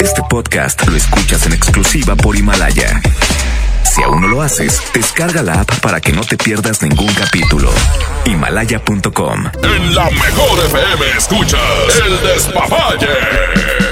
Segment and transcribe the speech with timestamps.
[0.00, 3.00] Este podcast lo escuchas en exclusiva por Himalaya.
[3.84, 7.70] Si aún no lo haces, descarga la app para que no te pierdas ningún capítulo.
[8.24, 9.44] Himalaya.com.
[9.62, 11.60] En la mejor FM escuchas
[12.06, 13.89] el despapalle.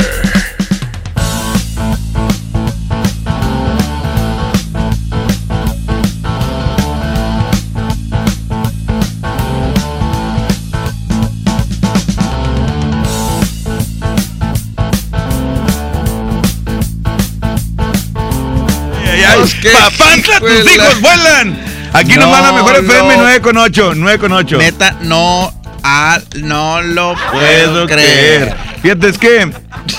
[19.43, 21.59] Ay, ¡Papantla, tus hijos vuelan!
[21.93, 24.59] Aquí nos No van la mejor FM lo- 9 con 8, 9 con 8.
[24.59, 25.53] Neta, no,
[25.83, 28.41] ah, no lo Puedo puedo creer.
[28.53, 28.57] creer.
[28.83, 29.51] Fíjate, es que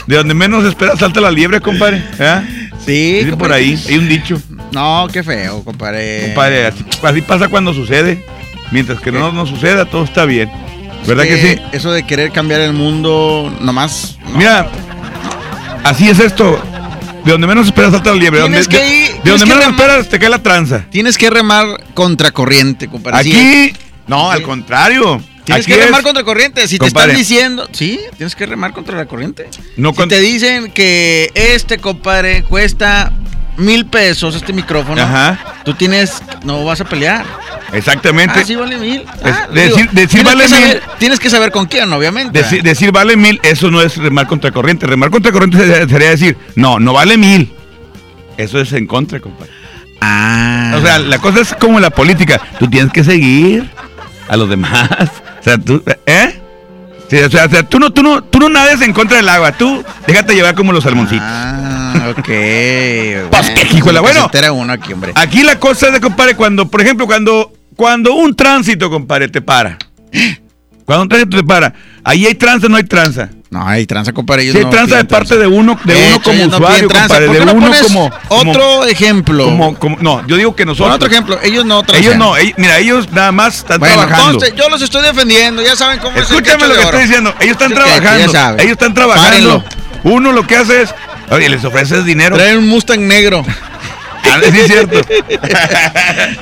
[0.07, 2.03] de donde menos esperas salta la liebre, compadre.
[2.19, 2.41] ¿eh?
[2.85, 4.39] Sí, Dice por ahí, hay un dicho.
[4.71, 6.25] No, qué feo, compadre.
[6.27, 8.23] Compadre, así, así pasa cuando sucede.
[8.71, 10.51] Mientras que no nos suceda, todo está bien.
[11.07, 11.61] ¿Verdad que sí?
[11.71, 14.17] Eso de querer cambiar el mundo, nomás.
[14.31, 14.37] no.
[14.37, 14.67] Mira,
[15.83, 16.61] así es esto.
[17.25, 18.39] De donde menos esperas salta la liebre.
[18.39, 20.85] Donde, que de, ir- de tienes donde que menos remar- esperas te cae la tranza.
[20.89, 23.23] Tienes que remar contracorriente, compadre.
[23.23, 23.73] Sí, Aquí,
[24.07, 24.37] no, Sí.
[24.37, 25.21] al contrario.
[25.43, 26.67] Tienes Aquí que remar es- contra corriente.
[26.67, 27.13] Si Compadre.
[27.15, 29.47] te están diciendo, sí, tienes que remar contra la corriente.
[29.77, 33.11] No si con- te dicen que este compadre cuesta
[33.59, 35.37] mil pesos, este micrófono, Ajá.
[35.63, 37.25] tú tienes, no vas a pelear.
[37.71, 38.39] Exactamente.
[38.39, 39.01] Ah, sí vale mil.
[39.01, 40.81] Es- Ah, decir- decir tienes vale saber- mil.
[40.97, 42.43] Tienes que saber con quién, obviamente.
[42.43, 44.87] Deci- decir vale mil, eso no es remar contra corriente.
[44.87, 45.57] Remar contra corriente
[45.87, 47.53] sería, decir, no, no vale mil.
[48.37, 49.51] Eso es en contra, compadre.
[50.01, 50.75] Ah.
[50.77, 52.39] O sea, la cosa es como la política.
[52.57, 53.69] Tú tienes que seguir
[54.27, 54.89] a los demás.
[55.39, 56.39] O sea, tú, ¿eh?
[57.09, 59.27] Sí, o sea, o sea, tú no, tú no, tú no nades en contra del
[59.29, 59.51] agua.
[59.53, 61.25] Tú déjate llevar como los salmoncitos.
[61.27, 61.68] Ah,
[62.11, 63.29] ok.
[63.29, 64.29] Pues, qué hijo de la- bueno.
[64.53, 65.11] Uno aquí, hombre.
[65.15, 69.41] Aquí la cosa es de, compadre, cuando, por ejemplo, cuando, cuando un tránsito, compadre, te
[69.41, 69.77] para.
[70.85, 71.73] Cuando un tránsito te para,
[72.03, 73.29] ahí hay tranza o no hay tranza.
[73.51, 74.43] No, hay tranza, compadre.
[74.43, 76.57] ellos Si hay no tranza de parte de uno, de De uno hecho, como no
[76.57, 77.07] usuario, piden tranza.
[77.07, 79.45] compadre, ¿Por de no uno como, como- Otro ejemplo.
[79.45, 80.95] como, como- no, yo digo que nosotros.
[80.95, 81.39] otro ejemplo.
[81.41, 82.03] Ellos no transan.
[82.03, 84.45] Ellos no, ellos- mira, ellos nada más están Bueno, trabajando.
[84.55, 85.63] yo los estoy defendiendo.
[85.63, 86.89] Ya saben cómo es el Escúchame lo de que oro.
[86.89, 87.33] estoy diciendo.
[87.39, 88.57] Ellos están trabajando.
[88.61, 89.29] Ellos están trabajando.
[89.29, 89.63] Párenlo.
[90.03, 90.95] Uno lo que hace es,
[91.31, 92.35] oye, les ofreces dinero.
[92.35, 93.45] Traen un Mustang negro.
[94.21, 95.01] Ah, sí, es cierto.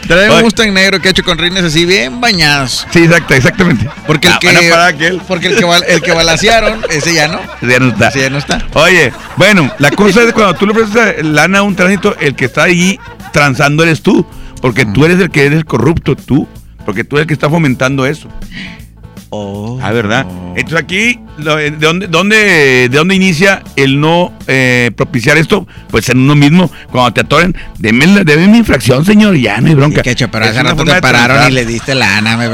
[0.07, 0.41] Traen un.
[0.41, 2.87] Mustang negro que ha hecho con rines así bien bañados.
[2.91, 3.87] Sí, exacto, exactamente.
[4.05, 4.33] Porque el
[4.73, 7.39] Ah, que, porque el que, el que balacearon, ese ya no.
[7.61, 8.07] Ya no está.
[8.09, 8.65] Ese ya no está.
[8.73, 12.45] Oye, bueno, la cosa es cuando tú le ofreces lana a un tránsito, el que
[12.45, 12.99] está ahí
[13.31, 14.25] transando eres tú.
[14.61, 16.47] Porque tú eres el que eres corrupto, tú.
[16.83, 18.27] Porque tú eres el que está fomentando eso.
[19.29, 19.77] Oh.
[19.83, 20.25] Ah, ¿verdad?
[20.55, 22.37] Entonces aquí, lo- ¿de dónde, dónde,
[22.89, 25.67] de dónde inicia el no eh, propiciar esto?
[25.89, 29.75] Pues en uno mismo, cuando te atoren, deme, deme mi infracción, señor, ya no hay
[29.75, 29.97] bronca.
[29.97, 32.37] Sí, quecho, pero hace rato te pararon y le diste lana.
[32.37, 32.45] me-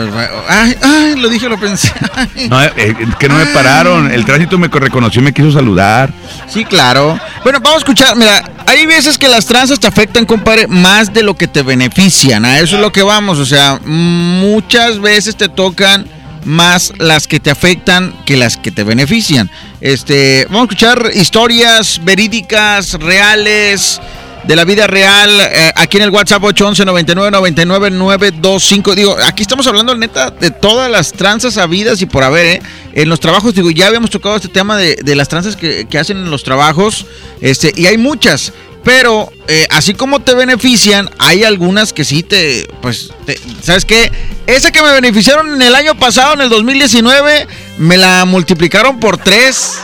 [0.49, 1.91] Ay, ay, lo dije, lo pensé.
[2.49, 6.11] No, eh, es que no me pararon, el tránsito me reconoció y me quiso saludar.
[6.47, 7.19] Sí, claro.
[7.43, 8.15] Bueno, vamos a escuchar.
[8.15, 12.43] Mira, hay veces que las tranzas te afectan, compadre, más de lo que te benefician.
[12.45, 13.37] A eso es lo que vamos.
[13.39, 16.05] O sea, muchas veces te tocan
[16.45, 19.49] más las que te afectan que las que te benefician.
[19.81, 23.99] Este, vamos a escuchar historias verídicas, reales.
[24.45, 28.93] De la vida real, eh, aquí en el WhatsApp 811 99 99 925.
[28.93, 32.61] Digo, aquí estamos hablando, neta, de todas las tranzas habidas y por haber, ¿eh?
[32.91, 35.97] En los trabajos, digo, ya habíamos tocado este tema de, de las tranzas que, que
[35.97, 37.05] hacen en los trabajos,
[37.39, 38.51] este, y hay muchas.
[38.83, 44.11] Pero, eh, así como te benefician, hay algunas que sí te, pues, te- ¿sabes qué?
[44.45, 49.17] Esa que me beneficiaron en el año pasado, en el 2019, me la multiplicaron por
[49.17, 49.75] tres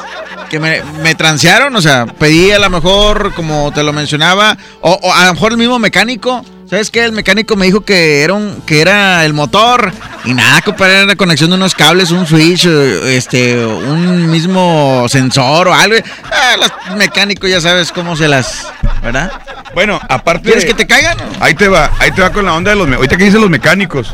[0.50, 4.92] que me, me transearon, o sea, pedí a lo mejor, como te lo mencionaba, o,
[5.02, 6.44] o a lo mejor el mismo mecánico.
[6.70, 7.04] ¿Sabes qué?
[7.04, 9.92] El mecánico me dijo que era un, que era el motor.
[10.24, 15.08] Y nada, compadre, era la conexión de unos cables, un switch, eh, este, un mismo
[15.10, 15.96] sensor o algo.
[16.32, 18.68] Ah, los mecánicos ya sabes cómo se las.
[19.02, 19.32] ¿Verdad?
[19.74, 20.44] Bueno, aparte.
[20.44, 21.18] ¿Quieres que te caigan?
[21.40, 22.88] Ahí te va, ahí te va con la onda de los.
[22.88, 24.14] Ahorita que dicen los mecánicos.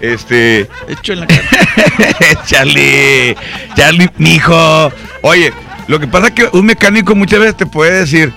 [0.00, 0.68] Este.
[0.86, 1.42] Hecho en la cara.
[2.46, 3.36] Charlie,
[3.74, 4.92] Charlie, mijo.
[5.22, 5.52] Oye,
[5.88, 8.32] lo que pasa es que un mecánico muchas veces te puede decir,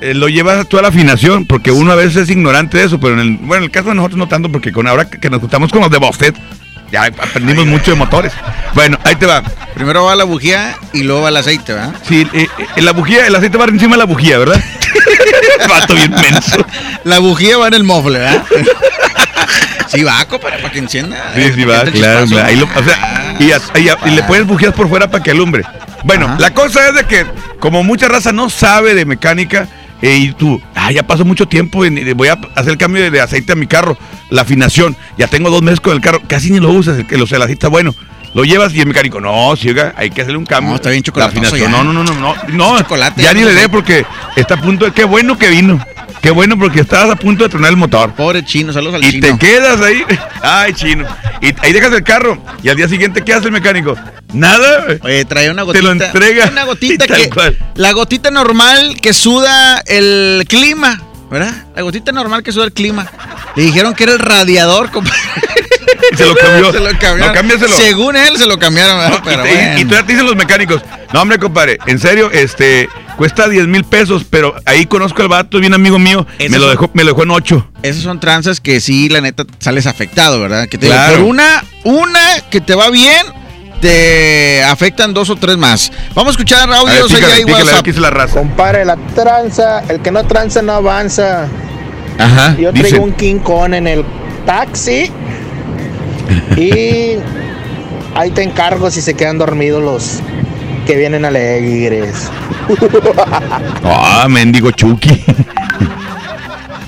[0.00, 2.98] eh, lo llevas tú a la afinación, porque uno a veces es ignorante de eso,
[3.00, 5.30] pero en el, bueno, en el caso de nosotros no tanto, porque con ahora que,
[5.30, 6.36] nos juntamos con los de Bostet,
[6.92, 8.32] ya aprendimos mucho de motores.
[8.74, 9.42] Bueno, ahí te va.
[9.74, 11.94] Primero va la bujía y luego va el aceite, ¿verdad?
[12.06, 12.46] Sí, eh,
[12.76, 14.62] eh, la bujía, el aceite va encima de la bujía, ¿verdad?
[15.68, 16.64] Vato bien menso.
[17.04, 18.44] La bujía va en el mofle, ¿verdad?
[19.88, 21.32] sí va, compadre, para que encienda.
[21.34, 22.26] Sí, sí, va, Para claro.
[22.44, 25.22] Ahí lo- o sea, y, as- y a- y le pones bujías por fuera para
[25.22, 25.64] que alumbre.
[26.04, 26.36] Bueno, Ajá.
[26.38, 27.26] la cosa es de que,
[27.60, 29.66] como mucha raza no sabe de mecánica,
[30.04, 31.82] eh, y tú, ah, ya pasó mucho tiempo,
[32.14, 33.96] voy a hacer el cambio de, de aceite a mi carro,
[34.28, 37.22] la afinación, ya tengo dos meses con el carro, casi ni lo usas, el, el
[37.22, 37.94] aceite está bueno.
[38.34, 40.70] Lo llevas y el mecánico, no, sí, oiga, hay que hacerle un cambio.
[40.70, 41.04] No, está bien
[41.56, 41.68] ya.
[41.68, 42.78] No, no, no, no, no, no.
[42.80, 44.04] chocolate, ya ya ni le dé porque
[44.36, 45.78] está a punto de, qué bueno que vino.
[46.24, 48.14] Qué bueno porque estabas a punto de tronar el motor.
[48.14, 49.26] Pobre chino, saludos al Y chino.
[49.26, 50.02] te quedas ahí.
[50.42, 51.06] Ay, chino.
[51.42, 52.42] Y ahí dejas el carro.
[52.62, 53.94] Y al día siguiente, ¿qué hace el mecánico?
[54.32, 54.86] Nada.
[55.02, 55.84] Oye, trae una Te gotita.
[55.84, 56.48] lo entrega.
[56.50, 57.28] Una gotita Y que.
[57.28, 57.58] cual.
[57.74, 60.98] La gotita normal que suda el clima,
[61.30, 61.52] ¿verdad?
[61.76, 63.06] La gotita normal que suda el clima.
[63.54, 65.18] Le dijeron que era el radiador, compadre.
[66.10, 66.72] Y se lo cambió.
[66.72, 67.20] se lo cambiaron.
[67.20, 67.76] No, cámbiaselo.
[67.76, 69.10] Según él se lo cambiaron, ¿verdad?
[69.10, 69.78] No, y, Pero te- y- bueno.
[69.80, 70.82] y todavía te dicen los mecánicos,
[71.12, 75.56] no hombre compadre, en serio, este, cuesta 10 mil pesos, pero ahí conozco al vato,
[75.58, 77.68] es bien amigo mío, Esos me lo dejó, me lo dejó en 8.
[77.82, 80.68] Esas son tranzas que sí, la neta, sales afectado, ¿verdad?
[80.68, 81.18] Que te digo, Claro.
[81.18, 82.20] por una, una
[82.50, 83.26] que te va bien,
[83.80, 85.92] te afectan dos o tres más.
[86.14, 87.86] Vamos a escuchar A ver, audios pícale, ahí, pícale, a WhatsApp.
[87.86, 88.34] dice la raza.
[88.34, 91.46] Compare la tranza, el que no tranza no avanza.
[92.18, 92.88] Ajá, Yo dice.
[92.88, 94.04] traigo un King Kong en el
[94.46, 95.10] taxi
[96.56, 96.70] y
[98.14, 100.20] ahí te encargo si se quedan dormidos los
[100.84, 102.30] que vienen alegres.
[103.84, 105.24] Ah, mendigo Chucky.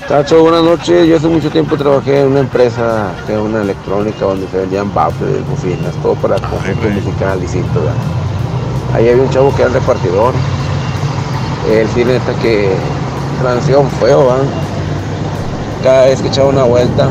[0.07, 1.07] Tacho, buenas noches.
[1.07, 4.93] Yo hace mucho tiempo trabajé en una empresa, que era una electrónica, donde se vendían
[4.93, 7.47] baffles, bocinas, todo para conjunto musical y.
[8.95, 10.33] Ahí había un chavo que era el repartidor.
[11.69, 12.71] Él sí, neta, que
[13.41, 14.37] transición feo, ¿va?
[15.83, 17.09] Cada vez que echaba una vuelta,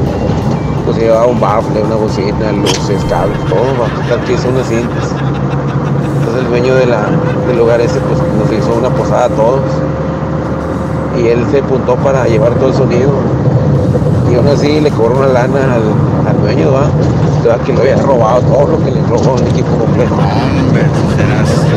[0.84, 4.24] pues llevaba un baffle, una bocina, luces, cables, todo, va.
[4.24, 5.12] Que hizo unas cintas.
[6.56, 9.60] Dueño del lugar ese, pues nos hizo una posada a todos
[11.22, 13.10] y él se apuntó para llevar todo el sonido.
[14.32, 15.82] Y aún así le cobró una lana al
[16.46, 16.82] dueño, ¿va?
[17.48, 20.16] Va que le había robado todo lo que le robó el equipo completo.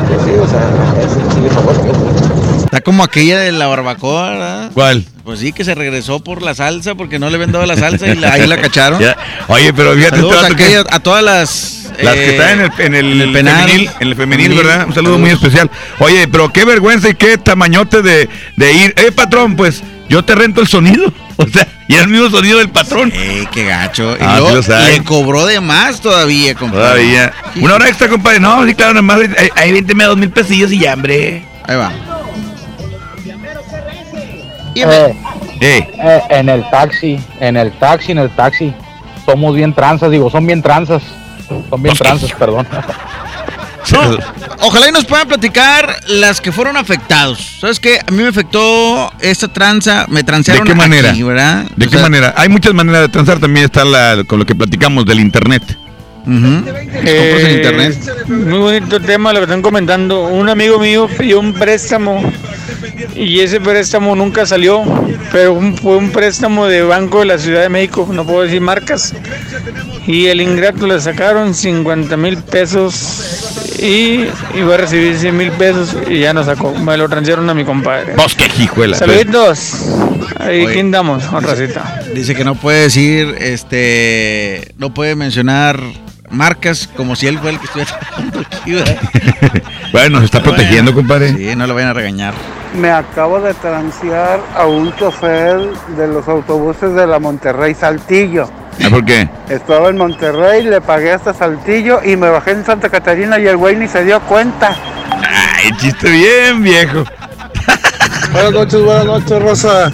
[0.07, 0.61] Pues sí, o sea,
[0.99, 2.63] ese sí le pagó el tiempo.
[2.65, 4.71] Está como aquella de la barbacoa, ¿verdad?
[4.73, 5.05] ¿Cuál?
[5.23, 8.07] Pues sí, que se regresó por la salsa porque no le habían dado la salsa
[8.07, 8.99] y la- ahí la cacharon.
[8.99, 9.15] Ya.
[9.47, 11.91] Oye, pero fíjate, a, que- aquellas- a todas las...
[12.01, 13.61] las que eh, están en el, en el, en el penal.
[13.69, 14.57] femenil, en el femenil, Femenil.
[14.67, 14.87] ¿verdad?
[14.87, 15.69] Un saludo muy especial.
[15.99, 18.93] Oye, pero qué vergüenza y qué tamañote de, de ir.
[18.97, 21.11] Eh, patrón, pues yo te rento el sonido.
[21.45, 23.11] O sea, y era el mismo sonido del patrón.
[23.15, 24.17] Eh, qué gacho.
[24.19, 24.91] Y Ah, luego sí lo sabe.
[24.91, 26.83] le cobró de más todavía, compadre.
[26.83, 27.33] Todavía.
[27.61, 28.41] Una hora extra, compadre.
[28.41, 29.19] No, sí, claro, nomás.
[29.37, 31.41] Ahí, ahí vénteme a dos mil pesillos y ya, hombre.
[31.65, 31.91] Ahí va.
[34.75, 35.15] Eh,
[35.61, 38.73] Eh, eh, en el taxi, en el taxi, en el taxi.
[39.25, 41.03] Somos bien tranzas, digo, son bien tranzas.
[41.69, 42.67] Son bien tranzas, perdón.
[43.91, 44.17] No,
[44.61, 47.57] ojalá y nos puedan platicar las que fueron afectados.
[47.59, 47.99] ¿Sabes qué?
[48.05, 51.09] A mí me afectó esta tranza, me ¿de transearon qué manera?
[51.11, 51.65] aquí, ¿verdad?
[51.75, 52.33] ¿De O qué sea, manera?
[52.37, 53.39] Hay muchas maneras de transar.
[53.39, 55.63] También está la, con lo que platicamos del internet.
[56.25, 57.97] en internet.
[58.27, 60.27] Muy bonito tema, lo que están comentando.
[60.27, 62.21] Un amigo mío pidió un préstamo
[63.15, 64.83] y ese préstamo nunca salió,
[65.31, 68.61] pero un- fue un préstamo de Banco de la Ciudad de México, no puedo decir
[68.61, 69.13] marcas.
[70.05, 75.95] Y el ingrato le sacaron 50 mil pesos y iba a recibir 100 mil pesos
[76.07, 76.73] y ya no sacó.
[76.73, 78.13] Me lo transfirieron a mi compadre.
[78.15, 78.97] Vos, qué hijuela.
[78.97, 79.73] Saluditos.
[80.39, 80.73] Ahí, Oye.
[80.73, 81.23] ¿quién damos?
[82.13, 85.79] Dice que no puede decir, este, no puede mencionar
[86.29, 88.75] marcas como si él fue el que estuviera trabajando aquí.
[89.91, 91.33] Bueno, se está protegiendo, compadre.
[91.35, 92.33] Sí, no lo vayan a regañar.
[92.75, 95.59] Me acabo de transear a un chofer
[95.97, 98.49] de los autobuses de la Monterrey Saltillo.
[98.89, 99.29] ¿Por qué?
[99.49, 103.57] Estaba en Monterrey, le pagué hasta Saltillo y me bajé en Santa Catarina y el
[103.57, 104.75] güey ni se dio cuenta.
[105.21, 107.03] Ay, chiste bien, viejo.
[108.31, 109.91] Buenas noches, buenas noches, Rosa.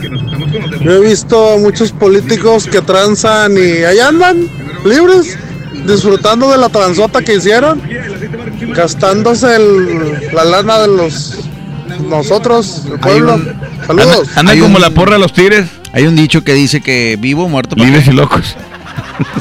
[0.82, 4.48] Yo he visto a muchos políticos que transan y ahí andan,
[4.86, 5.38] libres,
[5.86, 7.82] disfrutando de la transota que hicieron,
[8.75, 11.39] gastándose el- la lana de los
[12.10, 13.39] nosotros, el pueblo.
[13.88, 14.27] Saludos.
[14.36, 17.15] Andan Hay como un- la porra de los tigres, Hay un dicho que dice que
[17.18, 18.58] vivo, muerto, ¿para libres y locos.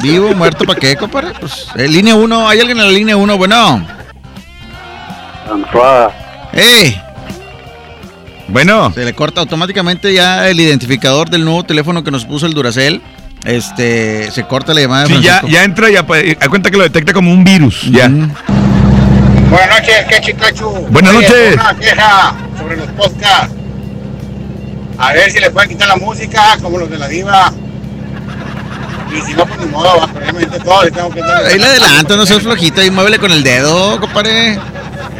[0.01, 1.33] Vivo, muerto, ¿para qué, compadre?
[1.39, 3.37] Pues, en línea 1, ¿hay alguien en la línea 1?
[3.37, 3.85] Bueno.
[6.53, 7.01] ¡Ey!
[8.47, 12.53] Bueno, Se le corta automáticamente ya el identificador del nuevo teléfono que nos puso el
[12.53, 13.01] Duracell.
[13.43, 16.77] Este, se corta la llamada de sí, ya, ya entra, ya pa- a cuenta que
[16.77, 17.83] lo detecta como un virus.
[17.91, 18.07] Ya.
[18.07, 20.69] Buenas noches, qué chicachu.
[20.89, 21.53] Buenas Oye, noches.
[21.53, 23.53] Una queja sobre los podcasts.
[24.97, 27.51] A ver si le pueden quitar la música como los de la diva.
[29.11, 31.45] Y si no, pues ni modo, va, obviamente todo le tengo que dar.
[31.45, 34.59] Ahí le adelanto, no seas flojito y muévele con el dedo, compadre.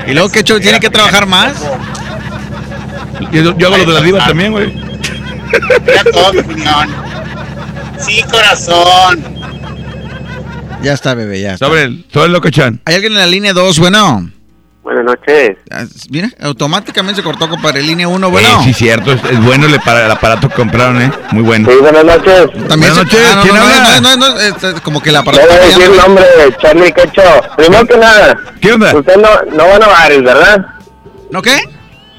[0.08, 1.54] Y luego que hecho tiene que trabajar más.
[3.32, 4.74] Yo, yo hago lo de la diva también, güey.
[5.86, 6.90] Ya todo mi opinión.
[8.00, 9.24] Sí, corazón.
[10.84, 11.66] Ya está, bebé, ya está.
[11.66, 12.82] Sobre el, sobre el loco chan.
[12.86, 13.80] ¿Hay alguien en la línea 2?
[13.80, 14.30] Bueno.
[14.86, 15.58] Buenas noches.
[15.72, 17.82] Ah, Mira, automáticamente se cortó, compadre.
[17.82, 18.48] Línea 1, bueno.
[18.48, 21.12] Eh, sí, cierto, es, es bueno el, para- el aparato que compraron, ¿eh?
[21.32, 21.68] Muy bueno.
[21.72, 22.52] Sí, buenas noches.
[22.68, 24.00] También Buenas se- noches, ah, no, ¿quién no, no, habla?
[24.02, 25.44] no, no, no, este, como que el aparato.
[25.44, 26.24] voy a decir el nombre,
[26.62, 27.24] Charlie Quecho.
[27.58, 28.94] Primero que nada, ¿Qué onda?
[28.96, 30.66] usted no, no van a bares, ¿verdad?
[31.32, 31.68] ¿No qué?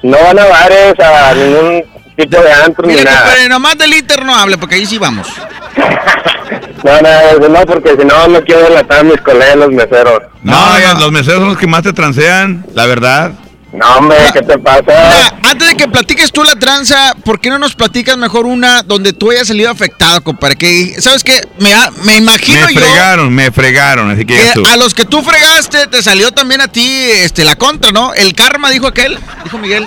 [0.02, 1.84] No van a bares a ningún
[2.16, 3.20] tipo de antro ni Mira, nada.
[3.26, 5.28] compadre, nomás del Inter no hable, porque ahí sí vamos.
[6.84, 7.00] No,
[7.40, 10.20] no, no, porque si no, no quiero delatar a mis colegas los meseros.
[10.42, 13.32] No, ya, los meseros son los que más te transean, la verdad.
[13.72, 14.82] No, hombre, ¿qué te pasa?
[14.86, 18.82] Mira, antes de que platiques tú la tranza, ¿por qué no nos platicas mejor una
[18.82, 20.56] donde tú hayas salido afectado, compadre?
[20.56, 21.40] Que, ¿sabes qué?
[21.58, 24.38] Me, ha- me imagino Me yo fregaron, me fregaron, así que
[24.70, 28.14] a los que tú fregaste te salió también a ti este, la contra, ¿no?
[28.14, 29.86] El karma, dijo aquel, dijo Miguel.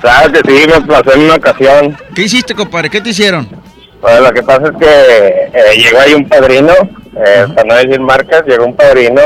[0.00, 1.98] Claro que sí, me pasó en una ocasión.
[2.14, 2.88] ¿Qué hiciste, compadre?
[2.88, 3.48] ¿Qué te hicieron?
[4.04, 6.74] Bueno, lo que pasa es que eh, llegó ahí un padrino,
[7.16, 9.22] eh, para no decir marcas, llegó un padrino.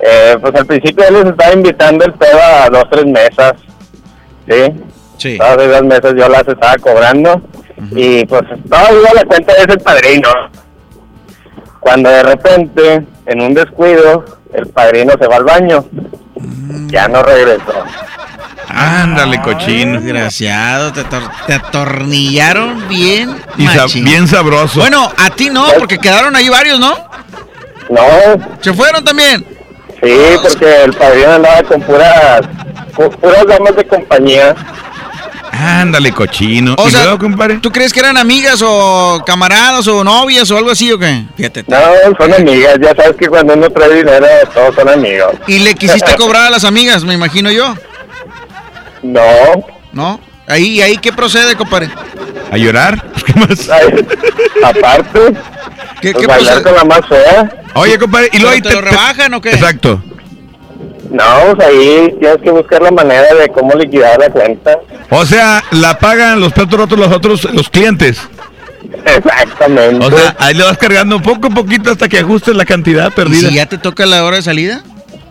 [0.00, 3.52] Eh, pues al principio él les estaba invitando el pedo a dos, tres mesas.
[4.48, 4.72] ¿Sí?
[5.18, 5.36] Sí.
[5.36, 7.42] Todas esas mesas yo las estaba cobrando.
[7.90, 10.30] Y pues todavía la cuenta es el padrino.
[11.80, 15.84] Cuando de repente, en un descuido, el padrino se va al baño.
[16.86, 17.84] Ya no regresó.
[18.68, 20.00] Ándale, cochino.
[20.00, 23.36] Desgraciado, te, ator- te atornillaron bien.
[23.56, 24.80] Y bien sabroso.
[24.80, 26.94] Bueno, a ti no, porque quedaron ahí varios, ¿no?
[27.90, 28.02] No,
[28.60, 29.44] ¿Se fueron también?
[30.02, 30.10] sí,
[30.42, 32.40] porque el padrino andaba con puras,
[32.94, 34.54] pu- puras damas de compañía.
[35.52, 36.74] Ándale, cochino.
[36.76, 37.58] O ¿Y sea, luego, compadre?
[37.58, 41.24] ¿Tú crees que eran amigas o camaradas o novias o algo así o qué?
[41.36, 41.64] Fíjate.
[41.68, 41.78] No,
[42.18, 42.76] son amigas.
[42.82, 45.32] Ya sabes que cuando uno trae dinero, todos son amigos.
[45.46, 47.74] Y le quisiste cobrar a las amigas, me imagino yo.
[49.04, 49.22] No.
[49.92, 50.20] ¿No?
[50.46, 51.90] Ahí, ahí, ¿qué procede, compadre?
[52.50, 53.02] ¿A llorar?
[53.26, 53.68] ¿Qué más?
[53.70, 54.06] Ay,
[54.64, 55.20] aparte,
[56.00, 56.62] ¿Qué, pues qué bailar procede?
[56.62, 57.52] con la más fea.
[57.74, 59.50] Oye, compadre, y luego ahí ¿Pero te lo rebajan o qué?
[59.50, 60.02] Exacto.
[61.10, 64.78] No, pues ahí tienes que buscar la manera de cómo liquidar la cuenta.
[65.10, 68.20] O sea, la pagan los platos rotos los otros, los clientes.
[69.04, 70.04] Exactamente.
[70.04, 73.10] O sea, ahí le vas cargando poco a poquito hasta que ajustes la cantidad ¿Y
[73.12, 73.48] perdida.
[73.48, 74.82] si ya te toca la hora de salida?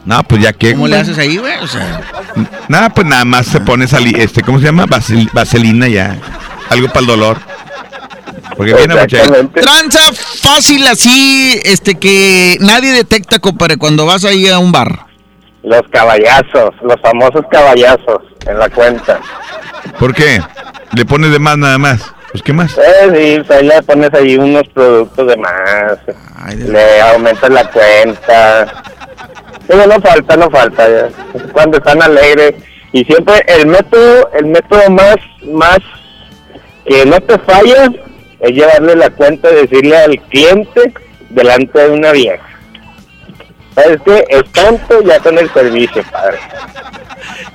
[0.05, 0.73] No, pues ya que.
[0.73, 1.53] ¿Cómo le haces ahí, güey?
[1.61, 2.01] O sea,
[2.67, 4.85] Nada, pues nada más se pone sali este, ¿cómo se llama?
[4.85, 6.17] Vasel- vaselina ya.
[6.69, 7.37] Algo para el dolor.
[8.57, 8.95] Porque viene
[9.53, 15.05] tranza fácil así, este, que nadie detecta, compadre, cuando vas ahí a un bar.
[15.63, 19.19] Los caballazos, los famosos caballazos en la cuenta.
[19.97, 20.41] ¿Por qué?
[20.93, 22.01] Le pones de más nada más.
[22.31, 22.77] Pues qué más.
[22.77, 22.81] Eh,
[23.15, 25.97] sí, pues ahí le pones ahí unos productos de más.
[26.35, 26.69] Ay, Dios.
[26.69, 28.83] le aumentas la cuenta.
[29.67, 30.87] Pero no falta, no falta.
[30.87, 31.09] ya.
[31.51, 32.55] Cuando están alegres.
[32.91, 35.15] Y siempre el método, el método más,
[35.51, 35.79] más
[36.85, 37.89] que no te falla
[38.39, 40.93] es llevarle la cuenta y decirle al cliente
[41.29, 42.45] delante de una vieja.
[43.73, 44.25] ¿Sabes qué?
[44.29, 46.37] Es tanto ya con el servicio, padre.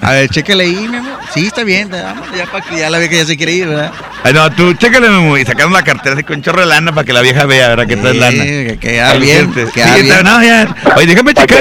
[0.00, 1.18] A ver, chécale ahí, mi amor.
[1.34, 3.90] Sí, está bien, vámonos ya para que ya la vieja ya se quiere ir, ¿verdad?
[4.22, 7.04] Ay, no, tú chécale, Memo, y sacando la cartera así con chorro de lana para
[7.04, 7.86] que la vieja vea, ¿verdad?
[7.86, 8.44] Que traes Sí, lana.
[8.44, 9.72] que queda bien, cliente.
[9.72, 10.22] queda Sí, bien.
[10.24, 10.74] No, ya.
[10.96, 11.58] Oye, déjame checar.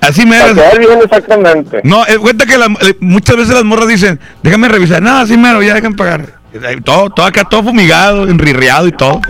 [0.00, 1.80] Así me Para quedar bien exactamente.
[1.82, 5.02] No, eh, cuenta que la- eh, muchas veces las morras dicen, déjame revisar.
[5.02, 6.26] No, así mero, ya dejan pagar.
[6.52, 9.20] Eh, Todo, todo acá, todo fumigado, enrirreado y todo.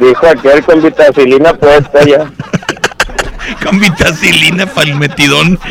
[0.00, 2.30] Dijo aquel con vitacilina puesta ya.
[3.62, 5.58] Con vitacilina para el metidón.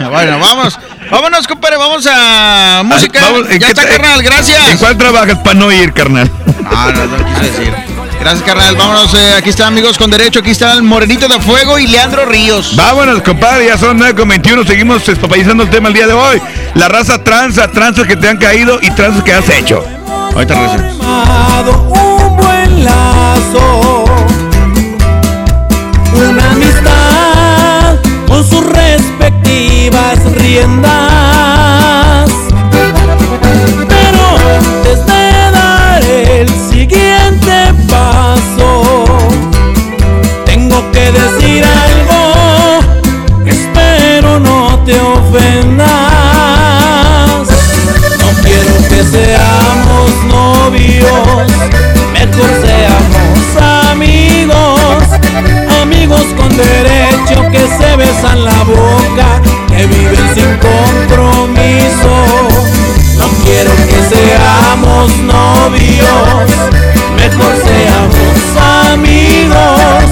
[0.10, 0.78] Bueno, vamos.
[1.10, 3.20] Vámonos, compadre, vamos a música.
[3.22, 4.68] Ah, vamos, ¿en ya qué está, te- carnal, gracias.
[4.70, 6.30] ¿En cuál trabajas para no ir, carnal?
[6.62, 7.74] No, no, no quise decir.
[8.20, 8.76] Gracias, carnal.
[8.76, 10.40] Vámonos, eh, aquí están amigos con derecho.
[10.40, 12.76] Aquí está el Morenito de Fuego y Leandro Ríos.
[12.76, 14.64] Vámonos, compadre, ya son 9 con 21.
[14.64, 16.40] Seguimos espapalizando el tema el día de hoy.
[16.74, 19.84] La raza tranza, tranzas que te han caído y tranzas que has hecho.
[20.34, 20.94] Ahorita regresamos.
[21.88, 24.04] un buen lazo,
[26.14, 27.96] una amistad
[28.28, 28.64] con sus
[29.90, 32.30] respectivas riendas.
[33.88, 34.22] Pero
[34.58, 39.08] antes de dar el siguiente paso,
[40.44, 42.80] tengo que decir algo
[43.46, 45.88] espero no te ofendas.
[48.18, 51.46] No quiero que seamos novios,
[52.12, 53.56] mejor seamos
[53.90, 55.04] amigos,
[55.82, 59.40] amigos con derecho que se besan la boca,
[59.80, 62.12] que viven sin compromiso.
[63.16, 66.50] No quiero que seamos novios,
[67.16, 70.04] mejor seamos amigos.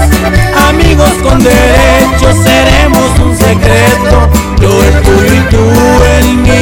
[0.69, 5.71] Amigos con derechos seremos un secreto, yo el tuyo y tú
[6.19, 6.59] el mío.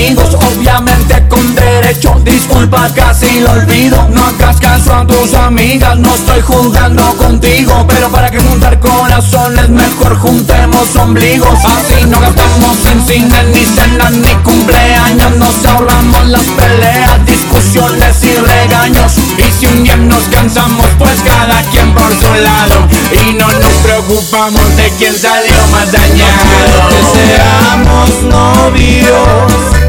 [0.00, 2.14] amigos, obviamente con derecho.
[2.24, 4.08] Disculpa, casi lo olvido.
[4.10, 7.84] No hagas caso a tus amigas, no estoy jugando contigo.
[7.86, 11.58] Pero para que juntar corazones, mejor juntemos ombligos.
[11.64, 15.36] Así no gastamos en cine, ni cenas, ni cumpleaños.
[15.36, 19.12] Nos ahorramos las peleas, discusiones y regaños.
[19.18, 22.88] Y si un día nos cansamos, pues cada quien por su lado.
[23.12, 26.88] Y no nos preocupamos de quién salió más dañado.
[26.88, 29.79] Que seamos novios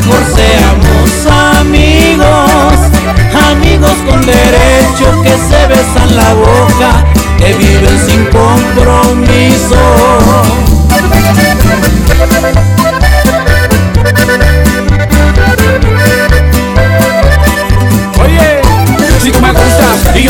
[0.00, 1.26] mejor seamos
[1.58, 2.74] amigos,
[3.50, 7.04] amigos con derecho que se besan la boca,
[7.38, 9.76] que viven sin compromiso.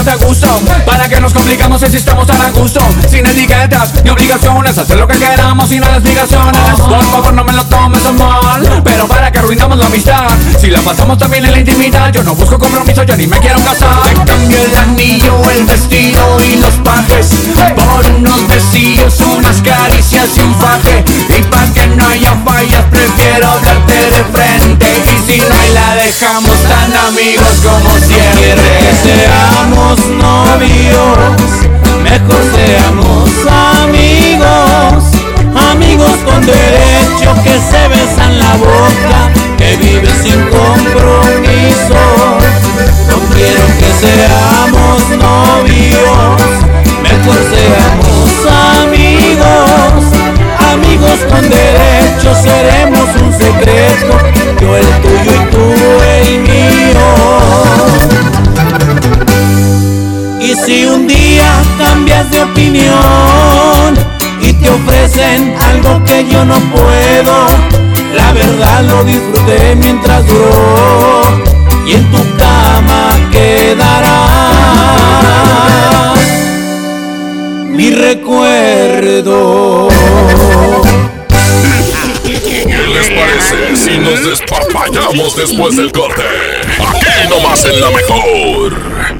[0.04, 2.50] Te ¿Para que nos complicamos si estamos tan a?
[3.08, 7.64] Sin etiquetas ni obligaciones Hacer lo que queramos sin explicaciones Por favor no me lo
[7.66, 8.82] tomes mal.
[8.82, 10.28] Pero para que arruinamos la amistad
[10.58, 13.62] Si la pasamos también en la intimidad Yo no busco compromiso, yo ni me quiero
[13.62, 14.02] casar.
[14.04, 17.28] Te cambio el anillo, el vestido y los pajes.
[17.76, 21.04] Por unos besillos, unas caricias y un faje.
[21.28, 24.86] Y para que no haya fallas prefiero hablarte de frente.
[25.04, 28.80] Y si no hay la dejamos tan amigos como siempre
[29.98, 31.50] novios,
[32.04, 33.30] mejor seamos
[33.82, 35.04] amigos,
[35.72, 42.00] amigos con derecho que se besan la boca, que viven sin compromiso.
[43.08, 46.40] No quiero que seamos novios,
[47.02, 48.30] mejor seamos
[48.78, 50.04] amigos,
[50.72, 54.18] amigos con derecho seremos un secreto,
[54.60, 57.39] yo el tuyo y tú el mío.
[60.70, 63.98] Si un día cambias de opinión
[64.40, 67.46] y te ofrecen algo que yo no puedo,
[68.14, 71.22] la verdad lo disfruté mientras duró
[71.84, 74.28] y en tu cama quedará
[77.66, 79.88] mi recuerdo.
[82.22, 86.22] ¿Qué les parece si nos despapallamos después del corte?
[86.78, 89.19] Aquí nomás en la mejor.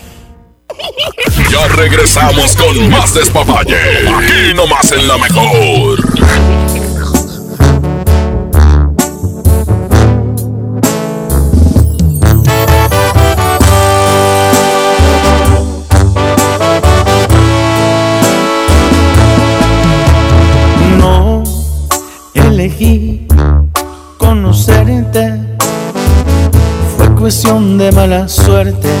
[1.51, 3.75] Ya regresamos con más despapalle.
[4.07, 5.99] Aquí nomás en la mejor.
[20.97, 21.43] No
[22.33, 23.27] elegí
[24.17, 25.33] conocerte,
[26.95, 29.00] fue cuestión de mala suerte,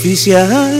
[0.00, 0.79] oficial.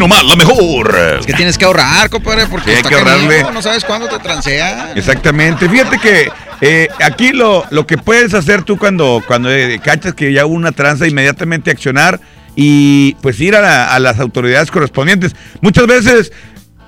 [0.00, 0.96] nomás, la mejor.
[1.20, 3.44] Es que tienes que ahorrar, compadre, porque Sí, hay que ahorrarle.
[3.52, 4.96] no sabes cuándo te transean.
[4.98, 5.68] Exactamente.
[5.68, 6.28] Fíjate que
[6.60, 10.54] eh, aquí lo, lo que puedes hacer tú cuando, cuando eh, cachas que ya hubo
[10.56, 12.20] una tranza, inmediatamente accionar
[12.56, 15.36] y pues ir a, la- a las autoridades correspondientes.
[15.60, 16.32] Muchas veces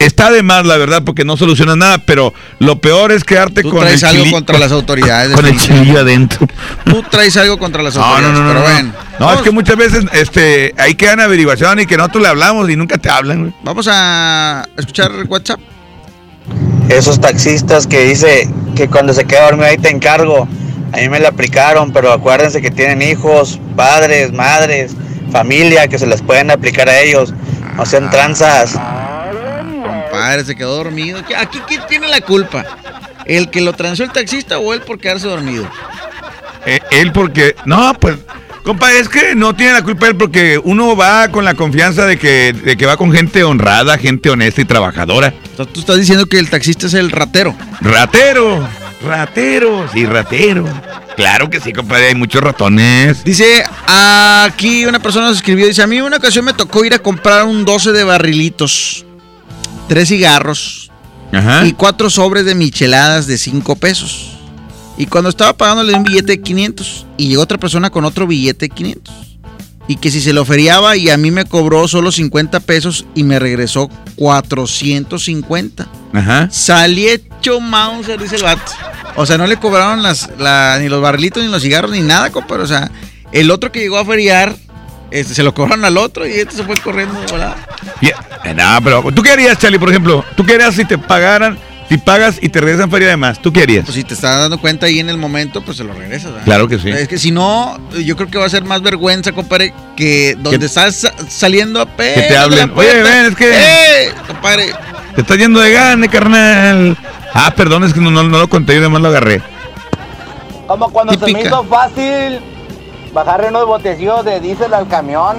[0.06, 3.70] está de más, la verdad, porque no soluciona nada, pero lo peor es quedarte Tú
[3.70, 5.34] con el traes algo chili- contra las autoridades.
[5.34, 6.46] con el chilillo adentro.
[6.84, 8.72] Tú traes algo contra las no, autoridades, no, no, pero no.
[8.74, 8.92] bueno.
[9.18, 12.76] No, es que muchas veces este, ahí quedan averiguación y que nosotros le hablamos y
[12.76, 13.52] nunca te hablan, güey.
[13.62, 15.60] Vamos a escuchar WhatsApp.
[16.88, 20.48] Esos taxistas que dice que cuando se queda dormido ahí te encargo.
[20.92, 24.92] A mí me la aplicaron, pero acuérdense que tienen hijos, padres, madres,
[25.30, 27.32] familia, que se les pueden aplicar a ellos.
[27.76, 28.74] No sean tranzas.
[30.12, 31.24] Compadre, se quedó dormido.
[31.26, 32.64] ¿Qué- ¿Aquí quién tiene la culpa?
[33.24, 35.66] ¿El que lo transó el taxista o él por quedarse dormido?
[36.66, 38.16] Eh, él porque, no, pues,
[38.62, 42.18] compa, es que no tiene la culpa él porque uno va con la confianza de
[42.18, 45.32] que, de que va con gente honrada, gente honesta y trabajadora.
[45.56, 47.54] Tú estás diciendo que el taxista es el ratero.
[47.80, 48.68] Ratero,
[49.06, 50.68] ratero, sí, ratero.
[51.16, 53.24] Claro que sí, compadre, hay muchos ratones.
[53.24, 56.98] Dice, aquí una persona nos escribió, dice, a mí una ocasión me tocó ir a
[56.98, 59.04] comprar un 12 de barrilitos,
[59.88, 60.90] tres cigarros
[61.32, 61.66] Ajá.
[61.66, 64.28] y cuatro sobres de micheladas de 5 pesos.
[64.98, 68.04] Y cuando estaba pagando le di un billete de 500 y llegó otra persona con
[68.04, 69.14] otro billete de 500.
[69.88, 73.24] Y que si se lo feriaba y a mí me cobró solo 50 pesos y
[73.24, 75.88] me regresó 450.
[76.12, 76.48] Ajá.
[76.50, 78.72] Salí hecho Mauser, dice el vato.
[79.16, 82.30] O sea, no le cobraron las, la- ni los barrilitos, ni los cigarros, ni nada,
[82.30, 82.62] compadre.
[82.62, 82.90] O sea,
[83.32, 84.56] el otro que llegó a feriar,
[85.12, 87.56] este, se lo cobraron al otro y este se fue corriendo de volada.
[88.00, 91.58] Eh, no, pero tú qué harías, Charlie, por ejemplo, tú qué harías si te pagaran,
[91.88, 93.84] si pagas y te regresan feria de más, tú qué harías.
[93.84, 96.30] Pues si te estás dando cuenta ahí en el momento, pues se lo regresas.
[96.32, 96.44] ¿verdad?
[96.44, 96.88] Claro que sí.
[96.90, 100.58] Es que si no, yo creo que va a ser más vergüenza, compadre, que donde
[100.60, 102.72] Que- estás sa- saliendo a pe- Que te hablen.
[102.74, 104.12] Oye, ven, es que- ¡Eh!
[104.26, 104.72] Compadre,
[105.14, 106.96] Te estás yendo de gane, carnal.
[107.34, 109.42] Ah, perdón, es que no, no, no lo conté, yo además lo agarré.
[110.66, 111.48] Como cuando se me Típica.
[111.48, 112.40] hizo fácil
[113.12, 115.36] bajarle unos botecillos de diésel al camión.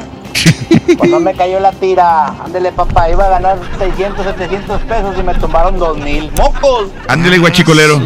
[0.97, 2.27] Pues no me cayó la tira.
[2.43, 6.31] Ándele, papá, iba a ganar 600, 700 pesos y me tomaron 2000.
[6.37, 6.89] ¡Mocos!
[7.07, 8.01] Ándele, guachicolero.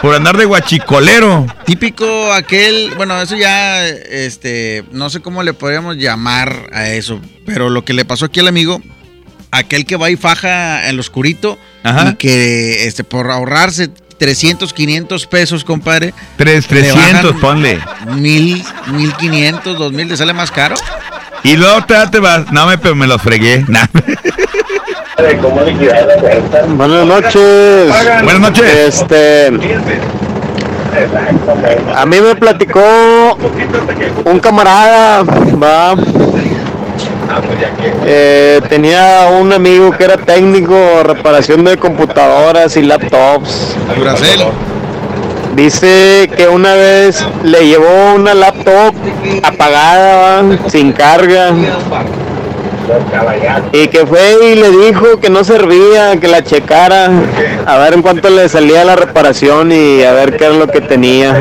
[0.00, 1.46] Por andar de guachicolero.
[1.64, 7.68] Típico aquel, bueno, eso ya, este, no sé cómo le podríamos llamar a eso, pero
[7.68, 8.80] lo que le pasó aquí al amigo,
[9.50, 12.10] aquel que va y faja en lo oscurito Ajá.
[12.10, 16.12] y que, este, por ahorrarse 300, 500 pesos, compadre.
[16.36, 17.80] Tres, le 300, bajan ponle.
[18.16, 20.74] Mil, mil quinientos, dos mil, ¿le sale más caro?
[21.44, 22.50] Y luego te, te vas.
[22.52, 23.64] No, me, pero me los fregué.
[23.78, 23.86] Nah.
[26.76, 27.92] Buenas noches.
[28.22, 29.00] Buenas noches.
[29.02, 29.48] Este.
[31.94, 33.36] A mí me platicó
[34.24, 35.94] un camarada, va.
[38.04, 43.76] Eh, tenía un amigo que era técnico reparación de computadoras y laptops.
[45.54, 48.94] Dice que una vez le llevó una laptop
[49.42, 51.52] apagada, sin carga.
[53.72, 57.10] Y que fue y le dijo que no servía, que la checara,
[57.66, 60.80] a ver en cuánto le salía la reparación y a ver qué era lo que
[60.80, 61.34] tenía.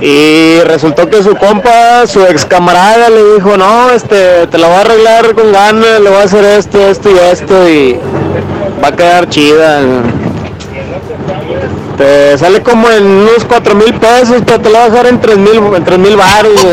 [0.00, 4.76] Y resultó que su compa, su ex camarada le dijo, no, este, te la voy
[4.76, 7.98] a arreglar con ganas, le voy a hacer esto, esto y esto y
[8.82, 9.80] va a quedar chida.
[11.98, 15.20] Te sale como en unos cuatro mil pesos, pero te la voy a dejar en
[15.20, 16.64] tres mil, en tres mil baros,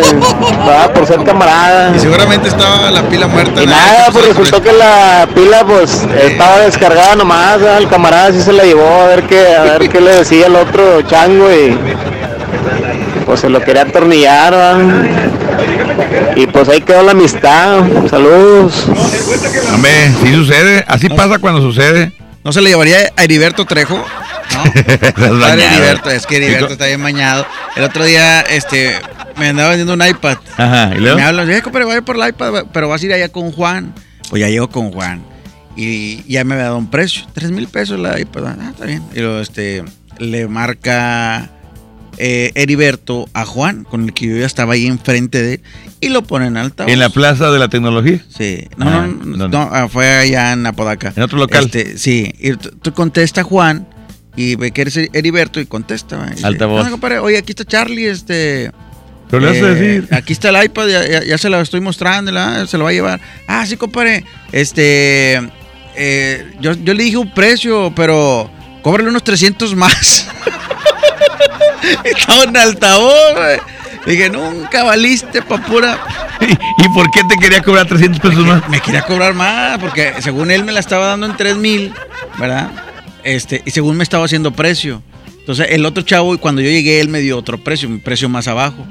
[0.93, 1.93] por ser camarada.
[1.93, 3.61] Y seguramente estaba la pila muerta.
[3.61, 7.79] Y nada, pues resultó que la pila pues estaba descargada nomás, ¿verdad?
[7.79, 10.55] el camarada sí se la llevó a ver qué, a ver qué le decía el
[10.55, 11.77] otro chango y
[13.27, 16.33] pues se lo quería atornillar, ¿verdad?
[16.37, 17.81] Y pues ahí quedó la amistad.
[18.09, 18.87] Saludos.
[19.73, 19.91] Hombre,
[20.23, 20.83] sí sucede.
[20.87, 22.13] Así pasa cuando sucede.
[22.43, 24.03] ¿No se le llevaría a Heriberto Trejo?
[24.75, 25.65] Estás Padre.
[25.65, 27.45] Heriberto, es que Heriberto está bien mañado.
[27.75, 28.95] El otro día, este,
[29.35, 30.37] me andaba vendiendo un iPad.
[30.55, 31.17] Ajá, ¿y luego?
[31.17, 33.93] me hablan, "Eh, compadre, voy por el iPad, pero vas a ir allá con Juan.
[34.29, 35.21] Pues ya llego con Juan.
[35.75, 38.45] Y ya me había dado un precio, tres mil pesos la iPad.
[38.47, 39.03] Ah, está bien.
[39.13, 39.83] Y luego, este,
[40.17, 41.49] le marca
[42.17, 45.61] eh, Heriberto a Juan, con el que yo ya estaba ahí enfrente de él,
[46.01, 46.91] y lo ponen en altavoz.
[46.91, 48.19] ¿En la Plaza de la Tecnología?
[48.35, 48.67] Sí.
[48.77, 49.57] No, Ah, no, no, ¿dónde?
[49.57, 51.13] no, ah, fue allá en Apodaca.
[51.15, 51.65] ¿En otro local?
[51.65, 53.87] Este, sí, y tú, contesta Juan
[54.35, 56.23] y ve que eres Heriberto y contesta.
[56.31, 56.85] Y dice, Altavoz.
[56.85, 58.71] "Ah, compadre, oye, aquí está Charlie, este...
[59.29, 60.07] Pero le vas a eh, decir.
[60.13, 62.65] Aquí está el iPad, ya, ya- ya se lo estoy mostrando, ¿la?
[62.65, 63.19] se lo va a llevar.
[63.47, 64.23] Ah, sí, compadre.
[64.51, 65.35] Este...
[65.95, 68.49] eh, yo, yo le dije un precio, pero
[68.83, 70.27] cóbrale unos 300 más.
[72.03, 73.59] Estaba en altavoz, güey.
[74.05, 75.99] Dije, nunca valiste, papura.
[76.39, 78.67] ¿Y por qué te quería cobrar 300 pesos más?
[78.69, 81.93] Me quería cobrar más, porque según él me la estaba dando en 3 mil,
[82.39, 82.71] ¿verdad?
[83.23, 85.01] Este, y según me estaba haciendo precio.
[85.39, 88.29] Entonces, el otro chavo, y cuando yo llegué, él me dio otro precio, un precio
[88.29, 88.85] más abajo.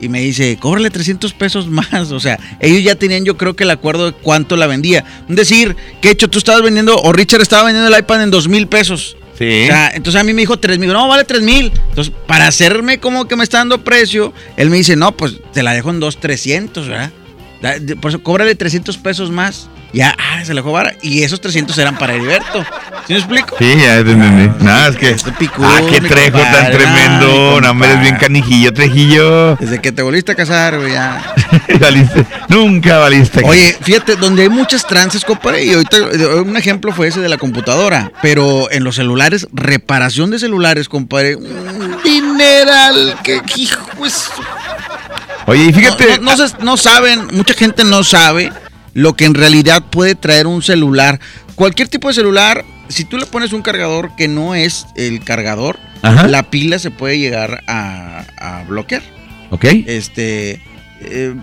[0.00, 2.12] Y me dice, cóbrale 300 pesos más.
[2.12, 5.04] O sea, ellos ya tenían, yo creo que el acuerdo de cuánto la vendía.
[5.28, 8.48] Es decir, que hecho, tú estabas vendiendo, o Richard estaba vendiendo el iPad en 2
[8.48, 9.16] mil pesos.
[9.38, 9.64] Sí.
[9.64, 10.92] O sea, entonces a mí me dijo 3 mil.
[10.92, 11.72] No, vale 3 mil.
[11.88, 15.62] Entonces, para hacerme como que me está dando precio, él me dice, no, pues te
[15.62, 17.12] la dejo en 2, 300, ¿verdad?
[18.00, 19.68] Por eso, cóbrale 300 pesos más.
[19.92, 20.94] Ya, ah, se la dejó vara.
[21.00, 22.64] Y esos 300 eran para Heriberto.
[23.06, 23.56] ¿Sí me explico?
[23.58, 24.64] Sí, ya te entendí.
[24.64, 25.16] Nada, es que.
[25.38, 27.60] picudo, ah, qué trejo compadre, tan tremendo.
[27.60, 29.56] No, hombre, eres bien canijillo, trejillo.
[29.56, 31.34] Desde que te volviste a casar, güey, ya.
[31.80, 32.26] valiste.
[32.48, 33.42] Nunca valiste.
[33.44, 37.28] Oye, fíjate, donde hay muchas trances, compadre, y ahorita eh, un ejemplo fue ese de
[37.28, 44.28] la computadora, pero en los celulares, reparación de celulares, compadre, un dineral que hijo es-
[45.46, 46.18] Oye, y fíjate.
[46.20, 48.52] No, no- no se- no saben, mucha gente no sabe
[48.96, 51.20] lo que en realidad puede traer un celular.
[51.54, 55.78] Cualquier tipo de celular, si tú le pones un cargador que no es el cargador,
[56.00, 56.26] Ajá.
[56.28, 59.02] la pila se puede llegar a, a bloquear.
[59.50, 59.64] Ok.
[59.86, 60.62] Este.
[61.02, 61.34] eh,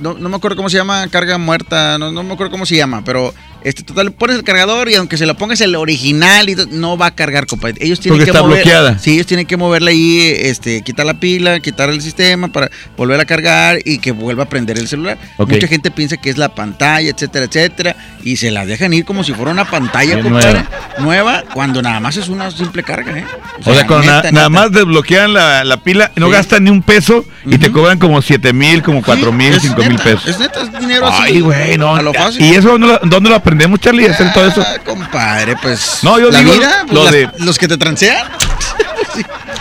[0.00, 2.74] no, no me acuerdo cómo se llama, carga muerta, no, no me acuerdo cómo se
[2.74, 3.32] llama, pero
[3.68, 7.06] este total pones el cargador y aunque se lo pongas el original y no va
[7.06, 7.74] a cargar, compadre.
[7.80, 8.98] Ellos tienen Porque que está mover, bloqueada.
[8.98, 13.18] Sí, ellos tienen que moverle ahí, este, quitar la pila, quitar el sistema para volver
[13.20, 15.18] a cargar y que vuelva a prender el celular.
[15.38, 19.24] Mucha gente piensa que es la pantalla, etcétera, etcétera, y se la dejan ir como
[19.24, 20.64] si fuera una pantalla, compadre,
[20.98, 21.42] nueva.
[21.52, 23.24] cuando nada más es una simple carga, ¿eh?
[23.64, 26.32] O sea, cuando na- neta, nada más desbloquean la, la pila, no Sí.
[26.32, 29.82] gastan ni un peso y te cobran como 7 mil, como 4 mil, es 5
[29.82, 30.26] mil pesos.
[30.28, 31.22] Es neta, es dinero así.
[31.24, 31.94] Ay, güey, no.
[31.96, 32.42] A lo fácil.
[32.44, 34.06] ¿Y eso dónde lo, dónde lo aprendemos, Charlie?
[34.06, 34.62] ¿Hacer todo eso?
[34.66, 35.98] Ah, compadre, pues.
[36.02, 38.16] No, yo la digo vida, pues, lo las- de- los que te transean.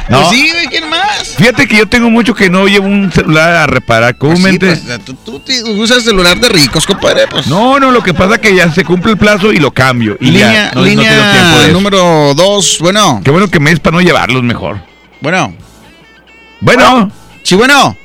[0.07, 0.19] No.
[0.21, 1.29] Pues sí, güey, ¿quién más?
[1.35, 4.75] Fíjate que yo tengo mucho que no llevo un celular a reparar comúnmente.
[4.75, 5.41] Sí, pues, tú, tú
[5.81, 7.47] usas celular de ricos, compadre, pues.
[7.47, 10.15] No, no, lo que pasa es que ya se cumple el plazo y lo cambio.
[10.19, 13.19] Y línea ya, no, no línea número dos, bueno.
[13.23, 14.79] Qué bueno que me es para no llevarlos mejor.
[15.21, 15.55] Bueno.
[16.59, 17.11] Bueno.
[17.43, 17.97] Sí, bueno.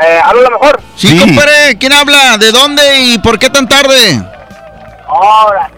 [0.00, 0.80] Eh, ¿Hablo lo mejor?
[0.96, 1.18] Sí, Sí.
[1.18, 2.38] compadre, ¿quién habla?
[2.38, 4.22] ¿De dónde y por qué tan tarde?
[5.10, 5.68] Ahora,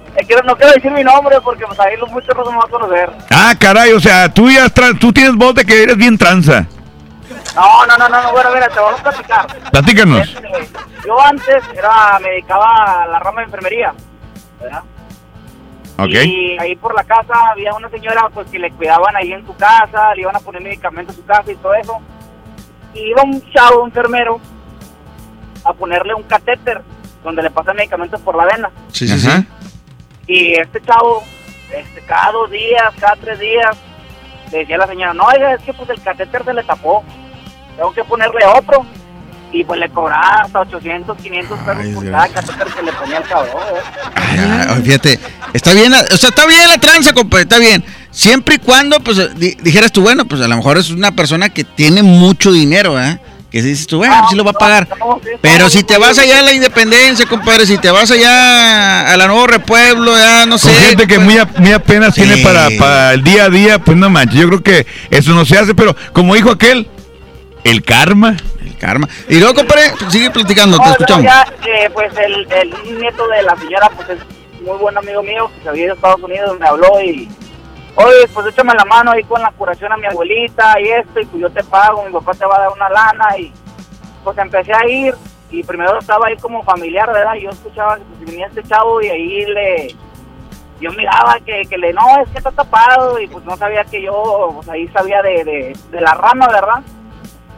[0.44, 3.10] no quiero decir mi nombre porque pues ahí los muchos no me van a conocer.
[3.30, 6.66] Ah, caray, o sea, tú ya tú tienes voz de que eres bien tranza.
[7.54, 9.46] No, no, no, no, no, bueno, mira, te voy a platicar.
[9.70, 10.28] Platícanos.
[10.28, 10.68] Este,
[11.06, 13.94] yo antes era, me dedicaba a la rama de enfermería,
[14.60, 14.82] ¿verdad?
[15.98, 16.10] Ok.
[16.10, 19.56] Y ahí por la casa había una señora pues que le cuidaban ahí en su
[19.56, 21.98] casa, le iban a poner medicamentos a su casa y todo eso.
[22.92, 24.40] Y iba un chavo, un enfermero,
[25.64, 26.82] a ponerle un catéter
[27.22, 28.70] donde le pasan medicamentos por la vena.
[28.92, 29.28] Sí, sí, sí.
[30.26, 31.22] Y este chavo,
[31.74, 33.76] este, cada dos días, cada tres días,
[34.50, 37.02] le decía a la señora, no, oiga, es que pues el catéter se le tapó,
[37.76, 38.84] tengo que ponerle otro.
[39.54, 43.24] Y pues le cobraba hasta 800, 500 pesos por cada catéter que le ponía el
[43.24, 43.62] cabrón.
[44.34, 44.66] ¿eh?
[44.72, 45.18] Oye, fíjate,
[45.52, 47.84] está bien, o sea, está bien la tranza, compadre, está bien.
[48.10, 51.50] Siempre y cuando, pues, di- dijeras tú, bueno, pues a lo mejor es una persona
[51.50, 53.20] que tiene mucho dinero, ¿eh?
[53.52, 54.88] Que dices tú, bueno, sí lo va a pagar.
[55.42, 59.26] Pero si te vas allá a la Independencia, compadre, si te vas allá a la
[59.26, 60.68] Nuevo Repueblo, ya no sé.
[60.72, 63.78] Con gente que pues, muy, a- muy apenas tiene para, para el día a día,
[63.78, 66.88] pues no manches, yo creo que eso no se hace, pero como dijo aquel,
[67.64, 68.36] el karma.
[68.64, 69.06] El karma.
[69.28, 71.24] Y luego, compadre, sigue platicando, te escuchamos.
[71.24, 74.18] ya, eh, pues el, el nieto de la señora, pues es
[74.66, 77.28] muy buen amigo mío, que se había ido a Estados Unidos, me habló y,
[77.96, 81.26] oye, pues échame la mano ahí con la curación a mi abuelita y esto, y
[81.26, 83.52] pues yo te pago, mi papá te va a dar una lana, y
[84.24, 85.14] pues empecé a ir,
[85.50, 87.34] y primero estaba ahí como familiar, ¿verdad?
[87.34, 89.94] Y yo escuchaba que pues, venía este chavo y ahí le,
[90.80, 94.02] yo miraba que, que le, no, es que está tapado, y pues no sabía que
[94.02, 96.82] yo, pues ahí sabía de, de, de la rama, ¿verdad?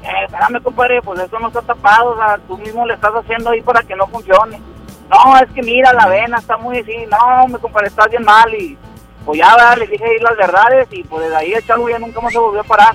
[0.03, 3.51] Eh, espérame, compadre, pues eso no está tapado, o sea, tú mismo le estás haciendo
[3.51, 4.61] ahí para que no funcione.
[5.09, 8.53] No, es que mira, la vena está muy así, no, mi compadre, estás bien mal,
[8.55, 8.76] y
[9.25, 9.79] pues ya, ¿verdad?
[9.79, 12.61] le dije las verdades, y pues desde ahí el chavo ya nunca más se volvió
[12.61, 12.95] a parar.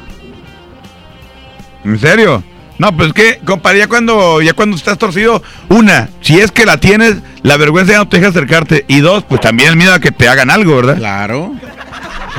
[1.84, 2.44] ¿En serio?
[2.80, 6.66] No, pues es que, compadre, ya cuando, ya cuando estás torcido, una, si es que
[6.66, 8.86] la tienes, la vergüenza ya no te deja acercarte.
[8.88, 10.96] Y dos, pues también el miedo a que te hagan algo, ¿verdad?
[10.96, 11.52] Claro.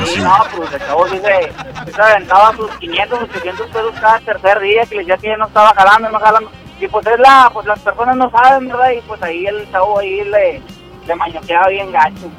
[0.07, 4.87] Sí, no, pues el chavo sí se, aventaba sus 500, 800 pesos cada tercer día,
[4.87, 6.51] que decía que ya no estaba jalando, no jalando.
[6.81, 8.93] Y pues es la, pues las personas no saben, ¿verdad?
[8.97, 10.63] Y pues ahí el chavo ahí le,
[11.07, 12.31] le mañoteaba bien gacho.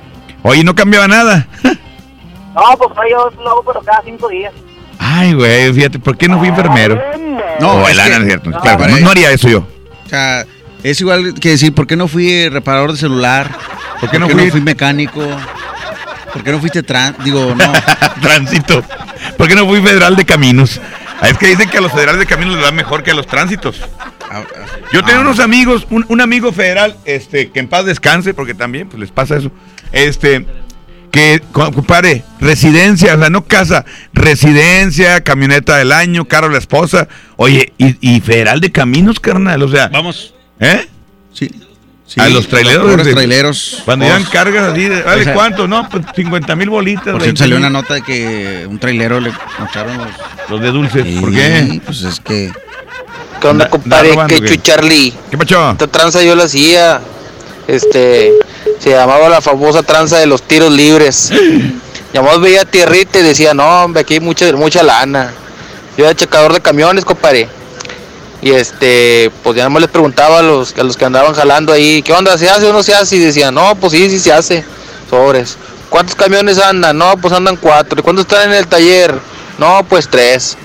[0.44, 1.48] Oye, no cambiaba nada.
[1.64, 4.54] No, pues yo lo hago pero cada cinco días.
[5.00, 7.02] Ay, güey, fíjate, ¿por qué no fui enfermero?
[7.60, 8.50] No, o es el ana, que- es cierto.
[8.50, 9.60] no, claro, no, no haría eso yo.
[10.06, 10.46] O sea,
[10.84, 13.50] es igual que decir, ¿por qué no fui reparador de celular?
[14.00, 15.22] ¿Por qué no fui- mecánico?
[16.34, 17.24] ¿Por qué no fuiste trans?
[17.24, 17.72] Digo, no.
[18.22, 18.84] Tránsito.
[19.38, 20.80] ¿Por qué no fui federal de caminos?
[21.22, 23.14] Ah, Es que dicen que a los federales de caminos les va mejor que a
[23.14, 23.82] los tránsitos.
[24.94, 28.88] Yo tengo unos amigos, un, un amigo federal, este, que en paz descanse, porque también
[28.88, 29.52] pues, les pasa eso.
[29.92, 30.46] Este,
[31.12, 36.60] que, co- compadre, residencia, o sea, no casa, residencia, camioneta del año, carro de la
[36.60, 37.08] esposa.
[37.36, 39.88] Oye, y, y federal de caminos, carnal, o sea.
[39.90, 40.34] Vamos.
[40.60, 40.88] ¿Eh?
[41.34, 41.50] Sí.
[42.18, 42.86] a los traileros.
[42.90, 43.82] pobres de- traileros.
[43.86, 45.68] Cuando llevan cargas así, de, ¿vale cuánto?
[45.68, 47.04] No, pues 50 mil bolitas.
[47.06, 50.08] Por 20 cierto, salió una nota de que un trailero le mocharon los...
[50.50, 51.20] Los de dulces.
[51.22, 51.82] ¿Por Sí, qué?
[51.86, 52.52] Pues es que...
[53.42, 54.16] ¿Qué onda, compadre?
[54.28, 55.14] ¿Qué chu Charlie?
[55.32, 55.72] ¿Qué pacho?
[55.72, 57.02] Esta tranza yo la hacía.
[57.68, 58.34] Este.
[58.80, 61.32] Se llamaba la famosa tranza de los tiros libres.
[62.14, 65.34] Llamamos veía tierrita y decía, no, hombre, aquí hay mucha, mucha lana.
[65.98, 67.48] Yo era checador de camiones, compadre.
[68.42, 72.02] Y este, pues ya no les preguntaba a los, a los que andaban jalando ahí,
[72.02, 72.38] ¿qué onda?
[72.38, 73.16] ¿Se hace o no se hace?
[73.16, 74.66] Y decían, no, pues sí, sí se hace.
[75.10, 75.58] Sobres.
[75.90, 76.98] ¿Cuántos camiones andan?
[76.98, 78.00] No, pues andan cuatro.
[78.00, 79.18] ¿Y cuántos están en el taller?
[79.58, 80.58] No, pues tres.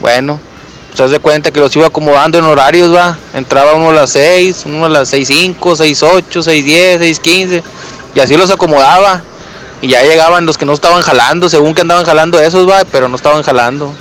[0.00, 0.38] Bueno,
[0.94, 3.18] se hace cuenta que los iba acomodando en horarios, va.
[3.34, 7.62] Entraba uno a las 6, uno a las 6.05, 6.8, 6.10, 6.15.
[8.14, 9.22] Y así los acomodaba.
[9.82, 13.08] Y ya llegaban los que no estaban jalando, según que andaban jalando esos, va, pero
[13.08, 13.92] no estaban jalando.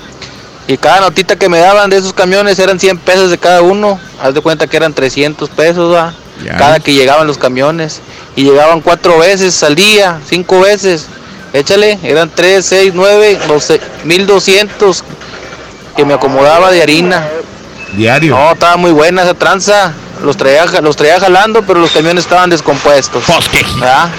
[0.67, 3.99] Y cada notita que me daban de esos camiones eran 100 pesos de cada uno.
[4.21, 6.13] Haz de cuenta que eran 300 pesos, va.
[6.57, 8.01] Cada que llegaban los camiones.
[8.35, 11.07] Y llegaban cuatro veces al día, cinco veces.
[11.53, 15.03] Échale, eran 3, 6, 9, 12, 1200
[15.95, 17.27] que me acomodaba de harina.
[17.93, 18.35] Diario.
[18.35, 19.93] No, estaba muy buena esa tranza.
[20.23, 23.23] Los traía, los traía jalando, pero los camiones estaban descompuestos.
[23.79, 24.09] ¿Verdad?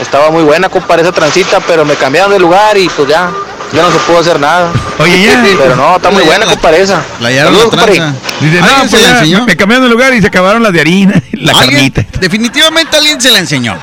[0.00, 3.30] Estaba muy buena, compadre, esa transita, pero me cambiaron de lugar y pues ya,
[3.74, 4.72] ya no se pudo hacer nada.
[4.98, 5.42] Oye, ya.
[5.58, 7.02] Pero no, está muy buena, compadre, esa.
[7.20, 7.96] La hallaron Saludos, la compadre.
[7.96, 8.18] tranza.
[8.40, 9.46] Dice, no, ¿Alguien se pues la ya, enseñó?
[9.46, 12.04] me cambiaron de lugar y se acabaron las de harina, la carnita.
[12.20, 13.76] Definitivamente alguien se la enseñó.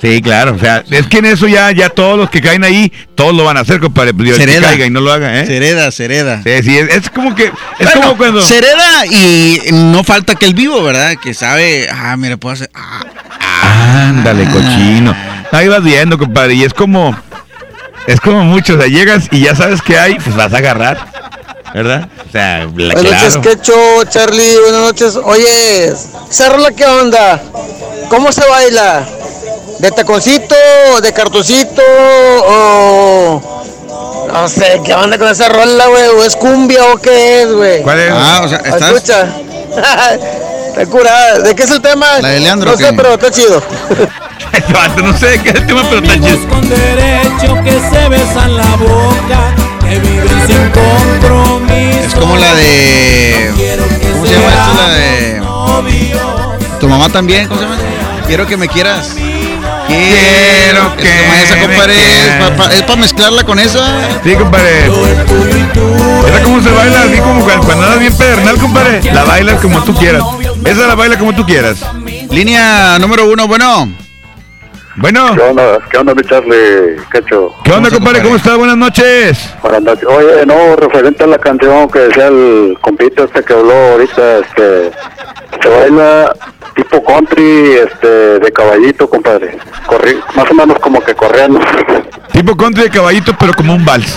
[0.00, 2.92] Sí, claro, o sea, es que en eso ya, ya todos los que caen ahí,
[3.14, 4.12] todos lo van a hacer, compadre.
[4.12, 4.66] Pues, Se que hereda.
[4.68, 5.46] caiga y no lo haga, ¿eh?
[5.46, 6.42] Se hereda, se hereda.
[6.42, 8.42] Sí, sí, es, es como que, es Bueno, como cuando...
[8.42, 11.14] se hereda y no falta que el vivo, ¿verdad?
[11.22, 12.68] Que sabe, ah, mira, puedo hacer...
[12.74, 13.00] ah,
[14.08, 15.14] Ándale, cochino.
[15.52, 17.16] Ahí vas viendo, compadre, y es como,
[18.06, 20.98] es como mucho, o sea, llegas y ya sabes que hay, pues vas a agarrar,
[21.74, 22.08] ¿verdad?
[22.28, 23.36] O sea, la, Buenas noches.
[23.38, 25.16] Quecho, Charlie, buenas noches.
[25.22, 25.86] Oye,
[26.30, 27.40] ¿esa rola qué onda?
[28.08, 29.04] ¿Cómo se baila?
[29.78, 30.54] ¿De taconcito,
[31.02, 31.82] de cartoncito
[32.46, 33.62] o...?
[34.32, 36.04] No sé, ¿qué onda con esa rola, güey?
[36.08, 37.82] ¿O es cumbia o qué es, güey?
[37.82, 38.12] ¿Cuál es?
[38.14, 39.26] Ah, o sea, estás- Escucha.
[40.68, 41.38] Está curada.
[41.40, 42.06] ¿De qué es el tema?
[42.20, 42.92] La de Leandro, No sé, ¿qué?
[42.94, 43.62] pero está chido.
[44.58, 46.48] Este vato, no sé de qué es el tema, pero está chido.
[46.48, 52.06] con derecho que se besan la boca, que viven sin compromiso.
[52.06, 53.50] Es como la de...
[54.12, 54.74] ¿Cómo se llama esto?
[54.76, 55.42] La de...
[56.80, 57.78] Tu mamá también, ¿cómo se llama?
[58.26, 59.14] Quiero que me quieras.
[59.86, 61.94] Quiero Es que como esa, me compadre.
[61.94, 62.72] quieras.
[62.74, 64.00] Es para mezclarla con esa.
[64.24, 64.86] Sí, compadre.
[64.86, 69.00] Esa como se baila, así como cuando, cuando andas bien pedernal, compadre.
[69.12, 70.22] La bailas como tú quieras.
[70.64, 71.78] Esa la baila como tú quieras.
[72.30, 73.88] Línea número uno, bueno.
[74.96, 75.34] Bueno.
[75.34, 75.78] ¿Qué onda?
[75.90, 76.96] ¿Qué onda, mi Charlie?
[77.08, 77.54] Cacho.
[77.64, 78.22] ¿Qué onda, compadre?
[78.22, 78.56] ¿Cómo estás?
[78.56, 79.54] Buenas noches.
[79.62, 80.04] Buenas noches.
[80.06, 84.90] Oye, no, referente a la canción que decía el compito este que habló ahorita, este,
[85.62, 86.32] se baila
[86.74, 88.06] tipo country, este,
[88.40, 89.58] de caballito, compadre.
[89.86, 91.60] Corri más o menos como que corriendo.
[92.32, 94.16] Tipo country de caballito, pero como un vals.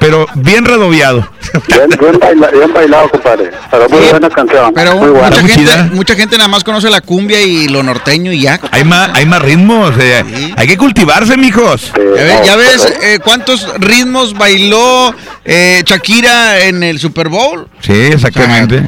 [0.00, 1.26] Pero bien redoviado.
[1.68, 3.50] Bien, bien, baila- bien bailado, compadre.
[3.70, 4.72] Pero muy buena canción.
[4.74, 5.30] Pero muy buena.
[5.30, 8.60] mucha, Muy gente, mucha gente nada más conoce la cumbia y lo norteño y ya.
[8.70, 9.94] Hay más, hay más ritmos.
[9.98, 11.92] eh, Hay que cultivarse, mijos.
[11.94, 15.14] Ya ves, ya ves, eh, cuántos ritmos bailó
[15.44, 17.68] eh, Shakira en el Super Bowl.
[17.80, 18.82] Sí, exactamente.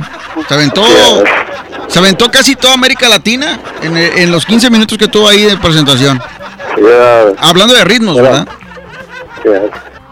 [0.48, 0.82] Se aventó,
[1.88, 5.56] se aventó casi toda América Latina en, en los 15 minutos que tuvo ahí de
[5.56, 6.20] presentación.
[7.38, 8.46] Hablando de ritmos, ¿verdad?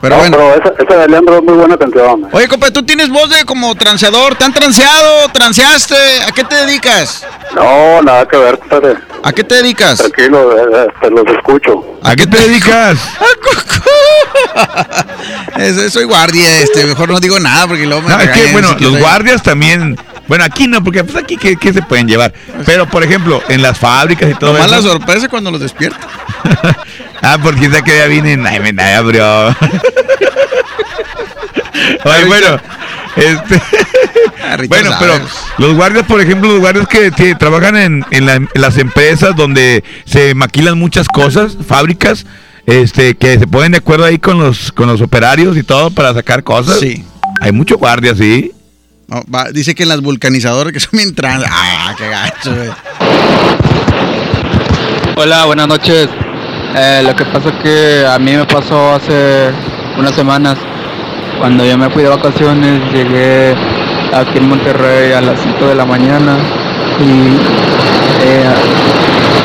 [0.00, 0.36] Pero No, bueno.
[0.36, 2.28] pero esa, esa de Leandro es muy buena canción.
[2.30, 4.34] Oye, compa, tú tienes voz de como transeador.
[4.34, 5.28] ¿Te han transeado?
[5.32, 5.96] ¿Transeaste?
[6.28, 7.24] ¿A qué te dedicas?
[7.54, 8.96] No, nada que ver, compadre.
[9.24, 9.98] ¿A qué te dedicas?
[9.98, 11.98] Tranquilo, eh, eh, los escucho.
[12.02, 12.98] ¿A qué te dedicas?
[15.56, 18.76] Es- soy guardia, este, mejor no digo nada porque luego me No, es que, bueno,
[18.78, 19.96] los soy- guardias también.
[20.28, 22.32] Bueno, aquí no, porque pues aquí ¿qué, qué se pueden llevar.
[22.66, 25.98] Pero, por ejemplo, en las fábricas y todo Nomás la sorpresa cuando los despierto.
[27.22, 28.46] ah, porque ya que ya vienen.
[28.46, 29.48] Ay, me da, bro.
[32.04, 32.58] Oye, bueno,
[33.16, 33.62] este.
[34.68, 35.14] Bueno, pero
[35.58, 39.34] los guardias, por ejemplo, los guardias que, que trabajan en, en la- en las empresas
[39.36, 42.26] donde se maquilan muchas cosas, fábricas,
[42.66, 46.14] este, que se ponen de acuerdo ahí con los, con los operarios y todo para
[46.14, 46.78] sacar cosas.
[46.80, 47.04] Sí.
[47.40, 48.52] Hay mucho guardia, sí.
[49.06, 51.44] No, va, dice que en las vulcanizadoras que son bien trans.
[51.48, 52.70] Ah, qué gacho, güey.
[55.16, 56.08] Hola, buenas noches.
[56.76, 59.50] Eh, lo que pasa es que a mí me pasó hace
[59.98, 60.56] unas semanas.
[61.38, 63.54] Cuando yo me fui de vacaciones, llegué
[64.14, 66.36] aquí en Monterrey a las 5 de la mañana
[67.00, 67.34] y
[68.24, 68.44] eh,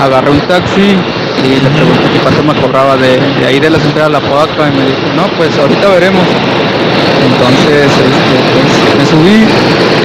[0.01, 0.95] agarré un taxi
[1.43, 4.67] y le pregunté que cuánto me cobraba de, ahí de la central a la Podaca
[4.67, 6.24] y me dijo, no, pues ahorita veremos.
[7.20, 9.47] Entonces este, pues, me subí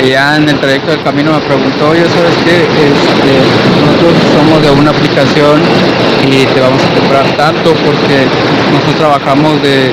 [0.05, 2.63] y ya en el trayecto del camino me preguntó, oye, ¿sabes qué?
[2.65, 3.33] Este,
[3.85, 5.61] nosotros somos de una aplicación
[6.27, 8.27] y te vamos a cobrar tanto porque
[8.73, 9.93] nosotros trabajamos de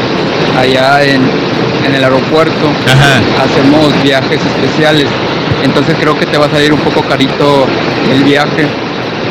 [0.58, 1.51] allá en,
[1.86, 2.70] en el aeropuerto,
[3.44, 5.08] hacemos viajes especiales,
[5.64, 7.66] entonces creo que te va a salir un poco carito
[8.12, 8.68] el viaje.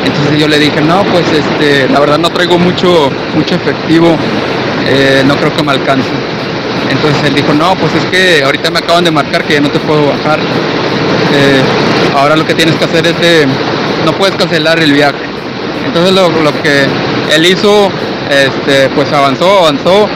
[0.05, 4.15] Entonces yo le dije, no, pues este, la verdad no traigo mucho, mucho efectivo,
[4.87, 6.09] eh, no creo que me alcance.
[6.89, 9.69] Entonces él dijo, no, pues es que ahorita me acaban de marcar que ya no
[9.69, 10.39] te puedo bajar.
[10.39, 11.61] Eh,
[12.17, 13.47] ahora lo que tienes que hacer es de,
[14.05, 15.19] no puedes cancelar el viaje.
[15.85, 16.85] Entonces lo, lo que
[17.33, 17.89] él hizo,
[18.29, 20.09] este, pues avanzó, avanzó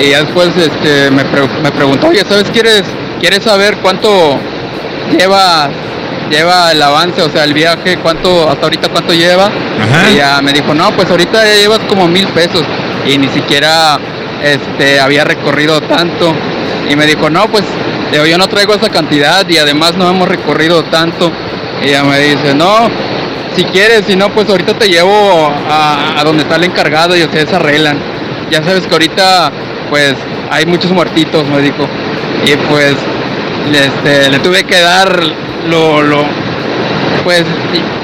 [0.00, 2.50] y ya después este, me, pre- me preguntó, oye, ¿sabes?
[2.50, 2.82] ¿Quieres,
[3.20, 4.38] ¿Quieres saber cuánto
[5.18, 5.68] lleva,
[6.30, 9.50] lleva el avance, o sea, el viaje, cuánto, hasta ahorita cuánto lleva?
[10.12, 12.62] Y ya me dijo, no, pues ahorita ya llevas como mil pesos
[13.06, 13.98] y ni siquiera
[14.42, 16.34] este, había recorrido tanto.
[16.88, 17.64] Y me dijo, no, pues
[18.12, 21.30] yo no traigo esa cantidad y además no hemos recorrido tanto.
[21.82, 22.88] Y ella me dice, no,
[23.54, 27.22] si quieres, si no, pues ahorita te llevo a, a donde está el encargado y
[27.22, 27.98] ustedes arreglan.
[28.50, 29.50] Ya sabes que ahorita,
[29.92, 30.14] pues,
[30.50, 31.86] hay muchos muertitos, me dijo.
[32.46, 32.94] Y pues,
[33.70, 35.22] le, este, le tuve que dar
[35.68, 36.24] lo, lo,
[37.24, 37.44] pues,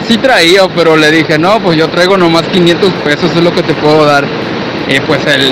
[0.06, 3.62] sí, traía, pero le dije, no, pues yo traigo nomás 500 pesos, es lo que
[3.62, 4.26] te puedo dar.
[4.86, 5.50] Y pues el,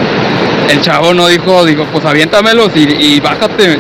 [0.71, 3.79] el chavo no dijo, digo, pues aviéntamelos y, y bájate.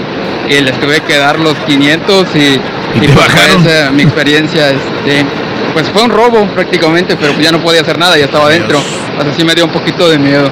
[0.49, 3.27] Y les tuve que dar los 500 y, y pues
[3.67, 4.71] esa mi experiencia.
[4.71, 5.27] Este,
[5.75, 8.79] pues fue un robo prácticamente, pero ya no podía hacer nada, ya estaba adentro.
[9.19, 10.51] Así sí me dio un poquito de miedo.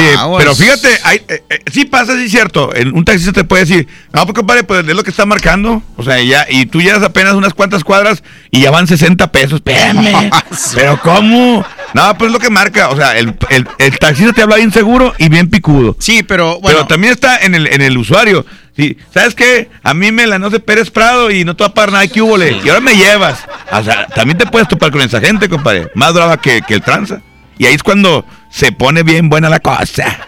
[0.00, 2.72] Oye, Ah, pero fíjate, hay, eh, eh, sí pasa, sí es cierto.
[2.74, 5.82] El- un taxista te puede decir, no, pues compadre, pues es lo que está marcando.
[5.96, 9.54] O sea, ya, y tú llegas apenas unas cuantas cuadras y ya van 60 pesos.
[9.64, 10.30] Espérame.
[10.74, 11.64] pero ¿cómo?
[11.94, 12.88] No, pues es lo que marca.
[12.90, 15.96] O sea, el, el, el taxista te habla bien seguro y bien picudo.
[15.98, 16.78] Sí, pero bueno.
[16.78, 18.44] Pero también está en el, en el usuario.
[18.76, 19.68] Sí, ¿sabes qué?
[19.82, 22.06] A mí me la no sé Pérez Prado y no te va a pagar nada,
[22.06, 22.56] ¿qué húbole?
[22.64, 23.40] Y ahora me llevas.
[23.72, 25.88] O sea, también te puedes topar con esa gente, compadre.
[25.94, 27.20] Más brava que, que el tranza.
[27.60, 30.18] Y ahí es cuando se pone bien buena la cosa.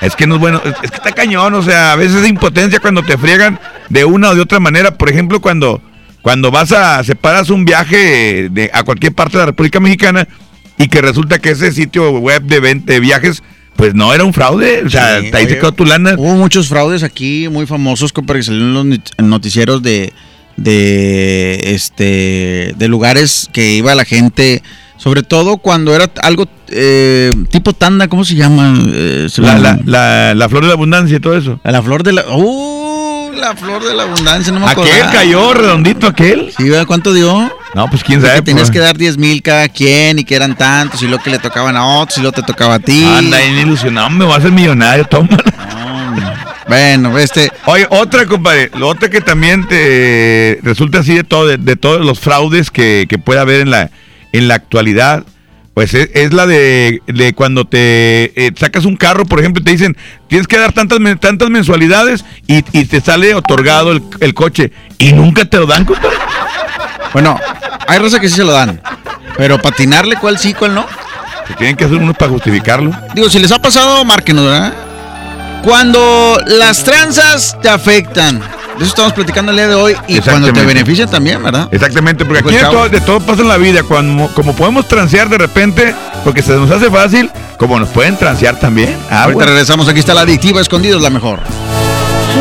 [0.00, 2.80] Es que no es bueno, es, que está cañón, o sea, a veces es impotencia
[2.80, 4.96] cuando te friegan de una o de otra manera.
[4.96, 5.82] Por ejemplo, cuando,
[6.22, 10.26] cuando vas a, separas un viaje de, a cualquier parte de la República Mexicana
[10.78, 13.42] y que resulta que ese sitio web de, ven- de viajes,
[13.76, 16.14] pues no era un fraude, o sea, Sí, ahí se oye, quedó tu lana.
[16.16, 20.14] Hubo muchos fraudes aquí, muy famosos, que salieron los not- noticieros de,
[20.56, 24.62] de, este, de lugares que iba la gente,
[24.98, 28.74] sobre todo cuando era algo eh, tipo tanda, ¿cómo se llama?
[28.88, 31.60] Eh, se La, la, la, la flor de la abundancia y todo eso.
[31.64, 32.24] la flor de la...
[32.28, 33.32] ¡Uh!
[33.38, 34.92] La flor de la abundancia, no me acuerdo.
[34.92, 36.52] Aquel cayó redondito, aquel.
[36.56, 36.64] Sí.
[36.88, 37.48] ¿cuánto dio?
[37.74, 38.36] No, pues quién sabe.
[38.36, 38.72] que tenías pues.
[38.72, 41.76] que dar 10 mil cada quien y que eran tantos y lo que le tocaban
[41.76, 43.04] a otros y lo te tocaba a ti.
[43.04, 45.28] Anda ilusionado, me voy a hacer millonario, toma.
[46.66, 47.50] Bueno, este.
[47.64, 48.70] Oye, otra, compadre.
[48.76, 53.06] Lo otra que también te resulta así de todo, de, de todos los fraudes que,
[53.08, 53.90] que puede haber en la,
[54.32, 55.24] en la actualidad.
[55.74, 59.64] Pues es, es la de, de cuando te eh, sacas un carro, por ejemplo, y
[59.64, 64.34] te dicen, tienes que dar tantas, tantas mensualidades y, y te sale otorgado el, el
[64.34, 64.72] coche.
[64.98, 66.16] Y nunca te lo dan, compadre.
[67.12, 67.38] Bueno,
[67.86, 68.80] hay raza que sí se lo dan.
[69.36, 70.84] Pero patinarle, ¿cuál sí, cuál no?
[71.46, 72.90] Se tienen que hacer unos para justificarlo.
[73.14, 74.74] Digo, si les ha pasado, márquenos, ¿verdad?
[75.62, 78.42] Cuando las tranzas te afectan.
[78.78, 79.96] De eso estamos platicando el día de hoy.
[80.06, 81.68] Y cuando te benefician también, ¿verdad?
[81.72, 83.82] Exactamente, porque aquí de todo, de todo pasa en la vida.
[83.82, 88.58] Cuando, como podemos transear de repente, porque se nos hace fácil, como nos pueden transear
[88.60, 88.96] también.
[89.10, 89.50] Ah, Ahorita bueno.
[89.50, 89.88] regresamos.
[89.88, 91.40] Aquí está la adictiva escondidos, la mejor.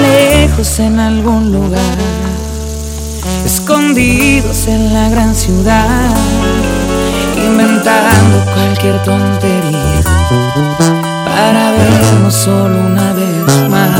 [0.02, 1.98] lejos en algún lugar,
[3.46, 6.16] escondidos en la gran ciudad,
[7.36, 10.02] inventando cualquier tontería
[11.26, 14.00] para vernos solo una vez más.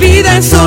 [0.00, 0.59] vida es solamente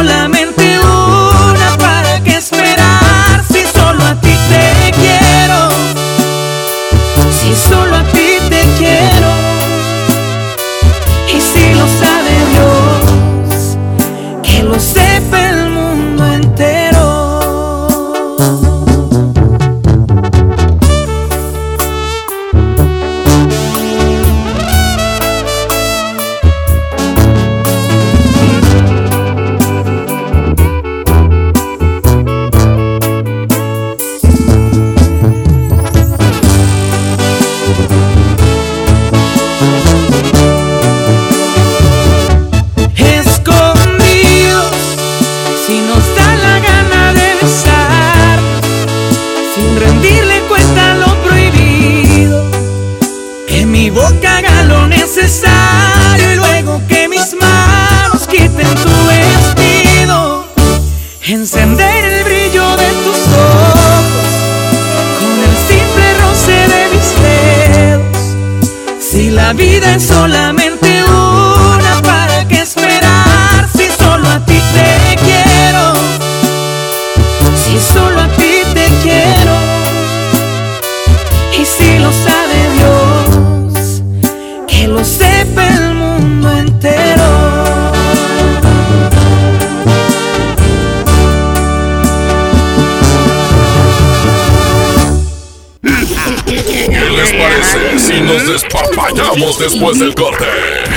[99.59, 100.45] después del corte?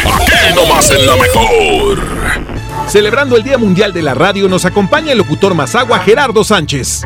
[0.05, 1.99] Aquí nomás en la mejor.
[2.89, 7.03] Celebrando el Día Mundial de la Radio nos acompaña el locutor Mazagua Gerardo Sánchez.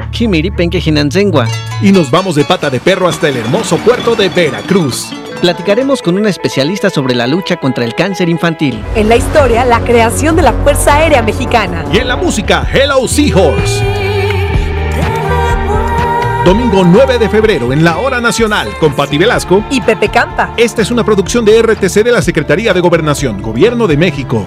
[1.82, 5.08] Y nos vamos de pata de perro hasta el hermoso puerto de Veracruz.
[5.40, 8.78] Platicaremos con una especialista sobre la lucha contra el cáncer infantil.
[8.94, 11.86] En la historia, la creación de la Fuerza Aérea Mexicana.
[11.90, 13.89] Y en la música, Hello Seahorse.
[16.44, 20.54] Domingo 9 de febrero en la Hora Nacional con Pati Velasco y Pepe Campa.
[20.56, 24.46] Esta es una producción de RTC de la Secretaría de Gobernación, Gobierno de México.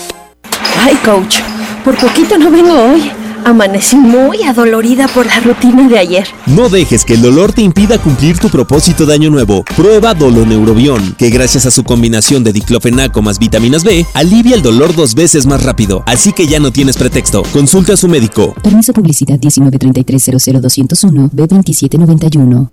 [0.79, 1.37] Ay, coach,
[1.83, 3.11] por poquito no vengo hoy.
[3.43, 6.27] Amanecí muy adolorida por la rutina de ayer.
[6.45, 9.63] No dejes que el dolor te impida cumplir tu propósito de año nuevo.
[9.75, 14.95] Prueba Doloneurobión, que gracias a su combinación de diclofenaco más vitaminas B, alivia el dolor
[14.95, 16.03] dos veces más rápido.
[16.05, 17.41] Así que ya no tienes pretexto.
[17.51, 18.53] Consulta a su médico.
[18.61, 22.69] Permiso publicidad 193300201 B2791.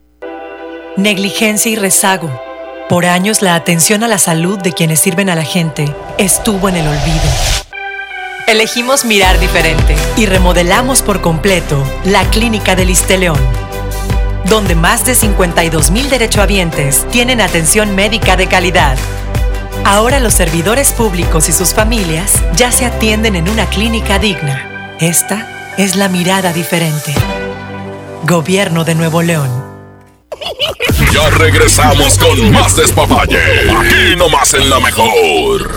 [0.99, 2.29] Negligencia y rezago.
[2.89, 6.77] Por años la atención a la salud de quienes sirven a la gente estuvo en
[6.77, 7.68] el olvido.
[8.49, 13.39] Elegimos mirar diferente y remodelamos por completo la Clínica del León,
[14.47, 18.97] donde más de 52 mil derechohabientes tienen atención médica de calidad.
[19.85, 24.97] Ahora los servidores públicos y sus familias ya se atienden en una clínica digna.
[24.99, 27.13] Esta es la mirada diferente.
[28.25, 29.51] Gobierno de Nuevo León.
[31.13, 33.43] Ya regresamos con más despapalle.
[33.77, 35.77] Aquí nomás en la mejor.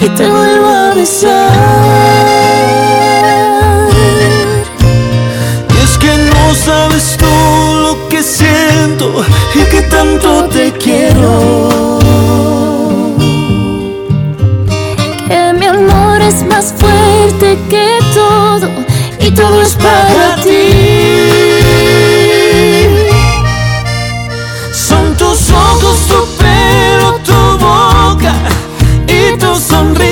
[0.00, 1.50] y te vuelvo a besar.
[5.74, 9.24] Y es que no sabes tú lo que siento
[9.54, 11.98] y que tanto te quiero.
[15.28, 18.68] Que mi amor es más fuerte que todo
[19.20, 20.03] y todo es para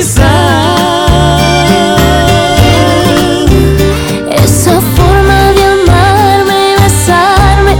[0.02, 0.26] Esa
[4.96, 7.74] forma de amarme y besarme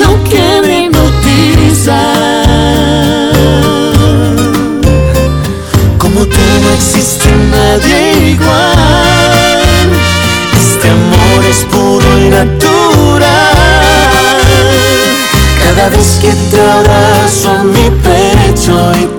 [0.00, 1.94] no quiere hipnotizar.
[5.98, 9.88] Como tú no existe nadie igual.
[10.56, 13.28] Este amor es puro y natural.
[15.62, 19.17] Cada vez que te abrazo mi pecho y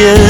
[0.00, 0.29] pictures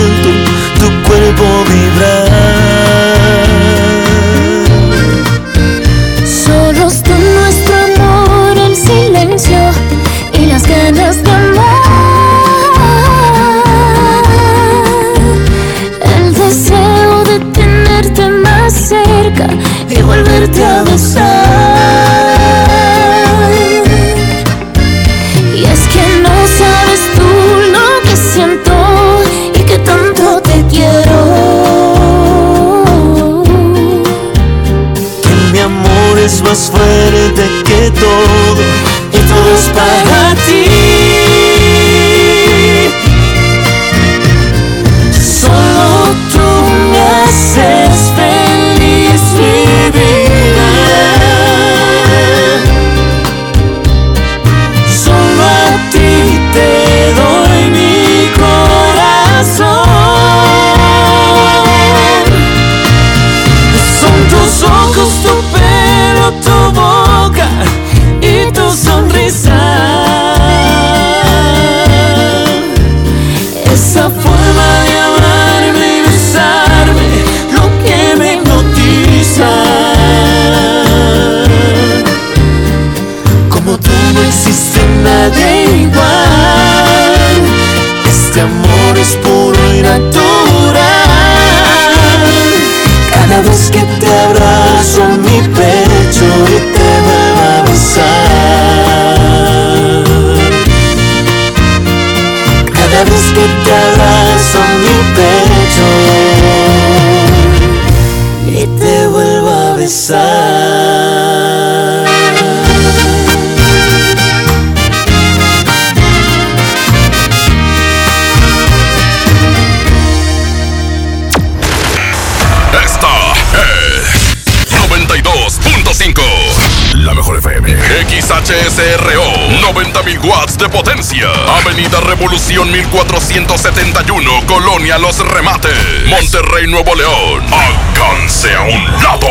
[130.60, 131.26] de potencia.
[131.62, 135.72] Avenida Revolución 1471, Colonia Los Remates.
[136.06, 137.46] Monterrey, Nuevo León.
[137.50, 139.26] Alcance a un lado.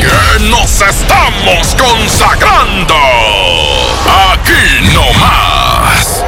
[0.00, 2.94] Que nos estamos consagrando.
[4.32, 6.24] Aquí no más.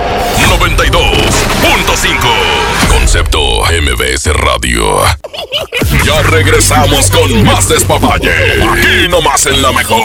[0.60, 2.88] 92.5.
[2.88, 5.00] Concepto MBS Radio.
[6.04, 8.62] Ya regresamos con más despapalle.
[8.62, 10.04] Aquí nomás en la mejor.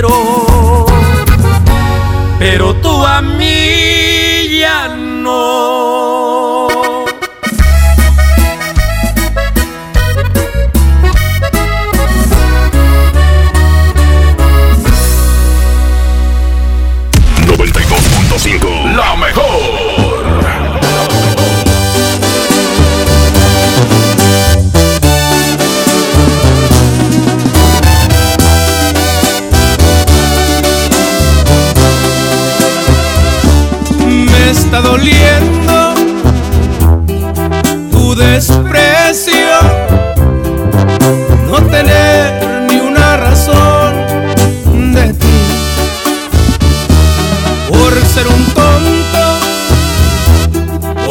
[0.00, 0.86] quiero.
[2.38, 5.07] Pero tú a mí ya no.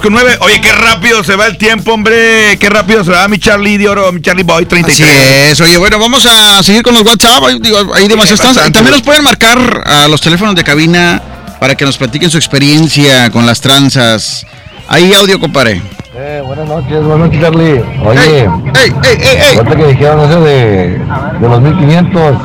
[0.00, 0.38] 10 con 9.
[0.40, 2.56] Oye, qué rápido se va el tiempo, hombre.
[2.58, 5.08] Qué rápido se va mi Charlie de Oro, mi Charlie Boy 33.
[5.08, 5.20] Así
[5.52, 8.92] es, oye, bueno, vamos a seguir con los WhatsApp, hay, digo, hay demasiadas trans- También
[8.92, 11.20] nos pueden marcar a los teléfonos de cabina
[11.60, 14.46] para que nos platiquen su experiencia con las tranzas.
[14.88, 15.80] Hay audio, compadre.
[16.16, 17.82] Eh, buenas noches, buenas noches, Charlie.
[18.04, 20.98] Oye, ey, ey, ey, ahorita que dijeron eso de,
[21.40, 22.36] de los 1500,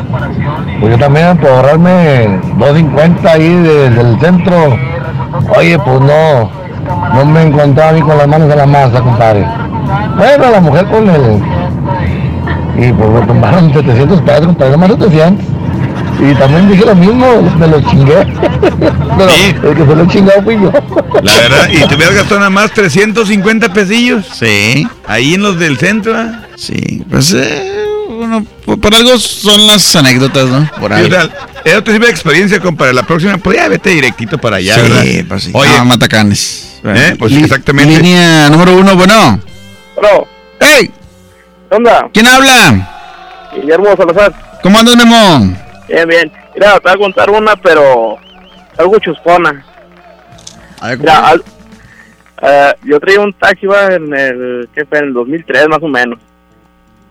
[0.80, 4.78] pues yo también, por ahorrarme 250 ahí de- del centro,
[5.58, 6.65] oye, pues no,
[7.16, 9.46] no me encontraba a mí con las manos en la masa, compadre.
[10.18, 11.42] Bueno, la mujer con el.
[12.78, 15.46] Y pues me tumbaron 700 pesos, compadre, nomás 700.
[16.18, 17.26] Y también dije lo mismo,
[17.58, 18.16] me lo chingué.
[19.62, 20.72] Pero el que se lo chingado fui yo.
[21.22, 24.26] La verdad, y te hubieras gastado nada más 350 pesillos.
[24.34, 24.88] Sí.
[25.08, 26.42] Ahí en los del centro, ¿ah?
[26.56, 27.86] Sí, pues eh,
[28.18, 30.70] bueno, por, por algo son las anécdotas, ¿no?
[30.80, 31.06] Por Sí, ahí.
[31.08, 31.30] o sea,
[31.66, 32.94] es otro tipo de experiencia, compadre.
[32.94, 35.04] La próxima, pues ya vete directito para allá, Sí, ¿verdad?
[35.28, 35.52] pues sí.
[35.54, 36.65] Oye, Ah, matacanes.
[36.94, 37.16] ¿Eh?
[37.18, 37.96] pues exactamente.
[37.98, 39.40] Línea número uno, bueno.
[39.96, 40.28] Bro,
[40.60, 40.92] ¡Ey!
[41.70, 42.10] ¿qué onda?
[42.14, 42.92] ¿Quién habla?
[43.56, 44.34] Guillermo Salazar.
[44.62, 45.56] ¿Cómo andas, Memo?
[45.88, 46.32] Bien, bien.
[46.54, 48.18] Mira, te voy a contar una, pero
[48.78, 49.64] algo chuscona.
[51.00, 51.44] Mira, al-
[52.42, 55.00] eh, yo traía un taxi va, en el, ¿qué fue?
[55.00, 56.20] En el 2003 más o menos.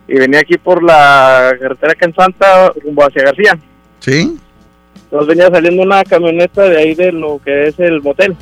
[0.07, 3.59] Y venía aquí por la carretera acá en Santa, rumbo hacia García.
[4.01, 4.39] ¿Sí?
[5.05, 8.37] Entonces venía saliendo una camioneta de ahí de lo que es el motel.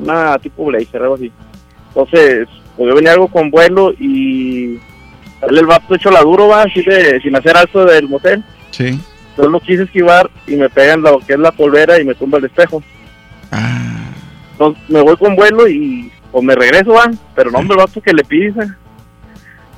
[0.00, 1.30] Una tipo Blazer, algo así.
[1.88, 4.78] Entonces, pues yo venía algo con vuelo y
[5.42, 8.44] el vato hecho la duro, va, así de, sin hacer alto del motel.
[8.70, 8.98] Sí.
[9.30, 12.38] Entonces lo quise esquivar y me pegan lo que es la polvera y me tumba
[12.38, 12.82] el espejo.
[14.52, 17.10] Entonces me voy con vuelo y pues me regreso, va.
[17.34, 18.76] Pero no, hombre, el vato que le pisa.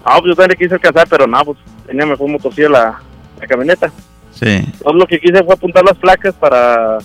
[0.04, 3.00] Ah, pues yo también le quise alcanzar, pero no, pues tenía mejor motorcilla la,
[3.40, 3.92] la camioneta.
[4.32, 4.46] Sí.
[4.48, 6.98] Entonces lo que quise fue apuntar las placas para...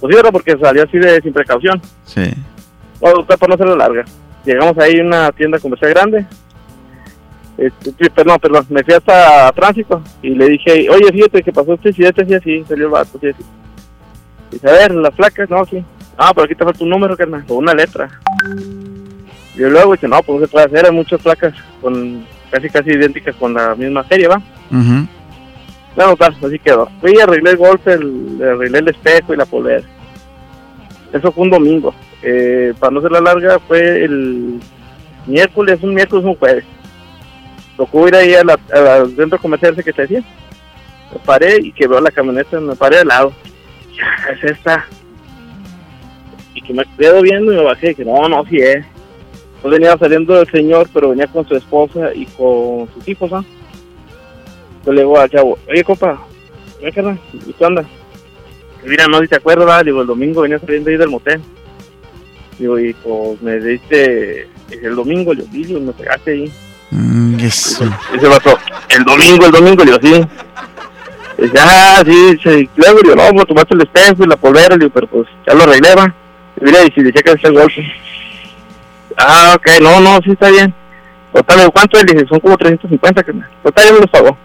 [0.00, 0.32] Pues sí, ¿verdad?
[0.32, 1.80] porque salió así de sin precaución.
[2.04, 2.32] Sí.
[3.00, 4.04] Bueno, para no hacerla larga.
[4.44, 6.26] Llegamos ahí a una tienda comercial grande.
[7.58, 11.88] Este, perdón, perdón, me fui hasta tránsito y le dije, oye, fíjate que pasó este
[11.88, 13.42] accidente así, así, salió el vato, así, así.
[14.50, 15.82] Dice, a ver, las placas, no, sí.
[16.18, 18.10] Ah, pero aquí te falta un número, carnal, o una letra.
[19.54, 22.68] Y yo luego dice, no, pues no se puede hacer, hay muchas placas con casi,
[22.68, 24.36] casi idénticas con la misma serie, ¿va?
[24.70, 25.08] Ujú.
[25.96, 26.88] No, tal, así quedó.
[27.00, 29.82] Fui, arreglé el golpe, el, arreglé el espejo y la polera.
[31.12, 31.94] Eso fue un domingo.
[32.22, 34.60] Eh, para no ser la larga, fue el
[35.26, 36.64] miércoles, un miércoles, un jueves.
[37.76, 40.22] Tocó ir ahí a la, a la- al centro comercial que te decía.
[41.12, 43.32] Me paré y que veo la camioneta, me paré al lado.
[43.96, 44.84] Ya, es esta.
[46.54, 47.92] Y que me quedo viendo y me bajé.
[47.92, 48.84] Y que no, no, sí es.
[49.64, 53.44] No venía saliendo el señor, pero venía con su esposa y con sus hijos, ¿ah?
[54.86, 56.16] Yo le digo al chavo, oye, compa,
[56.78, 57.18] ¿qué?
[57.32, 57.84] ¿Y qué onda?
[58.84, 59.84] Mira, no sé si te acuerdas, ¿verdad?
[59.84, 61.42] digo, el domingo venía saliendo ahí del motel.
[62.56, 66.52] Digo, y pues me diste el domingo, le digo, y me pegaste ahí.
[66.92, 67.84] Mm, eso.
[68.14, 68.56] Ese vato,
[68.90, 70.28] el domingo, el domingo, le digo, sí.
[71.38, 72.70] Dice, ah, sí, sí.
[72.76, 75.26] Luego, le digo, no, pues tomaste el espejo y la polvera, le digo, pero pues
[75.46, 76.14] ya lo arreglé, va.
[76.60, 77.84] Y mira, y si le checas el golpe.
[79.18, 80.72] Ah, ok, no, no, sí está bien.
[81.32, 81.98] Total, ¿cuánto?
[81.98, 83.32] Le dije, son como 350, que
[83.64, 84.38] Total, ya me los pagó.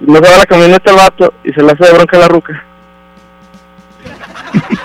[0.00, 2.28] Me se va la camioneta el vato y se le hace de bronca a la
[2.28, 2.64] ruca.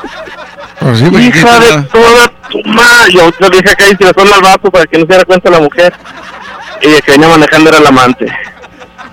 [0.79, 3.13] Pues sí, Hija de toda tu madre.
[3.13, 5.49] Yo le dije acá y se le al vato para que no se diera cuenta
[5.49, 5.93] la mujer.
[6.81, 8.25] Y el que venía manejando era el amante.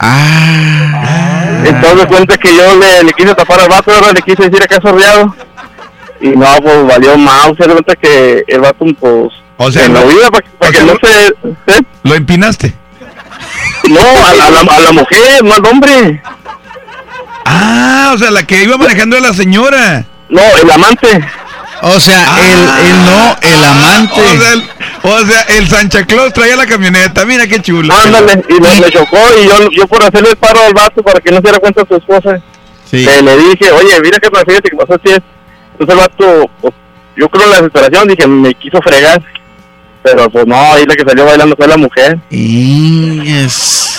[0.01, 1.63] Ah.
[1.65, 4.81] Entonces cuenta que yo le, le quise tapar al vato, ahora le quise decir acá
[4.83, 5.33] sordeado.
[6.21, 7.57] Y no, pues valió mal.
[7.57, 9.33] Se da cuenta que el vato, pues.
[9.57, 11.27] O sea, en la vida, para, para que no se.
[11.27, 11.83] ¿eh?
[12.03, 12.75] Lo empinaste.
[13.89, 16.23] No, a la, a la- a la mujer, no al hombre.
[17.45, 20.05] Ah, o sea, la que iba manejando a la señora.
[20.29, 21.25] No, el amante.
[21.83, 24.21] O sea, el, el no, el amante.
[24.21, 24.71] O sea, el,
[25.03, 27.25] o sea, el Santa Claus traía la camioneta.
[27.25, 27.93] Mira qué chulo.
[27.93, 31.31] Ándale, y me chocó y yo, yo por hacerle el paro al vato para que
[31.31, 32.41] no se diera cuenta su esposa,
[32.91, 33.05] Sí.
[33.05, 35.21] le, le dije, oye, mira que me fíjate que pasó así es.
[35.79, 36.75] Entonces el vato, pues,
[37.17, 39.23] yo creo en la desesperación, dije, me quiso fregar.
[40.03, 42.19] Pero pues no, ahí la que salió bailando fue la mujer.
[42.31, 43.21] Y.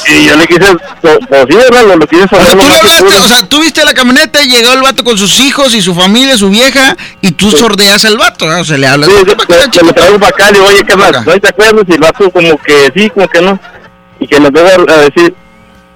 [0.08, 1.84] Y yo le quise, pues pues sí, ¿verdad?
[1.86, 3.94] Lo, lo quise O sea, saber tú lo le hablaste, o sea, tú viste la
[3.94, 7.52] camioneta y llegó el vato con sus hijos y su familia, su vieja, y tú
[7.52, 8.62] sordeas al vato, ¿no?
[8.62, 9.10] O sea, le hablas.
[9.10, 11.26] Sí, sí, que, que me traigo para acá, le digo, oye, ¿qué más?
[11.26, 11.86] ¿No te acuerdas?
[11.88, 13.60] Y el vato como que sí, como que no.
[14.20, 15.36] Y que nos debe a decir,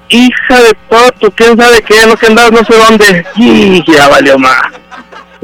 [0.09, 3.25] hija de todo, quién sabe qué, no que andas no sé dónde.
[3.35, 4.61] Y ya valió más.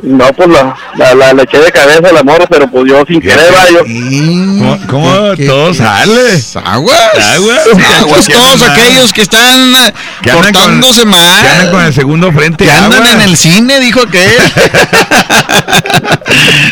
[0.03, 3.03] No, pues la, la, la, le eché de cabeza a la morra, pero pues yo
[3.07, 3.79] sin querer, va, yo.
[3.85, 6.41] ¿Cómo, cómo todo sale?
[6.65, 6.99] Aguas.
[7.35, 7.59] Aguas.
[7.99, 9.93] Aguas todos aquellos que están eh,
[10.23, 11.41] que andan con- portándose mal.
[11.41, 12.65] Que andan con el segundo frente.
[12.65, 14.25] Que andan en el cine, dijo que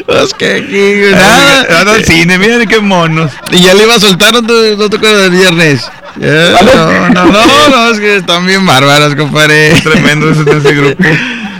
[0.05, 1.61] Pues que aquí, nada.
[1.81, 3.31] Andan al cine, miren qué monos.
[3.51, 5.81] Y ya le iba a soltar, no te, no te acuerdas del viernes.
[6.19, 9.71] Ya, no, no, no, no, es que están bien bárbaras, compadre.
[9.83, 11.03] Tremendo ese, ese grupo.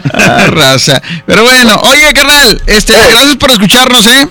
[0.14, 1.02] Ah, raza.
[1.26, 4.28] Pero bueno, oye, carnal, este, gracias por escucharnos, ¿eh?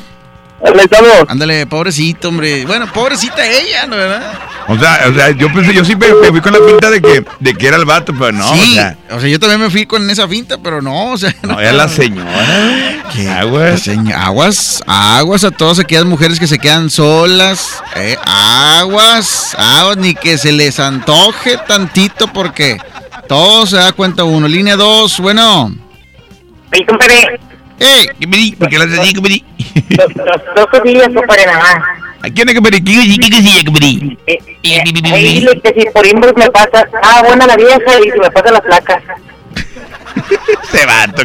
[1.28, 2.66] Ándale, pobrecito, hombre.
[2.66, 4.32] Bueno, pobrecita ella, ¿no verdad?
[4.66, 7.00] O sea, o sea, yo pensé, yo sí me, me fui con la pinta de
[7.00, 8.76] que, de que era el vato, pero no, sí,
[9.08, 11.32] o sea, yo también me fui con esa finta, pero no, o sea.
[11.42, 13.04] no, era la señora.
[13.14, 13.28] ¿Qué?
[13.30, 13.88] Aguas.
[14.16, 17.80] aguas, aguas a todas aquellas mujeres que se quedan solas.
[17.94, 22.78] eh, aguas, aguas, ni que se les antoje tantito porque
[23.28, 24.48] todo se da cuenta uno.
[24.48, 25.70] Línea 2, bueno.
[26.72, 27.40] Oye, compadre.
[27.78, 28.52] ¡Ey!
[28.56, 29.44] ¿Por qué lo haces así, compadre?
[30.56, 31.76] Dos, cosillas, compadre, nada más.
[32.20, 32.82] ¿A quién es compadre?
[32.82, 34.16] ¿Qué qué- qué compadre?
[34.26, 38.10] Eh, eh, ahí dile que si por inbox me pasa, ah, buena la vieja, y
[38.10, 39.02] si me pasa las placas.
[40.72, 41.22] Ese vato.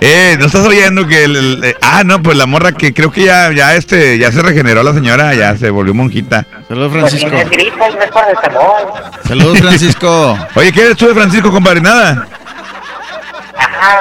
[0.00, 3.10] Eh, ¿no estás oyendo que el, el- eh, ah, no, pues la morra que creo
[3.10, 6.46] que ya, ya este, ya se regeneró la señora, ya se volvió monjita.
[6.68, 8.86] Saludos, paracetamol.
[9.26, 10.38] Saludos, Francisco.
[10.54, 11.80] Oye, ¿qué eres tú de Francisco, compadre?
[11.82, 12.26] Nada.
[13.60, 14.00] Ajá,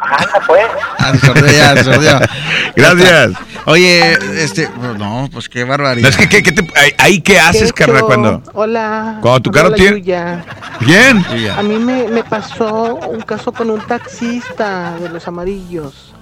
[0.00, 0.66] anda pues.
[0.98, 2.18] Ah, se sordió ya, se sordió.
[2.76, 3.32] Gracias.
[3.66, 6.02] Oye, este, no, pues qué barbaridad.
[6.02, 6.66] No, es que, ¿qué, qué te,
[6.98, 8.42] ahí, qué haces, carnal, cuando?
[8.54, 9.18] Hola.
[9.20, 10.44] Cuando tu carro tiene- Yuya.
[10.80, 11.24] ¿Quién?
[11.56, 16.12] A mí me, me pasó un caso con un taxista de los amarillos.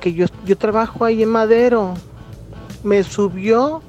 [0.00, 1.94] Que yo, yo trabajo ahí en Madero.
[2.82, 3.82] Me subió.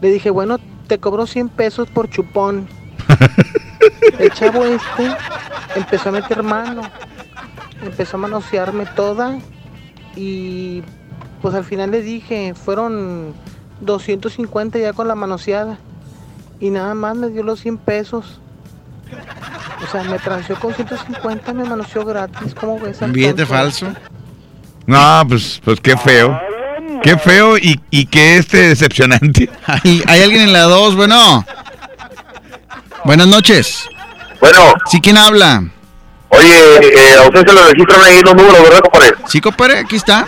[0.00, 2.68] Le dije, bueno, te cobro 100 pesos por chupón.
[4.18, 5.10] El chavo este
[5.74, 6.82] empezó a meter mano.
[7.82, 9.38] Empezó a manosearme toda.
[10.16, 10.82] Y
[11.42, 13.34] pues al final le dije, fueron
[13.80, 15.78] 250 ya con la manoseada.
[16.58, 18.40] Y nada más me dio los 100 pesos.
[19.82, 22.54] O sea, me transeó con 150, me manoseó gratis.
[22.54, 23.00] ¿Cómo ves?
[23.00, 23.86] Un billete falso.
[24.86, 26.38] No, pues, pues qué feo.
[27.02, 29.48] Qué feo y, y qué este decepcionante.
[29.66, 31.44] Hay, hay alguien en la 2, bueno.
[33.04, 33.88] Buenas noches.
[34.40, 34.74] Bueno.
[34.90, 35.64] ¿Sí quién habla?
[36.30, 39.14] Oye, eh, a usted se lo registran ahí los números, ¿verdad, compadre?
[39.28, 40.26] Sí, compadre, aquí está.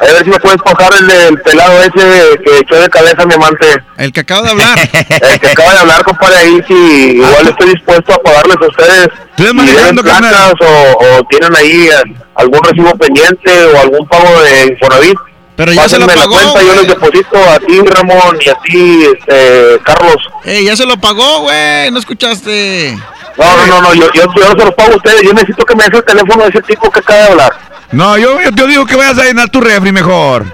[0.00, 3.26] A ver si me puedes pasar el del pelado ese que echó de cabeza a
[3.26, 3.66] mi amante.
[3.98, 4.78] El que acaba de hablar.
[5.08, 6.74] El que acaba de hablar, compadre, ahí si
[7.18, 9.08] igual estoy dispuesto a pagarles a ustedes.
[9.36, 14.68] Deben manejando, placas o, o tienen ahí eh, algún recibo pendiente o algún pago de
[14.68, 15.18] Infonavit.
[15.56, 18.48] Pero ya se lo Pásenme pagó, la cuenta, yo les deposito a ti, Ramón, y
[18.48, 20.16] a ti, este, Carlos.
[20.44, 21.90] Ey, ya se lo pagó, güey.
[21.90, 22.96] ¿No escuchaste?
[23.36, 25.22] No, no, no, no yo, yo, yo no se los pago a ustedes.
[25.22, 27.52] Yo necesito que me des el teléfono de ese tipo que acaba de hablar.
[27.92, 30.44] No, yo, yo te digo que vayas a llenar tu refri mejor.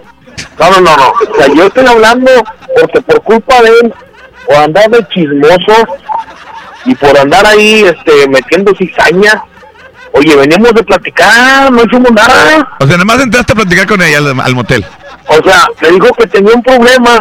[0.59, 1.09] No, no, no, no.
[1.11, 2.31] O sea, yo estoy hablando
[2.81, 3.95] porque por culpa de él,
[4.47, 5.87] por andar de chismoso
[6.85, 9.43] y por andar ahí este, metiendo cizaña,
[10.13, 12.69] oye, veníamos de platicar, no hicimos nada.
[12.81, 14.85] O sea, nada más entraste a platicar con ella al, al motel.
[15.29, 17.21] O sea, me dijo que tenía un problema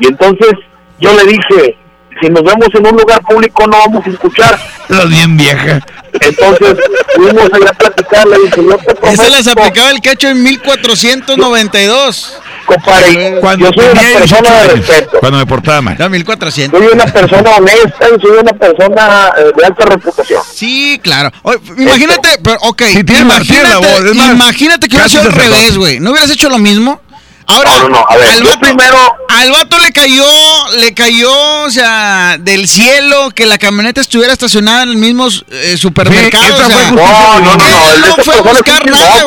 [0.00, 0.52] y entonces
[0.98, 1.78] yo le dije,
[2.20, 4.58] si nos vemos en un lugar público no vamos a escuchar.
[4.88, 5.80] Los bien vieja.
[6.20, 6.76] Entonces
[7.14, 9.22] fuimos allá a platicar, le dije, yo te prometo.
[9.22, 12.38] Ese les aplicaba el cacho en 1492.
[12.66, 15.18] Compadre, Cuando yo soy una tenía 18 persona de respeto.
[15.20, 15.96] Cuando me portaba mal.
[15.98, 16.80] No, 1400.
[16.80, 20.42] Soy una persona honesta y soy una persona eh, de alta reputación.
[20.52, 21.30] Sí, claro.
[21.42, 25.76] Oye, imagínate, pero, ok, tiene la- imagínate, voz, más, imagínate que hubiera sido al revés,
[25.78, 26.00] güey.
[26.00, 27.00] ¿No hubieras hecho lo mismo?
[27.48, 30.24] Ahora, No, no, no, a ver, al, vato, primero- al vato le cayó,
[30.78, 35.76] le cayó, o sea, del cielo que la camioneta estuviera estacionada en el mismo eh,
[35.78, 36.44] supermercado.
[36.44, 39.24] Sí, o sea, No, no, no, no, él no fue a buscar nada.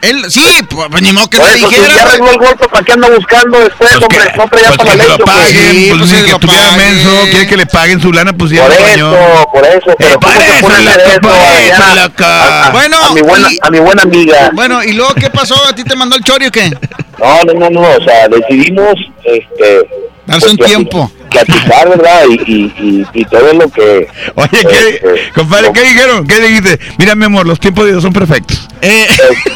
[0.00, 1.94] Él, sí, pues, pues, ni modo que Por te eso, si dijera.
[1.96, 4.18] ya arregló el golpe, ¿para qué anda buscando después, hombre?
[4.36, 6.30] no traía Pues para que la se lo leche, paguen, Sí, pues, pues que que
[6.30, 9.12] estuviera menso, quiere que le paguen su lana, pues ya Por bañó.
[9.12, 12.96] eso, por eso, pero Eh, ¿cómo por se de eso eso, a- a- a- Bueno,
[13.02, 14.50] a mi buena, y- a mi buena amiga.
[14.54, 15.54] Bueno, ¿y luego qué pasó?
[15.66, 16.70] ¿A ti te mandó el chori o qué?
[17.18, 18.94] No, no, no, no, o sea, decidimos,
[19.24, 20.07] este...
[20.28, 21.10] Darse un tiempo.
[21.30, 22.22] Platicar, ¿verdad?
[22.28, 24.08] Y, y, y, y todo lo que...
[24.34, 26.26] Oye, ¿qué, este, compadre, ¿qué dijeron?
[26.26, 26.78] ¿Qué dijiste?
[26.98, 28.68] Mira, mi amor, los tiempos de Dios son perfectos.
[28.82, 29.06] Eh,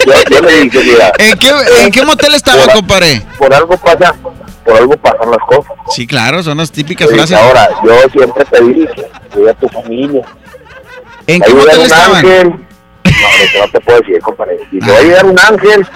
[0.07, 1.13] yo, yo le dije, mira...
[1.19, 1.51] ¿En qué,
[1.85, 3.23] ¿En qué motel estaba, por, compadre?
[3.39, 4.15] Por algo pasa,
[4.65, 5.73] por algo pasan las cosas.
[5.95, 7.37] Sí, claro, son las típicas Sí, frases.
[7.37, 10.23] ahora, yo siempre te dije, cuida a tu familia.
[11.27, 12.17] ¿En qué un estaban?
[12.17, 12.49] ángel.
[12.49, 14.59] No, no, te puedo decir, compadre.
[14.73, 15.87] Y te va a llegar un ángel.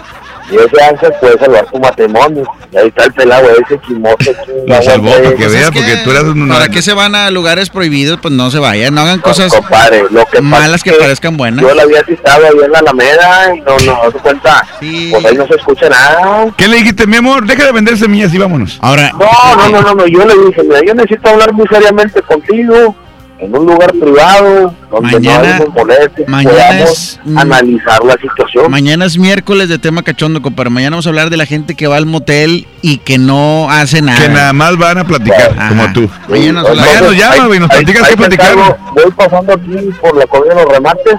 [0.50, 2.44] Y ese ángel puede salvar tu matrimonio.
[2.72, 4.32] Y ahí está el pelado ese chismoso.
[4.66, 6.48] Lo salvó para que vea, porque tú eras un...
[6.48, 8.20] ¿Para qué se van a lugares prohibidos?
[8.20, 11.36] Pues no se vayan, no hagan cosas compadre, lo que pasa malas que que parezcan
[11.36, 11.62] buenas.
[11.62, 14.66] Yo la había citado ahí en la Alameda y no, no, no se cuenta.
[14.78, 16.46] Pues ahí no se escucha nada.
[16.56, 17.46] ¿Qué le dijiste, mi amor?
[17.46, 18.78] Deja de vender semillas y vámonos.
[18.80, 22.22] Ahora, No, no, no, no, no, yo le dije, mira, yo necesito hablar muy seriamente
[22.22, 22.94] contigo
[23.38, 28.70] en un lugar privado donde Mañana- no hay molestias, mañana es, analizar la situación.
[28.70, 30.70] Mañana es miércoles de tema cachondo, compadre.
[30.70, 34.00] Mañana vamos a hablar de la gente que va al motel y que no hace
[34.00, 34.18] nada.
[34.20, 36.08] Que nada más van a platicar, como tú.
[36.28, 38.54] Mañana nos Mañana nos llama, güey, nos platicas platicar.
[38.54, 38.78] platicar.
[38.94, 41.14] Voy pasando aquí por la colonia de los remates.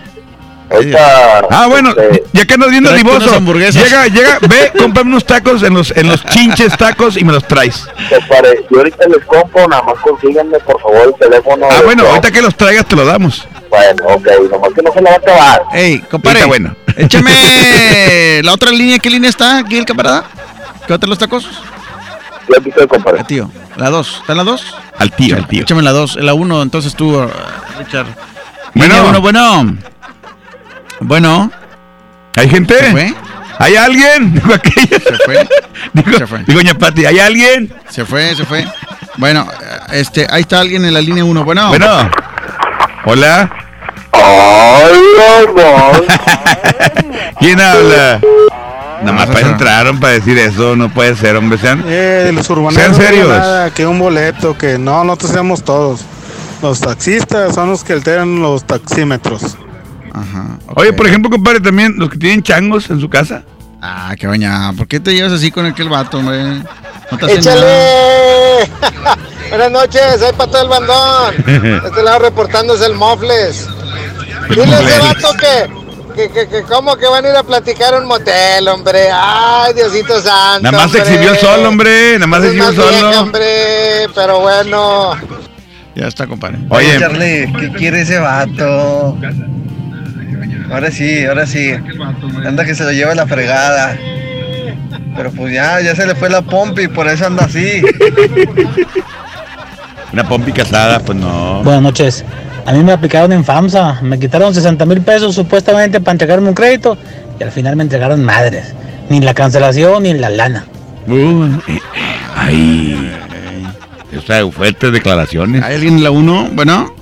[0.70, 3.84] Ahorita, Ah, bueno, este, ya que andas viendo divoso, hamburguesas.
[3.84, 7.48] llega, llega, ve, cómprame unos tacos en los, en los chinches tacos y me los
[7.48, 7.86] traes.
[8.10, 11.68] compadre, yo ahorita les compro, nada más consíganme por favor el teléfono.
[11.70, 13.48] Ah, bueno, ahorita que los traigas te lo damos.
[13.70, 15.62] Bueno, ok, nomás que no se lo va a acabar.
[15.74, 16.76] Ey, compadre, Está bueno.
[16.98, 19.00] échame la otra línea.
[19.00, 20.26] ¿Qué línea está aquí el camarada?
[20.88, 21.50] ¿Qué los tacos?
[22.50, 23.24] Yo aquí estoy, compadre.
[23.26, 24.18] tío, la 2.
[24.22, 24.76] ¿Está en la 2?
[24.98, 25.64] Al tío, al tío.
[25.64, 26.16] Échame la 2.
[26.18, 27.30] La 1, entonces tú, uh,
[27.78, 28.08] Richard.
[28.74, 28.94] Bueno.
[28.96, 29.78] Línea uno, bueno.
[31.00, 31.52] Bueno.
[32.36, 32.78] ¿Hay gente?
[32.78, 33.14] ¿Se fue?
[33.60, 34.34] ¿Hay alguien?
[34.34, 35.00] Dijo aquella.
[35.00, 35.48] Se fue.
[35.94, 36.40] Dijo, Se fue.
[36.40, 37.74] dijo doña Pati, ¿hay alguien?
[37.90, 38.66] Se fue, se fue.
[39.18, 39.48] Bueno,
[39.92, 41.44] este, ahí está alguien en la línea 1.
[41.44, 41.70] Bueno.
[41.70, 42.10] Bueno.
[43.06, 43.50] Hola.
[47.40, 48.20] ¿Quién habla?
[49.02, 52.74] Nada más para entraron para decir eso, no puede ser, hombre, sean, Eh, los urbanos
[52.74, 53.30] sean no digo serios.
[53.30, 56.02] nada, que un boleto, que no, nosotros seamos todos.
[56.64, 59.56] Los taxistas son los que alteran los taxímetros.
[60.76, 63.44] Oye, por ejemplo, compadre, también los que tienen changos en su casa.
[63.82, 64.74] Ah, qué baña.
[64.74, 66.64] ¿Por qué te llevas así con aquel vato, hombre?
[67.12, 67.34] No te.
[67.34, 68.70] ¡Échale!
[69.50, 71.36] Buenas noches, soy Pato del Bandón.
[71.46, 73.68] De este lado reportándose el Mofles.
[74.50, 75.70] Dile a ese vato que,
[76.16, 79.10] que, que, que cómo que van a ir a platicar a un motel, hombre.
[79.12, 80.64] Ay, Diosito santo.
[80.64, 82.14] Nada más se exhibió solo, hombre.
[82.16, 83.22] Nada más se exhibió solo.
[83.22, 85.16] hombre, pero bueno.
[85.96, 86.60] Ya está, compadre.
[86.70, 89.18] Oye, Charlie, ¿qué quiere ese vato?
[90.72, 91.72] Ahora sí, ahora sí.
[92.46, 93.98] Anda que se lo lleva la fregada.
[95.16, 97.82] Pero pues ya, ya se le fue la pompa y por eso anda así.
[100.14, 101.64] una pompi casada, pues no.
[101.64, 102.26] Buenas noches.
[102.66, 104.02] A mí me aplicaron en FAMSA.
[104.02, 106.98] Me quitaron 60 mil pesos supuestamente para entregarme un crédito
[107.40, 108.74] y al final me entregaron madres.
[109.10, 110.66] Ni la cancelación ni la lana.
[111.08, 111.80] Uh, eh,
[112.36, 113.14] ay.
[114.18, 115.64] O sea, fuertes declaraciones.
[115.64, 116.50] ¿Hay alguien en la 1?
[116.54, 116.97] Bueno.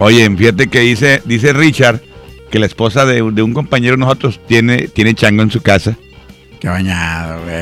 [0.00, 2.00] Oye, fíjate que dice, dice Richard
[2.50, 5.96] que la esposa de, de un compañero de nosotros tiene, tiene chango en su casa.
[6.58, 7.54] Qué bañado, güey.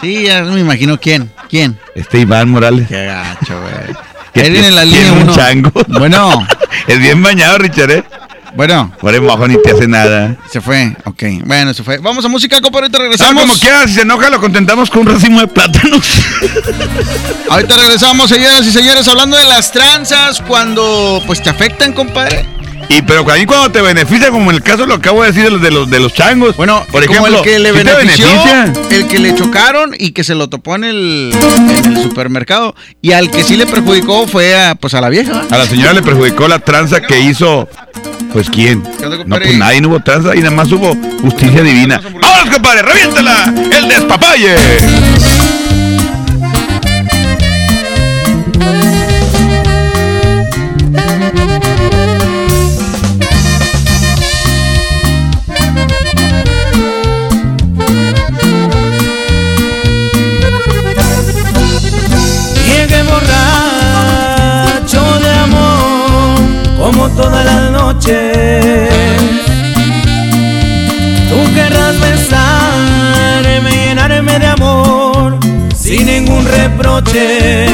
[0.00, 1.30] Sí, ya me imagino quién.
[1.50, 1.76] ¿Quién?
[1.96, 2.86] Este Iván Morales.
[2.86, 3.96] Qué gacho, güey.
[4.46, 5.34] Alguien en la tiene línea un 1.
[5.34, 5.72] chango.
[5.88, 6.46] Bueno.
[6.86, 8.04] es bien bañado, Richard, ¿eh?
[8.54, 8.92] Bueno.
[9.00, 10.36] Por el mojo ni te hace nada.
[10.50, 11.22] Se fue, ok.
[11.44, 11.98] Bueno, se fue.
[11.98, 12.84] Vamos a música, compadre.
[12.86, 13.42] Ahorita Ah, regresamos.
[13.42, 16.06] como quiera, si se enoja, lo contentamos con un racimo de plátanos.
[17.50, 22.44] Ahorita regresamos, señoras y señores, hablando de las tranzas cuando pues te afectan, compadre.
[22.90, 25.50] Y pero ahí cuando te beneficia, como en el caso lo acabo de decir de
[25.50, 26.56] los de los, de los changos.
[26.56, 28.96] Bueno, por Como ejemplo, el que le ¿sí benefició, beneficia?
[28.96, 32.74] el que le chocaron y que se lo topó en el, en el supermercado.
[33.02, 35.44] Y al que sí le perjudicó fue a, pues a la vieja.
[35.50, 37.68] A la señora le perjudicó la tranza que hizo.
[38.32, 38.82] Pues quién?
[39.26, 42.00] No, pues nadie, no hubo tranza y nada más hubo justicia divina.
[42.02, 42.82] ¡Vámonos, compadre!
[42.82, 43.52] ¡Reviéntala!
[43.76, 44.54] ¡El despapalle!
[76.78, 77.66] Reproche.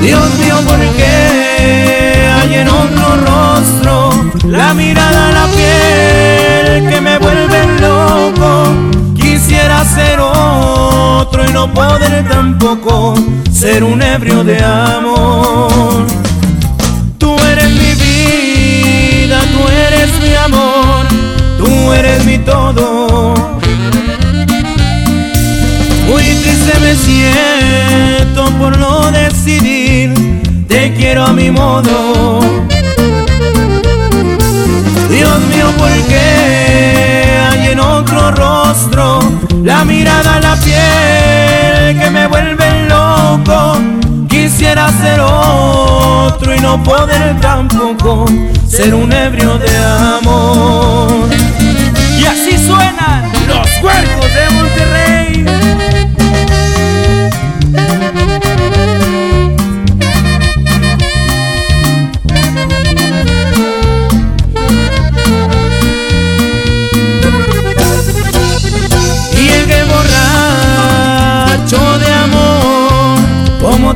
[0.00, 4.10] Dios mío, ¿por qué hay en otro rostro
[4.48, 8.66] la mirada, la piel que me vuelve loco?
[9.14, 13.14] Quisiera ser otro y no poder tampoco
[13.52, 16.06] ser un ebrio de amor.
[17.18, 21.06] Tú eres mi vida, tú eres mi amor,
[21.58, 23.61] tú eres mi todo.
[26.42, 30.12] Triste me siento por no decidir,
[30.66, 32.40] te quiero a mi modo.
[35.08, 39.20] Dios mío, ¿por qué hay en otro rostro
[39.62, 43.76] la mirada, la piel que me vuelve loco.
[44.28, 48.26] Quisiera ser otro y no poder tampoco
[48.66, 51.28] ser un ebrio de amor.
[52.18, 55.12] Y así suenan los huercos de Monterrey.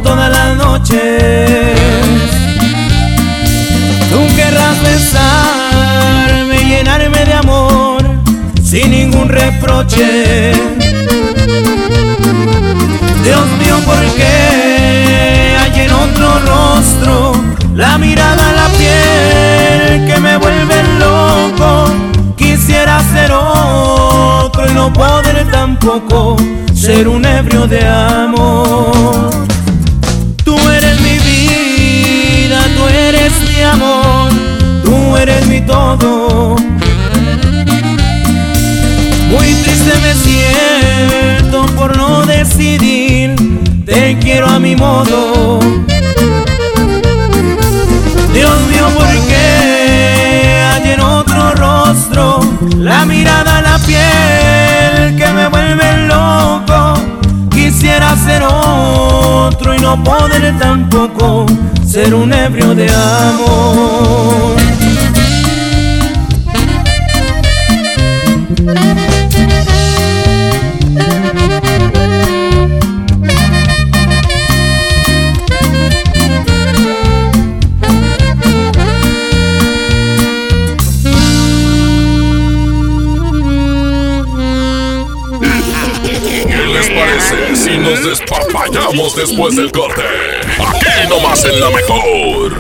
[0.03, 1.01] Todas las noches,
[4.11, 8.03] tú querrás besarme, llenarme de amor,
[8.63, 10.86] sin ningún reproche.
[16.19, 17.33] Rostro
[17.75, 21.91] la mirada, la piel que me vuelve loco?
[22.37, 26.37] Quisiera ser otro y no poder tampoco
[26.75, 29.31] ser un ebrio de amor.
[30.45, 34.31] Tú eres mi vida, tú eres mi amor,
[34.85, 36.57] tú eres mi todo.
[39.31, 43.35] Muy triste me siento por no decidir,
[43.85, 45.61] te quiero a mi modo.
[52.79, 56.95] La mirada, la piel que me vuelve loco?
[57.51, 61.47] Quisiera ser otro y no poder tampoco
[61.87, 64.57] ser un ebrio de amor.
[86.77, 90.03] Les parece si nos despapallamos después del corte?
[90.59, 92.53] Aquí nomás en la mejor.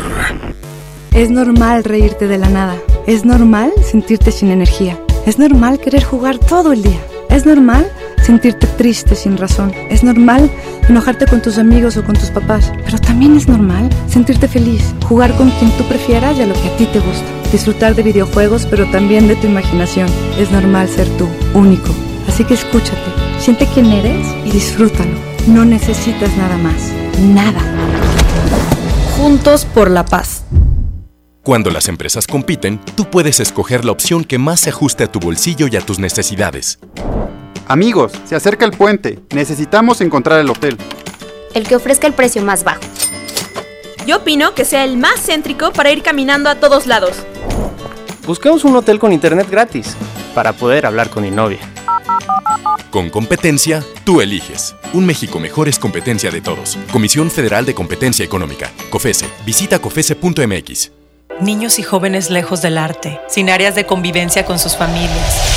[1.12, 2.76] Es normal reírte de la nada.
[3.06, 4.98] Es normal sentirte sin energía.
[5.26, 7.00] Es normal querer jugar todo el día.
[7.28, 7.90] Es normal
[8.22, 9.72] sentirte triste sin razón.
[9.90, 10.50] Es normal
[10.88, 12.72] enojarte con tus amigos o con tus papás.
[12.84, 16.68] Pero también es normal sentirte feliz, jugar con quien tú prefieras y a lo que
[16.68, 17.26] a ti te gusta.
[17.52, 20.08] Disfrutar de videojuegos, pero también de tu imaginación.
[20.38, 21.90] Es normal ser tú, único.
[22.28, 25.18] Así que escúchate, siente quién eres y disfrútalo.
[25.46, 26.90] No necesitas nada más.
[27.20, 27.60] Nada.
[29.16, 30.44] Juntos por la paz.
[31.42, 35.20] Cuando las empresas compiten, tú puedes escoger la opción que más se ajuste a tu
[35.20, 36.80] bolsillo y a tus necesidades.
[37.68, 39.20] Amigos, se acerca el puente.
[39.32, 40.76] Necesitamos encontrar el hotel.
[41.54, 42.80] El que ofrezca el precio más bajo.
[44.06, 47.16] Yo opino que sea el más céntrico para ir caminando a todos lados.
[48.26, 49.96] Busquemos un hotel con internet gratis
[50.34, 51.60] para poder hablar con mi novia.
[52.90, 54.74] Con competencia, tú eliges.
[54.92, 56.78] Un México mejor es competencia de todos.
[56.92, 58.70] Comisión Federal de Competencia Económica.
[58.90, 59.26] COFESE.
[59.44, 60.92] Visita COFESE.mx.
[61.40, 65.55] Niños y jóvenes lejos del arte, sin áreas de convivencia con sus familias.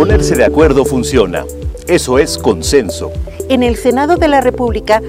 [0.00, 1.44] Ponerse de acuerdo funciona.
[1.86, 3.12] Eso es consenso.
[3.50, 5.02] En el Senado de la República,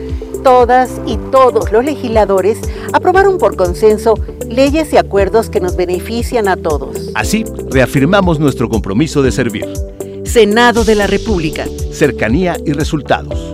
[0.43, 2.59] todas y todos los legisladores
[2.91, 4.15] aprobaron por consenso
[4.49, 7.09] leyes y acuerdos que nos benefician a todos.
[7.15, 9.65] Así, reafirmamos nuestro compromiso de servir.
[10.25, 11.67] Senado de la República.
[11.93, 13.53] Cercanía y resultados.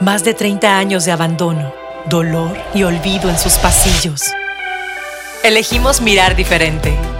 [0.00, 1.72] Más de 30 años de abandono,
[2.08, 4.20] dolor y olvido en sus pasillos.
[5.44, 6.92] Elegimos mirar diferente.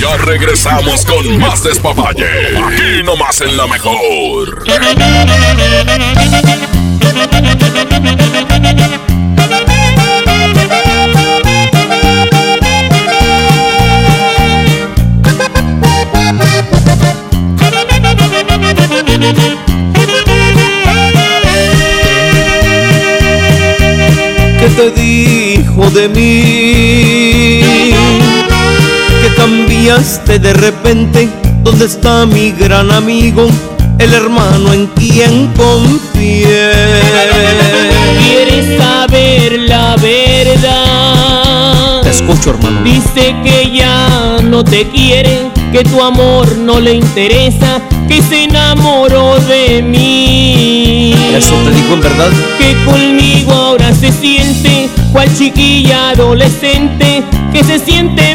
[0.00, 2.56] Ya regresamos con más despapalle.
[2.56, 4.64] Aquí nomás en la mejor.
[24.60, 27.77] ¿Qué te dijo de mí?
[29.38, 31.28] Cambiaste de repente.
[31.62, 33.46] ¿Dónde está mi gran amigo?
[34.00, 36.72] El hermano en quien confié.
[38.18, 42.02] ¿Quieres saber la verdad?
[42.02, 42.82] Te escucho, hermano.
[42.82, 49.38] Dice que ya no te quiere, que tu amor no le interesa, que se enamoró
[49.38, 51.14] de mí.
[51.36, 52.30] ¿Eso te dijo en verdad?
[52.58, 58.34] Que conmigo ahora se siente cual chiquilla adolescente, que se siente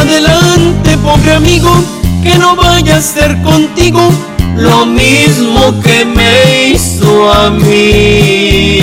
[0.00, 1.70] Adelante, pobre amigo,
[2.22, 4.10] que no vaya a ser contigo
[4.56, 8.78] lo mismo que me hizo a mí.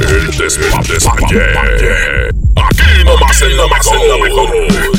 [0.00, 1.44] El despapalle.
[2.56, 3.66] Aquí nomás en la
[4.18, 4.97] mejor.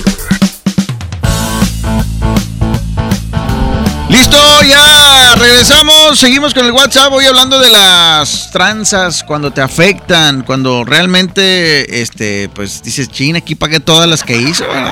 [4.20, 10.42] Listo, ya regresamos, seguimos con el WhatsApp, voy hablando de las tranzas, cuando te afectan,
[10.42, 14.92] cuando realmente, este, pues dices, chin, aquí pagué todas las que ¿verdad?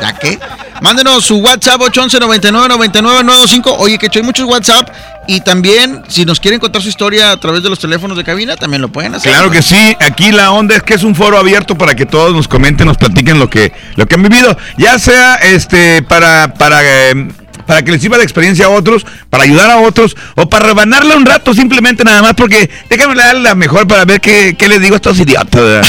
[0.00, 0.38] ¿Ya qué?
[0.80, 3.76] Mándenos su WhatsApp 811 99 99 925.
[3.78, 4.88] Oye, que hay muchos WhatsApp
[5.26, 8.56] y también, si nos quieren contar su historia a través de los teléfonos de cabina,
[8.56, 9.32] también lo pueden hacer.
[9.32, 12.32] Claro que sí, aquí la onda es que es un foro abierto para que todos
[12.32, 16.80] nos comenten, nos platiquen lo que, lo que han vivido, ya sea este para, para,
[16.82, 17.28] eh,
[17.66, 21.16] para que les sirva la experiencia a otros, para ayudar a otros, o para rebanarla
[21.16, 24.80] un rato simplemente nada más, porque déjame dar la mejor para ver qué, qué les
[24.80, 25.86] digo a estos idiotas.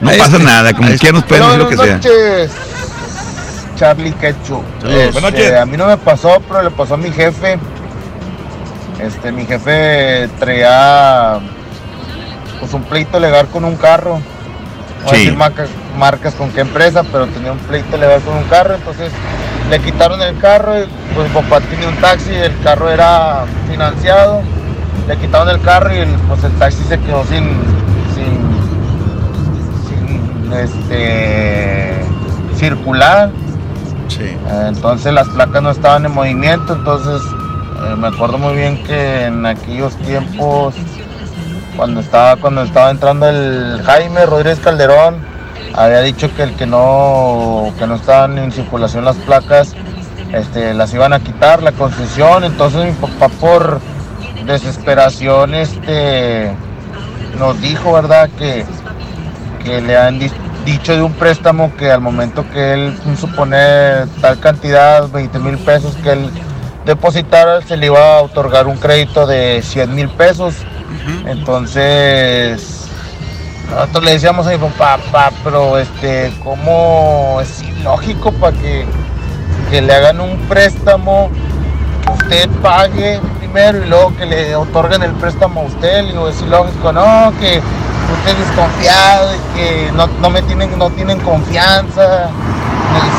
[0.00, 1.96] No pasa nada, como quiera nos pueden decir lo que sea.
[1.96, 2.50] noches,
[3.76, 4.62] Charlie Quechu.
[4.80, 5.12] Saludos.
[5.12, 5.58] Buenas noches.
[5.58, 7.58] a mí no me pasó, pero le pasó a mi jefe.
[9.00, 11.38] Este, mi jefe traía
[12.58, 14.18] pues un pleito legal con un carro.
[14.18, 15.16] No voy a Sí.
[15.24, 19.10] decir marcas, marcas con qué empresa, pero tenía un pleito legal con un carro, entonces
[19.70, 20.84] le quitaron el carro y
[21.14, 24.42] pues papá tenía un taxi, el carro era financiado,
[25.06, 27.44] le quitaron el carro y el, pues el taxi se quedó sin,
[29.86, 32.04] sin, este,
[32.56, 33.30] circular.
[34.18, 34.36] Eh,
[34.66, 39.46] entonces las placas no estaban en movimiento, entonces eh, me acuerdo muy bien que en
[39.46, 40.74] aquellos tiempos,
[41.76, 45.18] cuando estaba, cuando estaba entrando el Jaime Rodríguez Calderón,
[45.74, 49.74] había dicho que el que no, que no estaban en circulación las placas,
[50.32, 53.80] este, las iban a quitar, la concesión, entonces mi papá por
[54.46, 56.52] desesperación este,
[57.38, 58.28] nos dijo, ¿verdad?
[58.38, 58.64] Que,
[59.64, 60.30] que le han di-
[60.64, 63.56] dicho de un préstamo que al momento que él supone
[64.20, 66.30] tal cantidad, 20 mil pesos que él
[66.86, 70.54] depositara, se le iba a otorgar un crédito de 100 mil pesos.
[71.26, 72.79] Entonces,
[73.70, 78.84] nosotros le decíamos a mi papá, pero este, ¿cómo es ilógico para que,
[79.70, 81.30] que le hagan un préstamo,
[82.04, 86.02] que usted pague primero y luego que le otorguen el préstamo a usted?
[86.02, 87.60] Le digo, es ilógico, no, que
[88.12, 92.30] usted es desconfiado y que no, no me tienen, no tienen confianza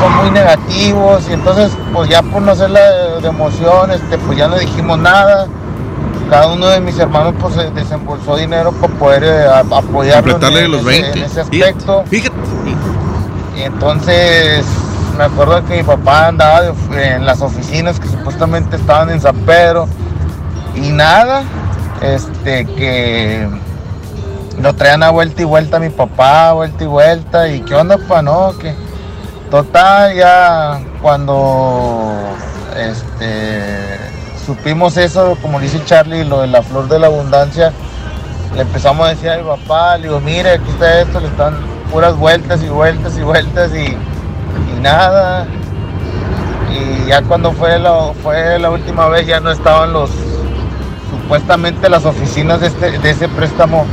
[0.02, 4.48] son muy negativos y entonces pues ya por no hacerla de, de este, pues ya
[4.48, 5.46] no dijimos nada.
[6.32, 11.02] Cada uno de mis hermanos pues desembolsó dinero para poder eh, apoyarlo en, los ese-
[11.02, 11.18] 20.
[11.18, 12.04] en ese aspecto.
[13.54, 14.64] Y entonces
[15.18, 19.86] me acuerdo que mi papá andaba en las oficinas que supuestamente estaban en San Pedro
[20.74, 21.42] y nada,
[22.00, 23.46] este que
[24.58, 27.98] lo traían a vuelta y vuelta a mi papá, vuelta y vuelta y qué onda
[27.98, 28.74] pa no, que
[29.50, 32.10] total ya cuando
[32.74, 34.11] este
[34.44, 37.72] supimos eso, como dice Charlie, lo de la flor de la abundancia,
[38.54, 41.56] le empezamos a decir a papá, le digo, mire, aquí está esto, le están
[41.90, 45.46] puras vueltas y vueltas y vueltas y, y nada.
[46.70, 50.10] Y ya cuando fue la, fue la última vez ya no estaban los,
[51.10, 53.86] supuestamente las oficinas de, este, de ese préstamo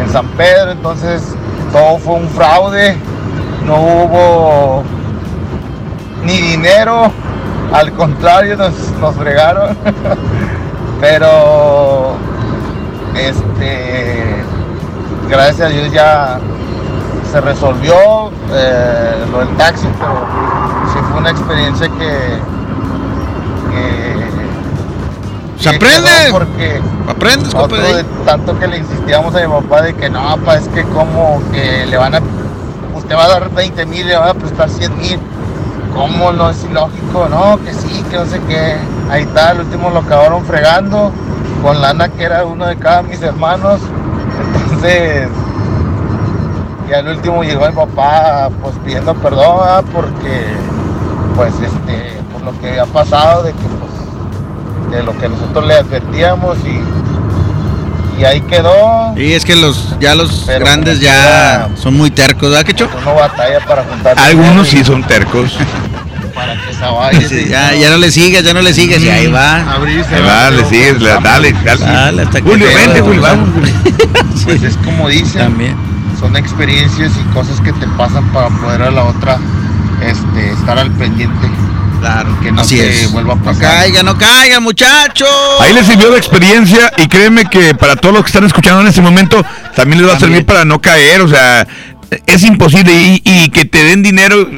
[0.00, 1.22] en San Pedro, entonces
[1.72, 2.96] todo fue un fraude,
[3.64, 4.82] no hubo
[6.24, 7.12] ni dinero,
[7.74, 9.76] al contrario nos, nos fregaron,
[11.00, 12.14] pero
[13.16, 14.44] este
[15.28, 16.38] gracias a Dios ya
[17.32, 20.14] se resolvió eh, lo del taxi, pero
[20.92, 22.38] sí fue una experiencia que,
[23.72, 26.30] que Se que aprende.
[26.30, 30.68] porque aprendes de tanto que le insistíamos a mi papá de que no papá es
[30.68, 32.20] que como que le van a
[32.94, 35.18] usted va a dar 20 mil le van a prestar 100 mil
[35.94, 38.76] cómo no es ilógico no que sí que no sé qué.
[39.10, 41.12] Ahí está el último lo acabaron fregando
[41.62, 43.80] con lana que era uno de cada mis hermanos.
[44.64, 45.28] Entonces
[46.88, 50.44] y al último llegó mi papá pues pidiendo perdón porque
[51.34, 55.74] pues este por lo que había pasado de que pues de lo que nosotros le
[55.74, 56.82] advertíamos y,
[58.18, 59.14] y ahí quedó.
[59.16, 62.88] Y es que los ya los Pero grandes como ya son muy tercos, ¿verdad, Quecho?
[63.00, 64.18] Uno batalla para juntar.
[64.18, 65.52] Algunos sí son tercos.
[66.34, 67.28] Para que se vaya.
[67.28, 69.72] Sí, ya, ya no le sigues, ya no le sigues, y ahí va.
[69.72, 70.14] Abrirse.
[70.16, 71.84] Ahí va, le sigues, le- dale, dale.
[71.84, 73.48] Dale, hasta que Julio, te- vente, Julio, vamos.
[74.44, 75.42] Pues es como dicen.
[75.42, 75.76] También.
[76.20, 79.38] Son experiencias y cosas que te pasan para poder a la otra
[80.02, 81.48] este, estar al pendiente.
[82.04, 82.38] Claro.
[82.42, 83.12] Que no Así te es.
[83.12, 83.62] vuelva a No pasar.
[83.62, 85.26] caiga, no caiga, muchachos.
[85.60, 88.88] Ahí les sirvió de experiencia y créeme que para todos los que están escuchando en
[88.88, 89.42] este momento
[89.74, 91.66] también les va a servir para no caer, o sea,
[92.26, 94.50] es imposible y, y que te den dinero,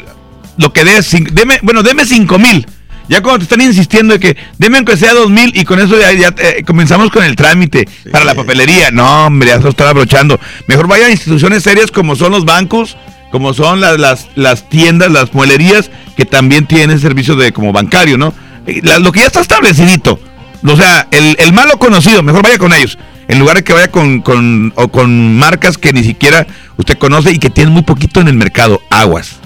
[0.58, 2.66] lo que des, deme, bueno, deme cinco mil.
[3.08, 5.96] Ya cuando te están insistiendo de que deme aunque sea dos mil y con eso
[6.00, 8.90] ya, ya, eh, comenzamos con el trámite para la papelería.
[8.90, 10.40] No, hombre, ya se lo están abrochando.
[10.66, 12.96] Mejor vaya a instituciones serias como son los bancos,
[13.30, 18.16] como son las, las, las tiendas, las muelerías, que también tienen servicio de como bancario,
[18.16, 18.32] ¿no?
[18.66, 20.18] Eh, lo que ya está establecidito.
[20.66, 22.98] O sea, el, malo conocido, mejor vaya con ellos.
[23.28, 27.32] En lugar de que vaya con, con, o con marcas que ni siquiera usted conoce
[27.32, 28.80] y que tienen muy poquito en el mercado.
[28.90, 29.36] Aguas.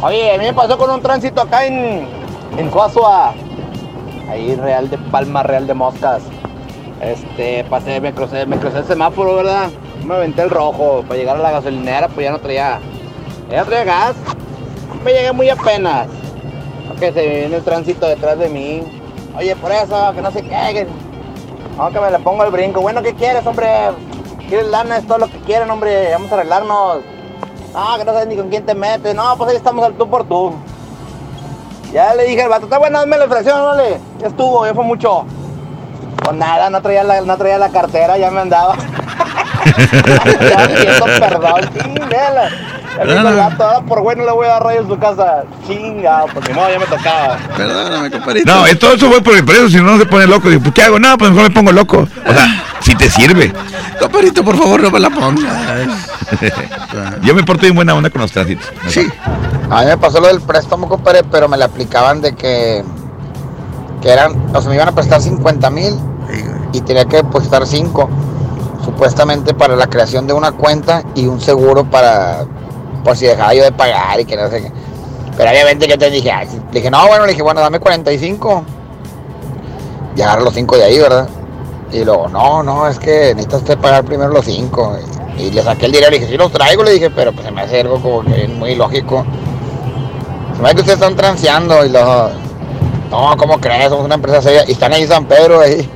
[0.00, 2.06] Oye, a mí me pasó con un tránsito acá en,
[2.58, 2.70] en.
[4.30, 6.22] Ahí Real de Palma, Real de Moscas.
[7.00, 9.70] Este, pasé, me crucé, me crucé el semáforo, ¿verdad?
[10.04, 12.80] Me aventé el rojo para llegar a la gasolinera, pues ya no traía,
[13.50, 14.16] ya no traía gas.
[15.02, 16.08] Me llegué muy apenas.
[17.00, 18.82] Que se viene el tránsito detrás de mí.
[19.36, 20.86] Oye, por eso, que no se qué.
[21.78, 22.80] Aunque me le pongo el brinco.
[22.80, 23.66] Bueno, ¿qué quieres, hombre?
[24.48, 24.98] ¿Quieres lana?
[24.98, 26.12] Es todo lo que quieren, hombre.
[26.12, 26.98] Vamos a arreglarnos.
[27.72, 29.14] No, que no sabes ni con quién te metes.
[29.14, 30.54] No, pues ahí estamos al tú por tú.
[31.92, 34.00] Ya le dije al vato, está bueno, hazme la infracción, vale.
[34.18, 35.24] Ya estuvo, ya fue mucho.
[36.24, 38.76] Pues nada, no traía la, no traía la cartera, ya me andaba.
[40.50, 41.80] ya pidiendo perdón, sí.
[42.96, 45.44] Gato, ahora por bueno le voy a dar rayo en su casa.
[45.66, 47.38] Chinga, porque no, ya me tocaba.
[47.56, 48.54] Perdóname, compadrito.
[48.54, 50.48] No, todo eso fue por el precio, si no, no se pone loco.
[50.48, 50.98] Digo, pues, ¿qué hago?
[50.98, 52.06] No, pues mejor me pongo loco.
[52.26, 53.52] O sea, si te sirve.
[53.98, 55.54] Compadrito, por favor, no me la pongas.
[57.22, 58.66] Yo me porto bien buena onda con los tránsitos.
[58.88, 59.08] Sí.
[59.70, 62.84] A mí me pasó lo del préstamo, compadre, pero me la aplicaban de que,
[64.02, 65.94] que eran, o sea, me iban a prestar 50 mil
[66.72, 68.08] y tenía que depositar 5,
[68.84, 72.44] supuestamente para la creación de una cuenta y un seguro para,
[73.04, 74.72] por si dejaba yo de pagar y que no sé qué.
[75.36, 78.64] Pero obviamente yo te dije, ay, le dije, no, bueno, le dije, bueno, dame 45
[80.16, 81.28] y agarra los 5 de ahí, ¿verdad?
[81.92, 84.98] Y luego, no, no, es que necesitas usted pagar primero los 5.
[85.38, 87.46] Y, le saqué el dinero y le dije, sí los traigo, le dije, pero pues
[87.46, 89.24] se me hace algo como que muy lógico.
[90.56, 92.30] Se me hace que ustedes están transeando y los...
[93.10, 93.90] No, ¿cómo crees?
[93.90, 94.64] Somos una empresa seria.
[94.66, 95.88] Y están ahí San Pedro, ahí.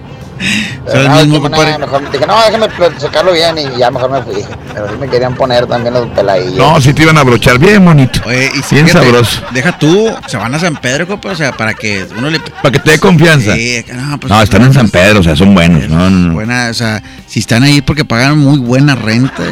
[0.87, 1.79] No, mismo, que nada, compadre.
[1.79, 4.45] mejor, dije, no, déjame checarlo bien y ya mejor me fui.
[4.73, 6.57] Pero sí me querían poner también los peladillos.
[6.57, 8.21] No, si te iban a brochar bien bonito.
[8.27, 9.43] Oye, y bien fíjate, sabroso.
[9.53, 12.41] Deja tú, se van a San Pedro, compa, o sea, para que uno le...
[12.41, 13.55] Para que te dé confianza.
[13.55, 15.89] Sí, no, pues, no, están en San Pedro, o sea, son buenos.
[15.89, 16.35] No, no, no.
[16.35, 19.43] Buena, o sea, si están ahí porque pagan muy buena renta.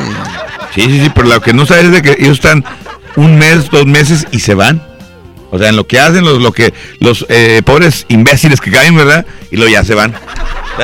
[0.75, 2.65] Sí, sí, sí, pero lo que no sabes es de que ellos están
[3.17, 4.83] un mes, dos meses y se van.
[5.51, 8.97] O sea, en lo que hacen los, lo que, los eh, pobres imbéciles que caen,
[8.97, 9.25] ¿verdad?
[9.51, 10.15] Y luego ya se van.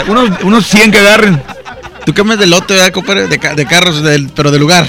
[0.07, 1.43] Unos, unos 100 que agarren.
[2.05, 3.29] Tú cambias de lote, ¿verdad, compadre?
[3.29, 4.87] De, ca- de carros, del- pero de lugar.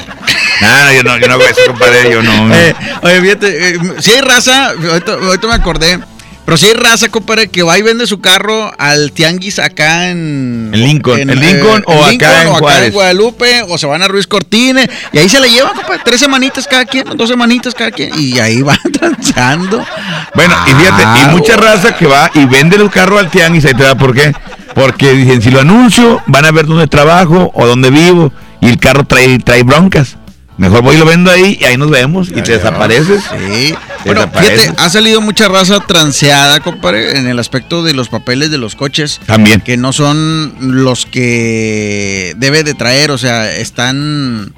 [0.62, 2.54] Nada, yo no, yo no hago eso, compadre, yo no.
[2.56, 2.74] Eh,
[3.04, 6.00] oye, fíjate, si hay raza, ahorita, ahorita me acordé,
[6.46, 10.72] pero si hay raza, compadre, que va y vende su carro al tianguis acá en...
[10.74, 11.20] En Lincoln.
[11.20, 14.26] ¿En eh, Lincoln o acá en o acá en Guadalupe, o se van a Ruiz
[14.26, 18.10] Cortines, y ahí se la llevan, compadre, tres semanitas cada quien, dos semanitas cada quien,
[18.20, 19.86] y ahí van tranchando.
[20.34, 23.66] Bueno, y fíjate, Ah, y mucha raza que va y vende el carro al tianguis,
[23.66, 24.34] ahí te da por qué.
[24.76, 28.32] Porque dicen, si lo anuncio, van a ver dónde trabajo o dónde vivo.
[28.62, 30.18] Y el carro trae, trae broncas.
[30.56, 33.24] Mejor voy y lo vendo ahí y ahí nos vemos y te desapareces.
[33.24, 33.74] Sí.
[33.74, 34.62] Te Bueno, desapareces.
[34.62, 38.76] fíjate, ha salido mucha raza transeada, compadre, en el aspecto de los papeles de los
[38.76, 39.20] coches.
[39.26, 39.62] También.
[39.62, 44.54] Que no son los que debe de traer, o sea, están...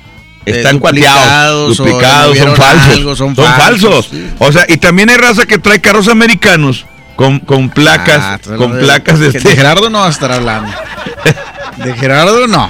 [0.45, 2.93] eh, Están cuateados, duplicados, son falsos.
[2.97, 4.07] algo, son son falsos.
[4.11, 4.27] sí.
[4.39, 6.85] O sea, y también hay raza que trae carros americanos
[7.15, 9.39] con, con placas, Ah, con de- placas de este.
[9.49, 10.71] de Gerardo no va a estar hablando.
[11.77, 12.69] De Gerardo no.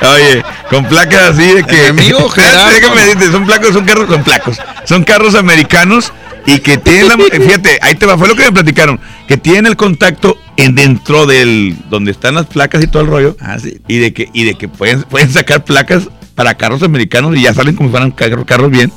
[0.00, 1.92] Oye, con placas así de que.
[1.92, 2.70] Mi amigo Gerardo.
[2.74, 4.58] déjame decirte, son placos, son carros, son placos.
[4.84, 6.12] Son carros americanos
[6.46, 7.16] y que tienen la.
[7.32, 9.00] Fíjate, ahí te va, fue lo que me platicaron.
[9.26, 11.76] Que tienen el contacto en dentro del.
[11.90, 13.36] donde están las placas y todo el rollo.
[13.40, 13.80] Ah, sí.
[13.88, 16.04] Y de que, y de que pueden, pueden sacar placas
[16.34, 18.92] para carros americanos y ya salen como si fueran carros, carros bien.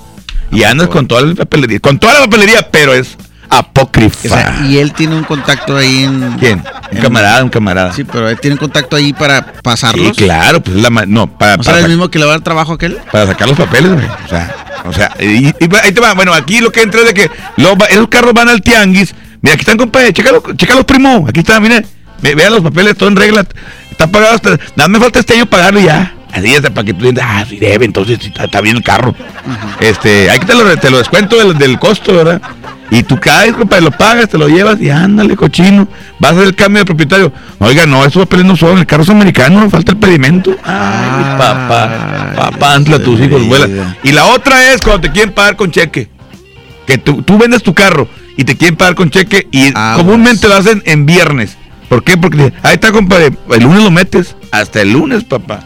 [0.51, 1.79] Y andas con toda la papelería.
[1.79, 3.17] Con toda la papelería, pero es
[3.51, 4.35] apócrifa.
[4.35, 6.37] O sea, y él tiene un contacto ahí en...
[6.39, 6.63] ¿Quién?
[6.91, 7.93] Un en- camarada, un camarada.
[7.93, 10.15] Sí, pero él tiene un contacto ahí para pasarlos.
[10.17, 12.31] Sí, claro, pues es la no, para, ¿No será para el mismo que le va
[12.31, 12.97] a dar trabajo a aquel?
[13.11, 14.05] para sacar los papeles, güey.
[14.05, 14.55] O sea,
[14.85, 16.13] o sea, y, y ahí te va.
[16.13, 19.13] Bueno, aquí lo que entra es de que los esos carros van al tianguis.
[19.41, 21.25] Mira, aquí están, compadre, chécalo, chécalos, primo.
[21.29, 21.85] Aquí está, mire.
[22.21, 23.45] Ve- Vean los papeles, todo en regla.
[23.91, 24.57] Está pagado hasta.
[24.75, 26.13] Nada me falta este año pagarlo ya.
[26.33, 29.13] Así es, para que tú digas, ah, sí debe, entonces está bien el carro.
[29.81, 32.41] Este, hay que te lo, te lo descuento del, del costo, ¿verdad?
[32.93, 35.87] Y tú caes, compadre, lo pagas, te lo llevas y ándale, cochino.
[36.19, 37.31] Vas a hacer el cambio de propietario.
[37.59, 40.51] Oiga, no, esos papeles no son, el carro es americano, falta el pedimento.
[40.63, 43.95] Ay, papá, papá, antla tus hijos, vuela.
[44.03, 46.09] Y la otra es cuando te quieren pagar con cheque.
[46.85, 50.55] Que tú, tú vendes tu carro y te quieren pagar con cheque y comúnmente lo
[50.55, 51.57] hacen en viernes.
[51.87, 52.17] ¿Por qué?
[52.17, 55.61] Porque ahí está, compadre, el lunes lo metes, hasta el lunes, papá.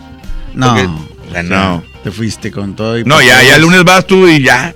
[0.53, 0.67] No.
[0.75, 1.83] Porque- o sea, no.
[2.03, 4.75] Te fuiste con todo y No, ya, ya el lunes vas tú y ya.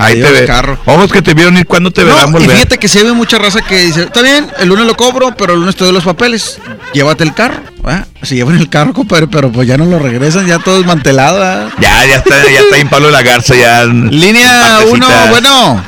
[0.00, 0.46] Ahí te ves.
[0.46, 0.78] carro.
[0.86, 2.50] Ojos que te vieron ir cuando te verán No, y volver.
[2.52, 5.54] fíjate que se ve mucha raza que dice, está bien, el lunes lo cobro, pero
[5.54, 6.58] el lunes te doy los papeles.
[6.94, 7.60] Llévate el carro.
[7.82, 8.06] ¿verdad?
[8.22, 11.38] Se llevan el carro, compadre, pero pues ya no lo regresan, ya todo desmantelado.
[11.40, 11.68] ¿verdad?
[11.80, 13.82] Ya, ya está, ya está en Pablo de la Garza, ya.
[13.82, 15.30] en- Línea en 1, partecitas.
[15.30, 15.84] bueno.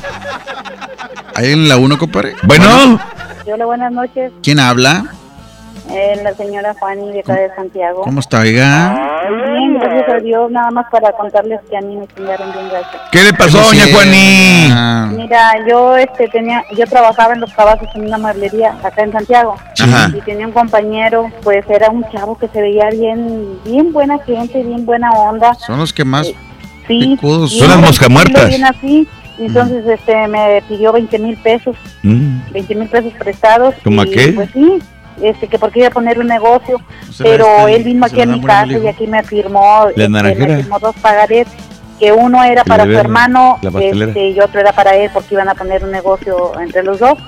[1.34, 2.34] Ahí en la 1, compadre.
[2.42, 3.00] Bueno.
[3.46, 4.32] Hola, buenas noches.
[4.42, 5.06] ¿Quién habla?
[5.92, 8.02] Eh, la señora Fanny de acá de Santiago.
[8.02, 8.94] ¿Cómo está, oiga?
[9.52, 10.50] Bien, gracias a Dios.
[10.50, 12.98] Nada más para contarles que a mí me chingaron bien gacho.
[13.10, 15.16] ¿Qué le pasó, doña Juaní?
[15.16, 19.56] Mira, yo este tenía, yo trabajaba en los caballos en una mueblería acá en Santiago
[19.80, 20.10] Ajá.
[20.16, 24.62] y tenía un compañero, pues era un chavo que se veía bien, bien buena gente,
[24.62, 25.54] bien buena onda.
[25.54, 26.26] Son los que más
[26.86, 27.50] Sí, picudos.
[27.50, 28.48] bien Son las moscas tranquilo, muertas.
[28.48, 29.08] Bien así.
[29.38, 32.40] Entonces, este, me pidió 20 mil pesos, Mm.
[32.52, 33.74] 20 mil pesos prestados.
[33.82, 34.32] ¿Cómo a y, qué?
[34.32, 34.78] Pues sí,
[35.22, 36.80] este, que porque iba a poner un negocio,
[37.12, 40.78] se pero él vino aquí a mi casa y aquí me firmó, este, me firmó
[40.78, 41.46] dos pagarés,
[41.98, 45.54] que uno era para su hermano este, y otro era para él porque iban a
[45.54, 47.18] poner un negocio entre los dos.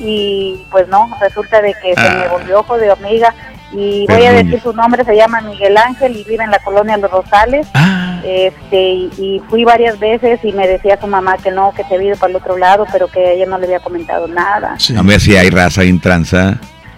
[0.00, 2.22] Y pues no, resulta de que se Ah.
[2.22, 3.34] me volvió ojo de hormiga
[3.72, 6.96] y voy a decir su nombre, se llama Miguel Ángel y vive en la colonia
[6.96, 7.66] Los Rosales.
[7.74, 8.20] Ah.
[8.24, 11.96] Este, y, y fui varias veces y me decía su mamá que no, que se
[11.96, 14.76] había ido para el otro lado, pero que ella no le había comentado nada.
[14.96, 15.88] A ver si hay raza ahí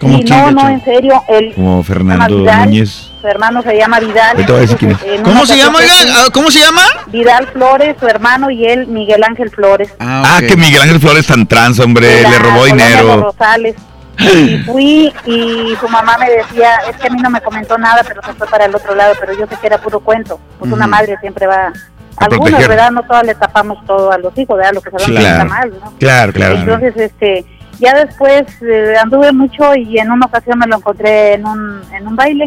[0.07, 0.35] tranza.
[0.35, 3.11] Y no, no, en serio, él Como se Fernando llama Vidal, Núñez.
[3.21, 4.31] Su hermano se llama Vidal.
[4.31, 4.97] Ahorita voy a decir quién es.
[4.97, 6.81] entonces, en ¿Cómo una se llama, que- Ah, ¿Cómo se llama?
[7.07, 9.93] Vidal Flores, su hermano, y él, Miguel Ángel Flores.
[9.99, 13.17] Ah, que Miguel Ángel Flores tan tranza, hombre, la le robó dinero.
[13.21, 13.75] Rosales.
[14.19, 18.01] Y fui y su mamá me decía, es que a mí no me comentó nada,
[18.07, 20.39] pero se fue para el otro lado, pero yo sé que era puro cuento.
[20.59, 20.91] Pues una Ujú.
[20.91, 21.71] madre siempre va...
[22.17, 22.67] A Algunas, proteger.
[22.69, 22.91] ¿verdad?
[22.91, 24.73] No todas le tapamos todo a los hijos, ¿verdad?
[24.73, 25.49] Lo que sabemos Sí, que está claro.
[25.49, 25.93] mal, ¿no?
[25.97, 26.55] Claro, claro.
[26.57, 27.45] Entonces, este,
[27.81, 32.07] ya después eh, anduve mucho y en una ocasión me lo encontré en un, en
[32.07, 32.45] un baile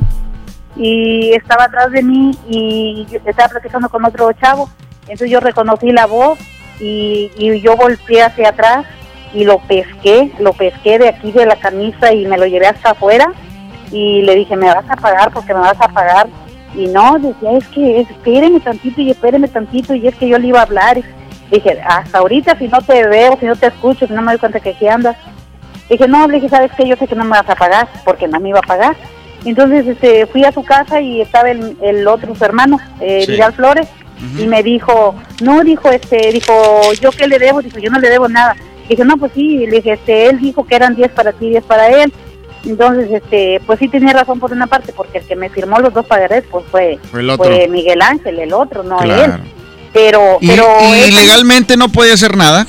[0.77, 4.71] y estaba atrás de mí y estaba platicando con otro chavo.
[5.03, 6.39] Entonces yo reconocí la voz
[6.81, 8.87] y, y yo volteé hacia atrás
[9.35, 12.91] y lo pesqué, lo pesqué de aquí de la camisa y me lo llevé hasta
[12.91, 13.33] afuera
[13.91, 16.29] y le dije, me vas a pagar porque me vas a pagar.
[16.77, 20.49] Y no, decía, es que espéreme tantito y espéreme tantito y es que yo le
[20.49, 21.01] iba a hablar.
[21.55, 24.39] Dije, hasta ahorita si no te veo, si no te escucho, si no me doy
[24.41, 25.17] cuenta que aquí andas.
[25.89, 26.87] Dije, no, le dije, ¿sabes qué?
[26.89, 28.97] Yo sé que no me vas a pagar porque no me iba a pagar.
[29.45, 33.33] Entonces este, fui a su casa y estaba el, el otro su hermano, eh, Sí.
[33.33, 33.89] Vidal Flores,
[34.39, 36.53] y me dijo, no, dijo, este, dijo,
[37.01, 37.61] ¿yo qué le debo?
[37.61, 38.57] Dijo, yo no le debo nada.
[38.89, 41.65] Dije, no, pues sí, le dije, este, él dijo que eran 10 para ti, 10
[41.65, 42.13] para él.
[42.65, 45.93] Entonces, este, pues sí tenía razón por una parte, porque el que me firmó los
[45.93, 46.99] dos pagarés, pues fue,
[47.37, 49.35] Fue Miguel Ángel, el otro, no Claro.
[49.35, 49.41] él.
[49.95, 50.67] Pero, Y, pero
[51.07, 52.67] y legalmente no podía hacer nada.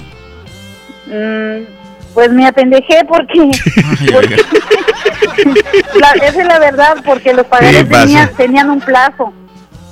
[1.08, 1.66] Mm,
[2.14, 3.52] pues me apendejé porque,
[4.14, 4.38] porque-
[6.00, 9.34] la- esa es la verdad porque los pagarés tenían, tenían un plazo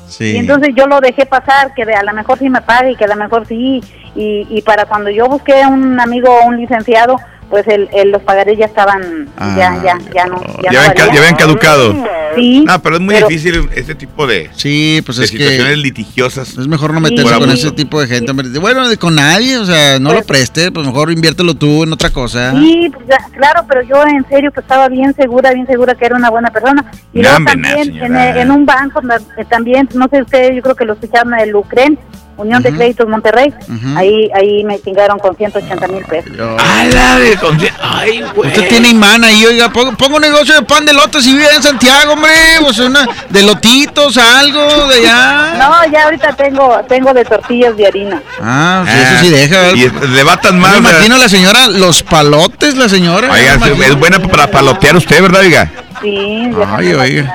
[0.08, 0.26] Sí.
[0.34, 3.06] y entonces yo lo dejé pasar que a lo mejor sí me pague y que
[3.06, 3.82] a lo mejor sí
[4.16, 7.20] y, y para cuando yo busqué un amigo un licenciado
[7.54, 10.96] pues el, el- los pagarés ya estaban ya ya ya no ya, Ya no habían,
[11.14, 11.94] ya habían caducado.
[12.36, 15.38] Sí, No, pero es muy pero- difícil este tipo de, Sí, pues de es que
[15.38, 16.50] situaciones litigiosas.
[16.58, 18.32] es mejor no meterse con ese tipo de gente.
[18.60, 22.52] Bueno, con nadie, o sea, no lo preste, pues mejor inviértelo tú en otra cosa.
[22.54, 26.06] Sí, pues, ya, claro, pero yo en serio que estaba bien segura, bien segura que
[26.08, 26.84] era una buena persona.
[27.14, 29.00] Y No, luego también en, un banco
[29.38, 32.00] eh, también, no sé ustedes, yo creo que lo escucharon el Ucren,
[32.36, 33.54] Unión de Créditos Monterrey,
[33.96, 36.32] ahí ahí me chingaron con 180 mil pesos.
[36.58, 37.20] ¡Hala!
[37.50, 41.48] Usted tiene imán ahí, oiga, pongo, pongo un negocio de pan de lotes y vive
[41.56, 45.54] en Santiago, hombre, pues una, de lotitos, algo de allá.
[45.58, 48.22] No, ya ahorita tengo tengo de tortillas de harina.
[48.42, 49.62] Ah, sí, eso sí deja.
[49.62, 49.76] ¿verdad?
[49.76, 50.74] Y le batan más.
[50.74, 53.32] Me imagino la señora, los palotes, la señora.
[53.32, 55.70] Oiga, es buena para palotear usted, ¿verdad, oiga?
[56.04, 57.34] Sí, Ay, oiga.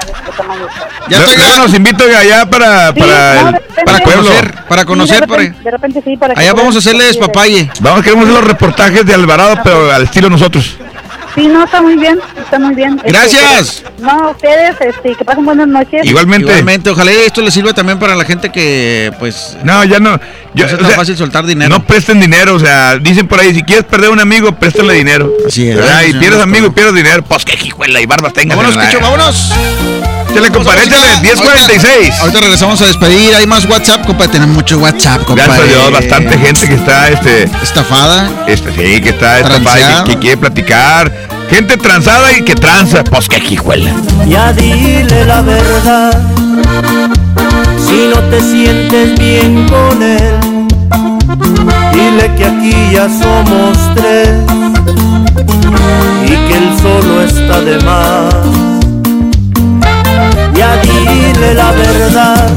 [1.09, 5.21] Ya Luego nos invito allá para, Sí, para, no, repente- para conocer, para conocer, Sí,
[5.31, 7.71] de repente, de repente sí, para que Allá vamos a hacerle despapalle.
[7.81, 10.77] Vamos, queremos hacer los reportajes de Alvarado, pero al estilo nosotros.
[11.39, 12.95] Sí, no, está muy bien, está muy bien.
[12.97, 13.85] Este, Gracias.
[13.97, 16.05] pero- no, ustedes, este, que pasen buenas noches.
[16.05, 19.57] Igualmente, ojalá esto le sirva también para la gente que, pues.
[19.63, 20.19] No, ya no.
[20.55, 21.69] Yo, no es tan sea, fácil soltar dinero.
[21.69, 25.31] No presten dinero, o sea, dicen por ahí, si quieres perder un amigo, préstale dinero.
[25.47, 25.77] Así es.
[25.77, 26.03] ¿verdad?
[26.09, 27.23] Y pierdes amigo y pierdes dinero.
[27.23, 28.57] Pues qué hijuela y barbas tengas.
[28.57, 29.53] Vámonos, Picho, vámonos.
[30.39, 31.83] Échale, compadre, échale, 1046.
[31.83, 33.35] Ahorita, ahorita regresamos a despedir.
[33.35, 34.31] Hay más WhatsApp, compadre.
[34.33, 35.49] Tenemos mucho WhatsApp, compadre.
[35.49, 38.31] Gracias a Dios, bastante gente que está este estafada.
[38.47, 41.13] Este, sí, que está estafada que, que quiere platicar.
[41.51, 43.03] Gente transada y que tranza.
[43.03, 43.91] Pues qué hijuela.
[44.29, 46.13] Ya dile la verdad,
[47.85, 50.69] si no te sientes bien con él,
[51.93, 54.29] dile que aquí ya somos tres
[56.27, 58.58] y que él solo está de más.
[61.09, 62.49] Dile la verdad,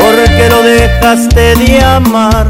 [0.00, 2.46] porque lo dejaste de amar,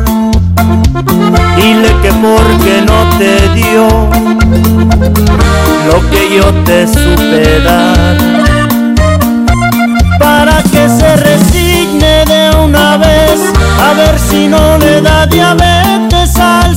[1.56, 3.86] dile que porque no te dio
[5.90, 8.16] lo que yo te supe dar.
[10.18, 13.40] Para que se resigne de una vez
[13.80, 16.76] a ver si no le da diabetes al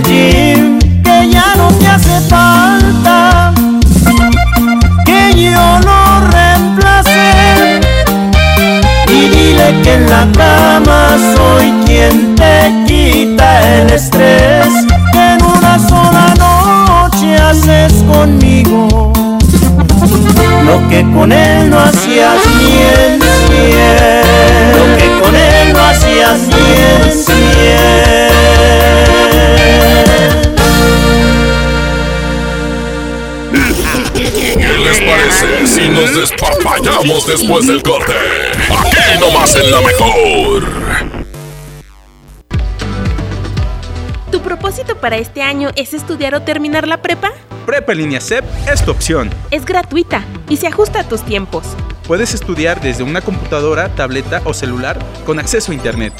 [0.00, 3.52] que ya no te hace falta,
[5.04, 7.80] que yo lo reemplacé.
[9.08, 14.66] Y dile que en la cama soy quien te quita el estrés,
[15.12, 19.12] que en una sola noche haces conmigo
[20.64, 23.18] lo que con él no hacías ni en
[24.78, 28.21] lo que con él no hacías ni en.
[35.12, 38.12] Parece si nos despapallamos después del corte?
[38.70, 40.62] Aquí nomás en la mejor.
[44.30, 47.32] ¿Tu propósito para este año es estudiar o terminar la prepa?
[47.66, 49.30] Prepa en línea CEP es tu opción.
[49.50, 51.64] Es gratuita y se ajusta a tus tiempos.
[52.06, 56.14] Puedes estudiar desde una computadora, tableta o celular con acceso a Internet.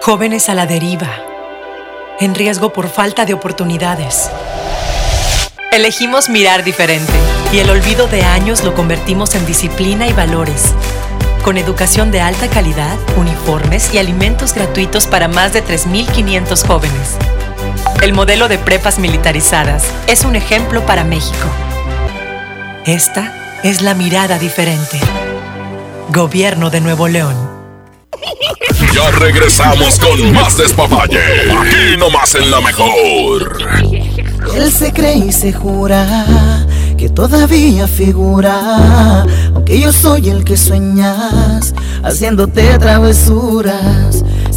[0.00, 1.10] Jóvenes a la deriva,
[2.18, 4.30] en riesgo por falta de oportunidades.
[5.70, 7.12] Elegimos mirar diferente
[7.52, 10.74] y el olvido de años lo convertimos en disciplina y valores.
[11.44, 17.18] Con educación de alta calidad, uniformes y alimentos gratuitos para más de 3.500 jóvenes.
[18.02, 21.46] El modelo de prepas militarizadas es un ejemplo para México.
[22.86, 24.98] Esta es la mirada diferente.
[26.08, 27.34] Gobierno de Nuevo León.
[28.94, 31.20] Ya regresamos con más despapalle.
[31.20, 33.58] Aquí nomás en la mejor.
[34.54, 36.66] Él se cree y se jura
[37.00, 39.24] que todavía figura,
[39.54, 44.22] aunque yo soy el que sueñas, haciéndote travesuras.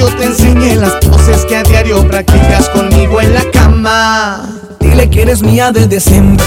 [0.00, 4.48] Yo te enseñé las poses que a diario practicas conmigo en la cama.
[4.80, 6.46] Dile que eres mía desde siempre.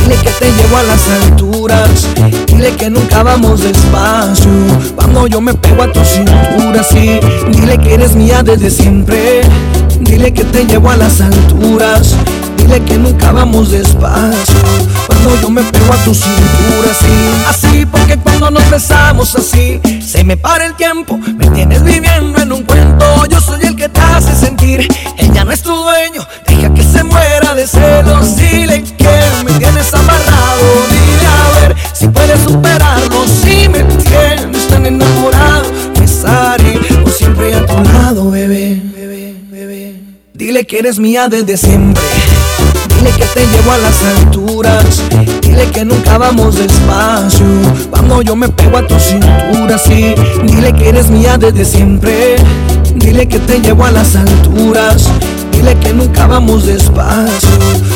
[0.00, 2.06] Dile que te llevo a las alturas.
[2.46, 4.48] Dile que nunca vamos despacio.
[4.94, 7.18] Cuando yo me pego a tu cintura, sí.
[7.50, 9.40] Dile que eres mía desde siempre.
[9.98, 12.14] Dile que te llevo a las alturas.
[12.58, 14.54] Dile que nunca vamos despacio.
[15.06, 17.06] Cuando yo me pego a tu cintura, sí.
[17.48, 21.18] Así, porque cuando nos besamos así, se me para el tiempo.
[21.18, 23.26] Me tienes viviendo en un cuento.
[23.26, 24.88] Yo soy el que te hace sentir.
[25.18, 26.26] Ella no es tu dueño.
[26.46, 28.36] Deja que se muera de celos.
[28.36, 30.64] Dile que me tienes amarrado.
[30.90, 33.24] Dile a ver si puedes superarlo.
[33.26, 35.70] Si me tienes tan enamorado,
[36.02, 38.82] estaré por siempre a tu lado, bebé.
[40.34, 42.02] Dile que eres mía desde siempre.
[43.02, 45.02] Dile que te llevo a las alturas.
[45.40, 47.44] Dile que nunca vamos despacio.
[47.90, 50.14] Cuando yo me pego a tu cintura, sí.
[50.44, 52.36] Dile que eres mía desde siempre.
[52.94, 55.08] Dile que te llevo a las alturas.
[55.50, 57.48] Dile que nunca vamos despacio.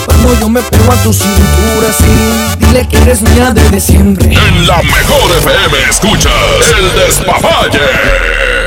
[0.06, 2.66] Cuando yo me pego a tu cintura, sí.
[2.66, 4.32] Dile que eres mía desde siempre.
[4.32, 6.32] En la mejor FM escuchas
[6.76, 8.65] el despapalle.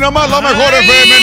[0.00, 1.16] Nomás la mejor FM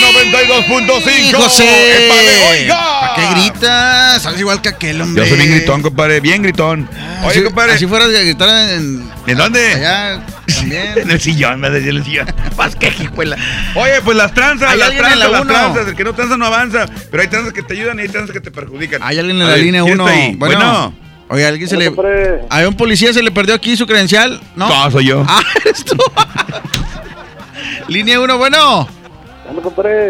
[0.58, 1.36] 92.5.
[1.36, 2.10] José.
[2.50, 3.00] Oiga.
[3.00, 4.22] ¿Para qué gritas?
[4.22, 5.24] Sabes igual que aquel, hombre.
[5.24, 6.88] Yo soy bien gritón, compadre, bien gritón.
[7.22, 7.72] Oye, Así, compadre.
[7.72, 9.10] así fueras de gritar en...
[9.26, 9.66] ¿En dónde?
[9.74, 10.92] Allá también.
[10.98, 12.26] en el sillón, me decía en el sillón.
[12.56, 13.36] Más que hijuela.
[13.74, 15.88] Oye, pues las tranzas, Hay las alguien en tranzas, la las tranzas.
[15.88, 16.86] El que no tranza no avanza.
[17.10, 19.02] Pero hay tranzas que te ayudan y hay tranzas que te perjudican.
[19.02, 20.08] Hay alguien en A la línea ¿quién 1.
[20.08, 20.34] está ahí?
[20.36, 20.94] Bueno.
[21.28, 21.92] Oye, alguien se le.
[22.50, 24.68] A un policía se le perdió aquí su credencial, ¿no?
[24.68, 25.24] No, soy yo.
[25.26, 25.96] Ah, eres tú.
[27.88, 28.88] Línea 1, bueno.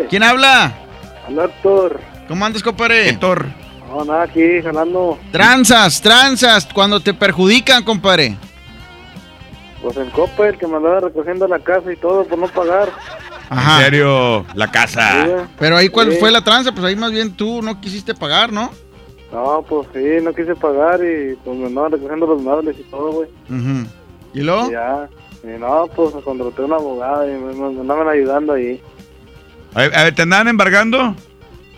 [0.09, 0.73] ¿Quién habla?
[1.28, 2.01] Hola, Héctor.
[2.28, 3.09] ¿Cómo andas, compadre?
[3.11, 3.47] Héctor.
[3.89, 5.19] No, nada, aquí, jalando.
[5.31, 8.36] Tranzas, tranzas, cuando te perjudican, compadre.
[9.82, 12.89] Pues el copa, el que me andaba recogiendo la casa y todo por no pagar.
[13.51, 15.47] En serio, la casa.
[15.59, 16.19] Pero ahí, ¿cuál Sí.
[16.19, 16.73] fue la tranza?
[16.73, 18.70] Pues ahí más bien tú no quisiste pagar, ¿no?
[19.32, 23.12] No, pues sí, no quise pagar y pues me andaban recogiendo los muebles y todo,
[23.12, 23.28] güey.
[23.48, 23.86] Ujú.
[24.35, 24.69] ¿Y luego?
[24.69, 25.09] Y ya.
[25.44, 28.80] Y no, pues contraté una abogada y me, me andaban ayudando ahí.
[29.74, 31.14] A ver, a ver, ¿te andaban embargando?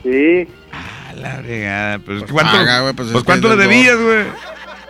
[0.02, 0.46] Sí.
[0.72, 1.98] A la fregada.
[1.98, 4.24] Pues, Pues ¿cuánto, paga, güey, pues pues ¿cuánto le debías, güey?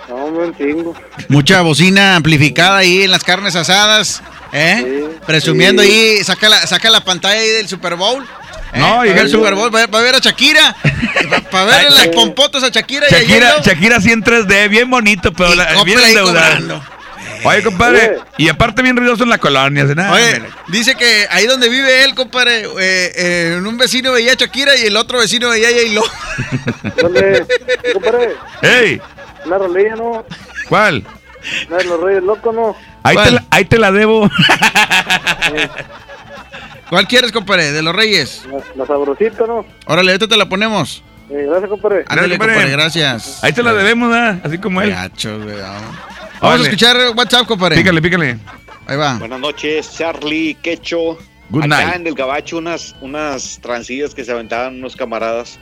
[0.08, 0.94] No, me un chingo.
[1.28, 4.22] Mucha bocina amplificada ahí en las carnes asadas,
[4.52, 5.06] ¿eh?
[5.26, 5.88] Presumiendo sí.
[5.90, 8.22] ahí, saca la, saca la pantalla ahí del Super Bowl.
[8.72, 8.78] ¿eh?
[8.78, 10.74] No, Va a llega ver el- Super Bowl, va, va a ver a Shakira,
[11.50, 12.10] para ver Ay, las sí.
[12.14, 16.58] pompotas a Shakira, y Shakira, Shakira así en 3D, bien bonito, pero la, bien endeudada.
[17.44, 19.84] Oye, compadre, y aparte bien ruidoso en la colonia.
[19.84, 24.32] nada, Oye, dice que ahí donde vive él, compadre, eh, eh, en un vecino veía
[24.32, 26.02] a Shakira y el otro vecino veía a J-Lo.
[27.02, 27.46] ¿Dónde?
[27.92, 28.30] compadre,
[28.62, 29.00] ¡Ey!
[29.44, 30.24] una rolilla, ¿no?
[30.68, 31.04] ¿Cuál?
[31.68, 32.76] Una de los reyes locos, ¿no?
[33.04, 34.28] Ahí te, la, ahí te la debo.
[36.90, 37.70] ¿Cuál quieres, compadre?
[37.72, 38.42] De los Reyes.
[38.50, 39.64] La, la sabrosita, ¿no?
[39.86, 41.02] Órale, ahorita te la ponemos.
[41.30, 42.04] Eh, gracias, compadre.
[42.08, 42.54] Ándale, compadre.
[42.54, 43.44] compadre, gracias.
[43.44, 44.14] Ahí te la debemos.
[44.42, 44.94] Así como él.
[44.94, 45.56] Güey,
[46.40, 46.60] vamos.
[46.60, 47.76] A escuchar WhatsApp, compadre.
[47.76, 48.38] Pícale, pícale.
[48.86, 49.18] Ahí va.
[49.18, 51.18] Buenas noches, Charlie, Quecho.
[51.50, 51.96] Good Acá night.
[51.96, 55.58] en el Gabacho unas, unas transillas que se aventaban unos camaradas.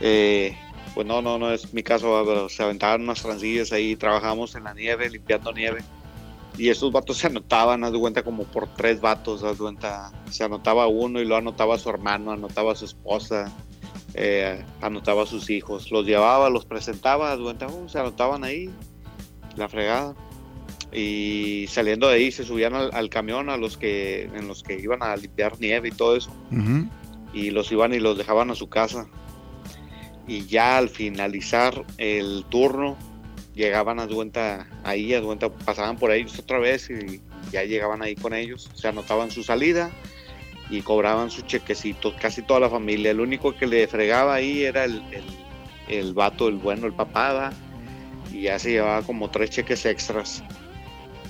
[0.00, 0.56] Eh,
[0.94, 4.64] pues no, no, no es mi caso, pero se aventaban unas transillas ahí, trabajamos en
[4.64, 5.82] la nieve, limpiando nieve.
[6.58, 10.10] Y estos vatos se anotaban, haz de cuenta, como por tres vatos, haz de cuenta.
[10.30, 13.52] Se anotaba uno y lo anotaba su hermano, anotaba su esposa,
[14.14, 15.90] eh, anotaba a sus hijos.
[15.90, 18.70] Los llevaba, los presentaba, haz de cuenta, uh, se anotaban ahí,
[19.56, 20.14] la fregada.
[20.92, 24.78] Y saliendo de ahí se subían al, al camión a los que en los que
[24.78, 26.32] iban a limpiar nieve y todo eso.
[27.32, 29.08] Y los iban y los dejaban a su casa.
[30.26, 32.96] Y ya al finalizar el turno
[33.54, 37.20] llegaban a cuenta ahí a cuenta pasaban por ellos otra vez y
[37.52, 38.70] ya llegaban ahí con ellos.
[38.74, 39.90] Se anotaban su salida
[40.70, 43.10] y cobraban sus chequecitos casi toda la familia.
[43.10, 45.24] El único que le fregaba ahí era el, el,
[45.88, 47.52] el vato el bueno el papá ¿va?
[48.36, 50.42] Y ya se llevaba como tres cheques extras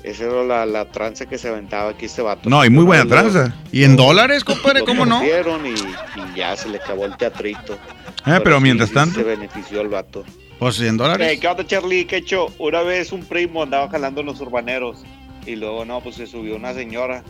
[0.07, 2.49] esa era la, la tranza que se aventaba aquí este vato.
[2.49, 3.53] No, y muy buena tranza.
[3.73, 4.85] ¿Y en dólares, compadre?
[4.85, 5.21] ¿Cómo no?
[5.25, 7.77] Y, y ya se le acabó el teatrito.
[8.23, 9.17] Ah, pero mientras sí tanto.
[9.17, 10.25] Se benefició el vato.
[10.61, 11.29] Pues en dólares.
[11.29, 12.05] Eh, ¿Qué onda, Charlie?
[12.05, 12.47] ¿Qué hecho?
[12.59, 15.03] Una vez un primo andaba jalando en los urbaneros
[15.45, 17.25] y luego, no, pues se subió una señora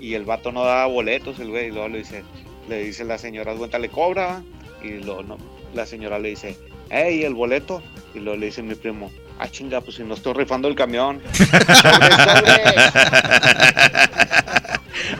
[0.00, 2.24] y el vato no daba boletos, el güey, y luego le dice,
[2.66, 4.42] le dice la señora, cuenta, le cobra,
[4.82, 5.36] y luego no,
[5.74, 6.56] la señora le dice,
[6.90, 7.82] hey, el boleto,
[8.14, 11.22] y luego le dice mi primo, ah, chinga, pues si no estoy rifando el camión.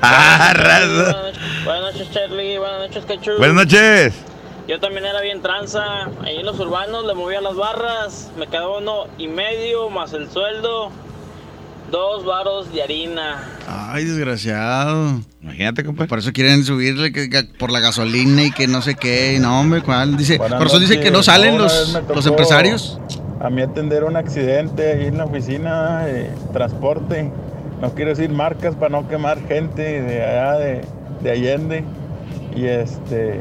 [0.00, 1.32] Ah, raza.
[1.64, 2.58] Buenas noches, Charlie.
[2.58, 3.36] Buenas noches, Cachu.
[3.38, 4.14] Buenas noches.
[4.68, 6.04] Yo también era bien tranza.
[6.24, 8.30] Ahí en los urbanos le movía las barras.
[8.36, 10.90] Me quedaba uno y medio más el sueldo.
[11.92, 13.44] Dos varos de harina.
[13.68, 15.20] Ay, desgraciado.
[15.42, 16.08] Imagínate, compadre.
[16.08, 19.38] Por eso quieren subirle que- que por la gasolina y que no sé qué.
[19.40, 20.16] No, hombre, ¿cuál?
[20.16, 21.26] Dice, Buenas por eso dice que no noches.
[21.26, 22.98] salen Una los, los empresarios.
[23.40, 27.30] A mí atender un accidente ahí en la oficina de transporte.
[27.82, 30.80] No quiero decir marcas para no quemar gente de allá de,
[31.22, 31.84] de Allende.
[32.56, 33.40] Y este,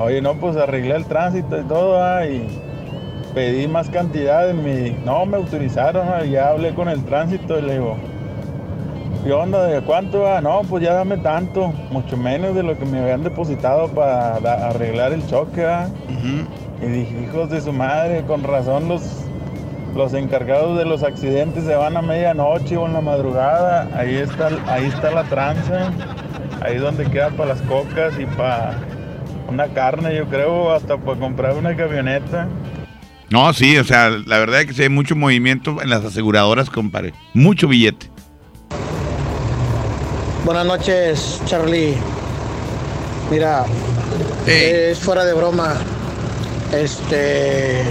[0.00, 2.60] oye, no, pues arreglé el tránsito y todo, ah, y
[3.34, 4.96] pedí más cantidad mi.
[5.04, 7.96] No, me autorizaron, ya hablé con el tránsito y le digo,
[9.24, 9.64] ¿qué onda?
[9.66, 10.26] ¿De cuánto?
[10.28, 10.40] ah?
[10.40, 14.68] No, pues ya dame tanto, mucho menos de lo que me habían depositado para da-
[14.68, 15.64] arreglar el choque.
[15.64, 15.88] ah.
[16.82, 19.02] Y dije, hijos de su madre, con razón los,
[19.94, 23.88] los encargados de los accidentes se van a medianoche o en la madrugada.
[23.96, 25.92] Ahí está, ahí está la tranza,
[26.60, 28.72] ahí donde queda para las cocas y para
[29.48, 32.48] una carne, yo creo, hasta para comprar una camioneta.
[33.32, 36.68] No, sí, o sea, la verdad es que sí hay mucho movimiento en las aseguradoras,
[36.68, 37.14] compadre.
[37.32, 38.10] Mucho billete.
[40.44, 41.94] Buenas noches, Charlie.
[43.30, 43.64] Mira,
[44.46, 45.76] es fuera de broma.
[46.74, 47.84] Este.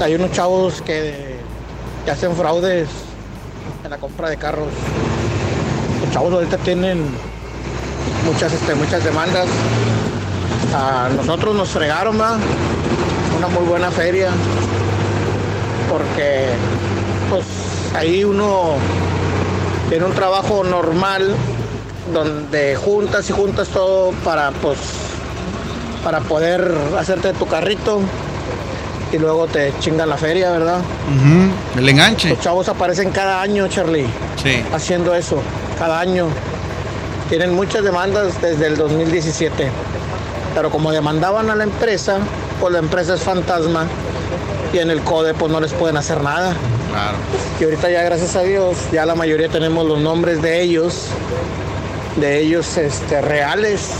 [0.00, 1.34] Hay unos chavos que,
[2.04, 2.88] que hacen fraudes
[3.82, 4.68] en la compra de carros.
[6.04, 7.04] Los chavos ahorita tienen
[8.24, 9.48] muchas, este, muchas demandas.
[10.72, 12.38] A nosotros nos fregaron, ¿va?
[13.38, 14.30] Una muy buena feria.
[15.90, 16.46] Porque,
[17.30, 17.44] pues,
[17.96, 18.74] ahí uno
[19.88, 21.34] tiene un trabajo normal
[22.12, 24.78] donde juntas y juntas todo para, pues,
[26.04, 28.00] para poder hacerte tu carrito
[29.12, 30.80] y luego te chingan la feria, ¿verdad?
[31.76, 32.30] El enganche.
[32.30, 34.06] Los chavos aparecen cada año, Charlie,
[34.42, 34.62] Sí.
[34.74, 35.40] haciendo eso,
[35.78, 36.26] cada año.
[37.28, 39.70] Tienen muchas demandas desde el 2017,
[40.54, 42.18] pero como demandaban a la empresa,
[42.60, 43.86] pues la empresa es fantasma
[44.72, 46.54] y en el CODE pues no les pueden hacer nada.
[46.90, 47.16] Claro.
[47.60, 51.06] Y ahorita ya gracias a Dios, ya la mayoría tenemos los nombres de ellos,
[52.16, 53.90] de ellos este, reales,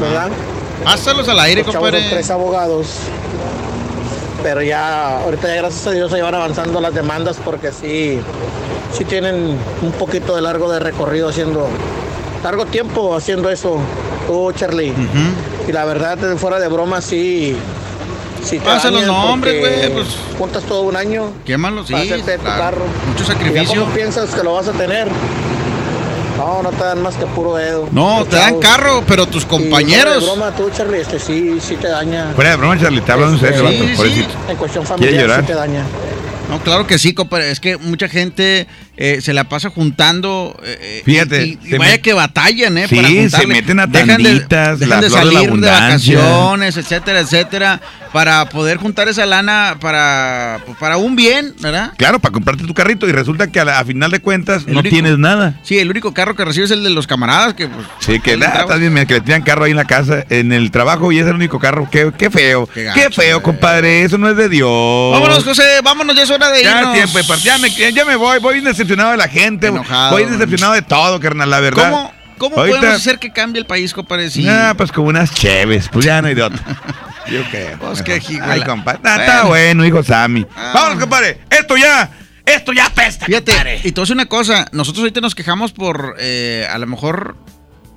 [0.00, 0.30] ¿verdad?
[0.84, 2.06] Pásalos al aire, compadre.
[2.10, 2.98] tres abogados.
[4.42, 8.20] Pero ya, ahorita ya gracias a Dios se van avanzando las demandas porque sí,
[8.92, 11.66] sí tienen un poquito de largo de recorrido haciendo,
[12.44, 13.78] largo tiempo haciendo eso,
[14.26, 14.92] tú Charlie.
[15.66, 17.56] Y la verdad, fuera de broma, sí.
[18.64, 20.06] Pasa los nombres, güey, pues.
[20.38, 21.30] Juntas todo un año.
[21.44, 21.92] Quémalo, sí.
[21.92, 22.58] para hacerte tu claro.
[22.62, 22.84] carro.
[23.08, 23.80] Mucho ¿Y ya sacrificio.
[23.80, 25.08] cómo piensas que lo vas a tener?
[26.38, 27.88] No, no te dan más que puro dedo.
[27.92, 28.64] No, te dan chavos.
[28.64, 30.24] carro, pero tus Y fuera de compañeros.
[30.24, 32.32] broma, tú, Charlie, este sí, sí te daña.
[32.34, 33.66] Fuera de broma, Charlie, te hablan en serio,
[33.96, 34.26] Sí.
[34.48, 35.82] En cuestión familiar sí te daña.
[36.48, 37.50] No, claro que sí, compadre.
[37.50, 38.66] Es que mucha gente
[38.96, 40.56] eh, se la pasa juntando.
[40.64, 42.86] eh, Fíjate, Y, vaya que batallan, ¿eh?
[42.88, 43.08] Sí, para
[43.40, 46.76] se meten a Dejan de- tanditas, dejan la de flor de la salir de, vacaciones,
[46.76, 47.80] etcétera, etcétera.
[48.12, 51.92] Para poder juntar esa lana para, para un bien, ¿verdad?
[51.98, 54.74] Claro, para comprarte tu carrito y resulta que a, la- a final de cuentas El
[54.74, 55.58] no único- tienes nada.
[55.64, 57.86] Sí, el único carro que recibes es el de los camaradas, que pues.
[57.98, 60.70] Sí, que nada, también mira, que le tiran carro ahí en la casa, en el
[60.70, 61.88] trabajo y es el único carro.
[61.90, 62.66] Qué, qué feo.
[62.72, 64.04] Qué, gacho, feo, compadre.
[64.04, 65.12] Eso no es de Dios.
[65.12, 66.94] Vámonos, José, vámonos, ya es hora de Ya irnos.
[66.94, 67.44] tiempo de partir.
[67.46, 69.66] Ya me, ya me voy, voy decepcionado de la gente.
[69.68, 70.12] Enojado.
[70.12, 71.90] Voy decepcionado de todo, carnal, la verdad.
[71.90, 74.30] ¿Cómo, cómo Ahorita- podemos hacer que cambie el país, compadre?
[74.30, 76.60] Si- Ah, pues como unas cheves, pues ya no hay de otra.
[77.30, 77.76] Yo qué.
[77.80, 78.20] Pues qué.
[78.42, 79.00] Ay, compadre.
[79.04, 80.46] Ah, Está bueno, hijo Sammy.
[80.54, 81.40] Vámonos, compadre.
[81.50, 82.08] Esto ya,
[82.44, 83.80] esto ya pesta, Fíjate, compadre.
[83.82, 86.86] y te voy a decir una cosa, nosotros ahorita nos quejamos por eh, a lo
[86.86, 87.36] mejor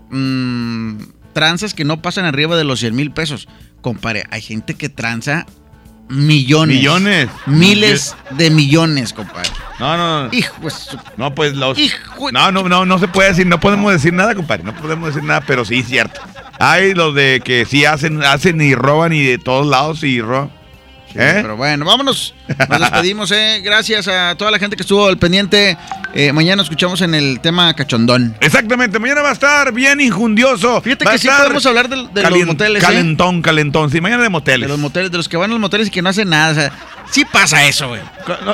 [0.09, 0.97] mm,
[1.33, 3.47] tranzas que no pasan arriba de los 100 mil pesos.
[3.81, 5.45] Compadre, hay gente que tranza
[6.09, 6.77] millones.
[6.77, 7.29] Millones.
[7.45, 9.49] Miles de millones, compadre.
[9.79, 10.33] No, no, no.
[10.33, 10.55] Hijo
[11.17, 11.77] No, pues los.
[11.77, 14.63] Hijo- No, no, no, no se puede decir, no podemos decir nada, compadre.
[14.63, 16.19] No podemos decir nada, pero sí, cierto.
[16.59, 20.51] Hay los de que sí hacen, hacen y roban y de todos lados y roban.
[21.15, 21.39] ¿Eh?
[21.41, 22.33] Pero bueno, vámonos.
[22.69, 23.61] Nos despedimos, eh.
[23.63, 25.75] Gracias a toda la gente que estuvo al pendiente.
[26.13, 28.35] Eh, mañana nos escuchamos en el tema cachondón.
[28.41, 30.81] Exactamente, mañana va a estar bien injundioso.
[30.81, 32.85] Fíjate Va que sí podemos hablar de, de los moteles, ¿eh?
[32.85, 33.89] Calentón, calentón.
[33.91, 34.69] Sí, mañana de De moteles.
[34.69, 36.51] los moteles, de los que van a los moteles y que no hacen nada.
[36.51, 36.71] O sea,
[37.11, 38.01] sí pasa eso, güey.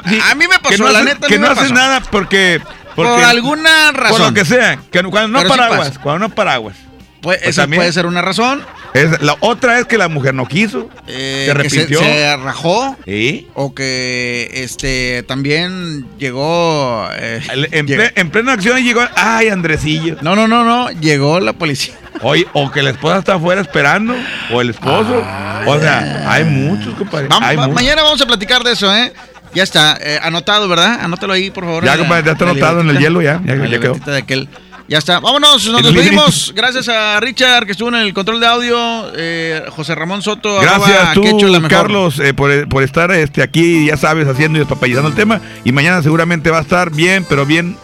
[0.07, 2.61] Sí, a mí me pasó, no la neta, Que no hacen nada porque,
[2.95, 3.11] porque.
[3.11, 4.17] Por alguna razón.
[4.17, 4.79] Por lo que sea.
[4.91, 5.99] Que cuando no Pero paraguas.
[5.99, 6.75] cuando no paraguas.
[7.21, 7.79] Pues, Pues esa también.
[7.81, 8.61] puede ser una razón.
[8.95, 10.89] Es, la otra es que la mujer no quiso.
[11.07, 11.99] eh, se que arrepintió.
[11.99, 12.95] se, se rajó.
[13.05, 13.47] ¿Sí?
[13.53, 17.07] O que este también llegó.
[17.13, 19.01] eh, El- En, llegó- ple- en plena acción llegó.
[19.15, 20.17] ¡Ay, Andresillo!
[20.21, 20.89] No, no, no, no.
[20.91, 21.93] Llegó la policía.
[22.21, 24.15] Oye, o que la esposa está afuera esperando.
[24.51, 25.23] O el esposo.
[25.67, 27.27] o sea, hay muchos, compadre.
[27.27, 27.75] Vamos, hay ma- muchos.
[27.83, 29.11] mañana vamos a platicar de eso, ¿eh?
[29.53, 30.99] Ya está, eh, anotado, ¿verdad?
[31.01, 31.85] Anótalo ahí, por favor.
[31.85, 33.93] Ya, compadre, ya está anotado en el hielo, ya, ya- ya quedó.
[33.95, 34.49] de aquel.
[34.87, 35.19] Ya está.
[35.19, 36.53] Vámonos, nos despedimos.
[36.55, 39.11] Gracias a Richard, que estuvo en el control de audio.
[39.15, 40.59] eh, José Ramón Soto.
[40.59, 41.69] arroba Gracias tú, Quecho, la mejor.
[41.69, 45.41] Carlos, eh, por, por estar este, aquí, ya sabes, haciendo y despapallizando el tema.
[45.63, 47.77] Y mañana seguramente va a estar bien, pero bien.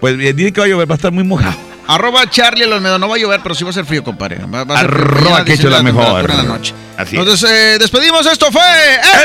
[0.00, 1.54] Pues bien, dice que va a llover, va a estar muy mojado.
[1.86, 2.98] Arroba Charlie el Olmedo.
[2.98, 4.38] No va a llover, pero sí va a ser frío, compadre.
[4.52, 5.04] Va, va a ser frío.
[5.06, 6.28] Arroba dice la mejor.
[6.30, 6.74] en la noche.
[6.96, 7.20] Así es.
[7.20, 8.26] Entonces, eh, despedimos.
[8.26, 8.62] Esto fue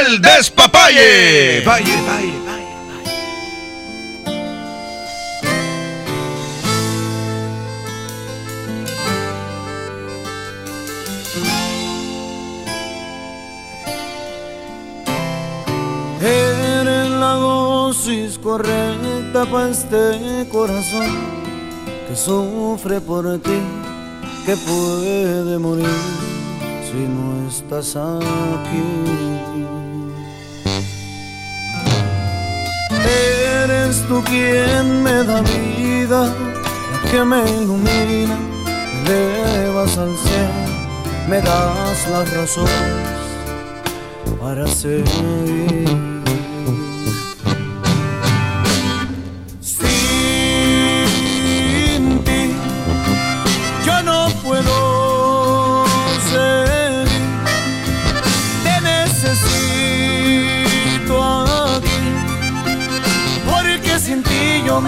[0.05, 1.63] El Despapalle.
[1.65, 2.52] Valle, valle, valle.
[19.45, 21.07] Para este corazón
[22.07, 23.59] que sufre por ti,
[24.45, 25.87] que puede morir
[26.85, 28.83] si no estás aquí.
[33.63, 36.33] Eres tú quien me da vida,
[37.09, 38.37] que me ilumina,
[39.05, 40.63] me elevas al cielo,
[41.27, 43.23] me das las razones
[44.39, 46.12] para seguir.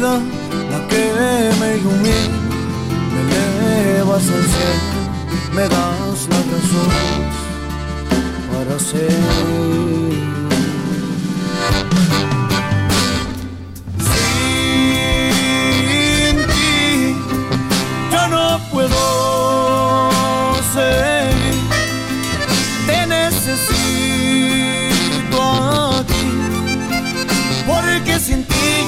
[0.00, 2.38] La que me ilumina,
[3.12, 5.00] me elevas al cielo,
[5.54, 6.90] me das la razón
[8.52, 9.87] para ser.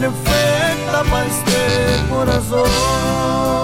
[0.00, 3.63] perfecta para este corazón.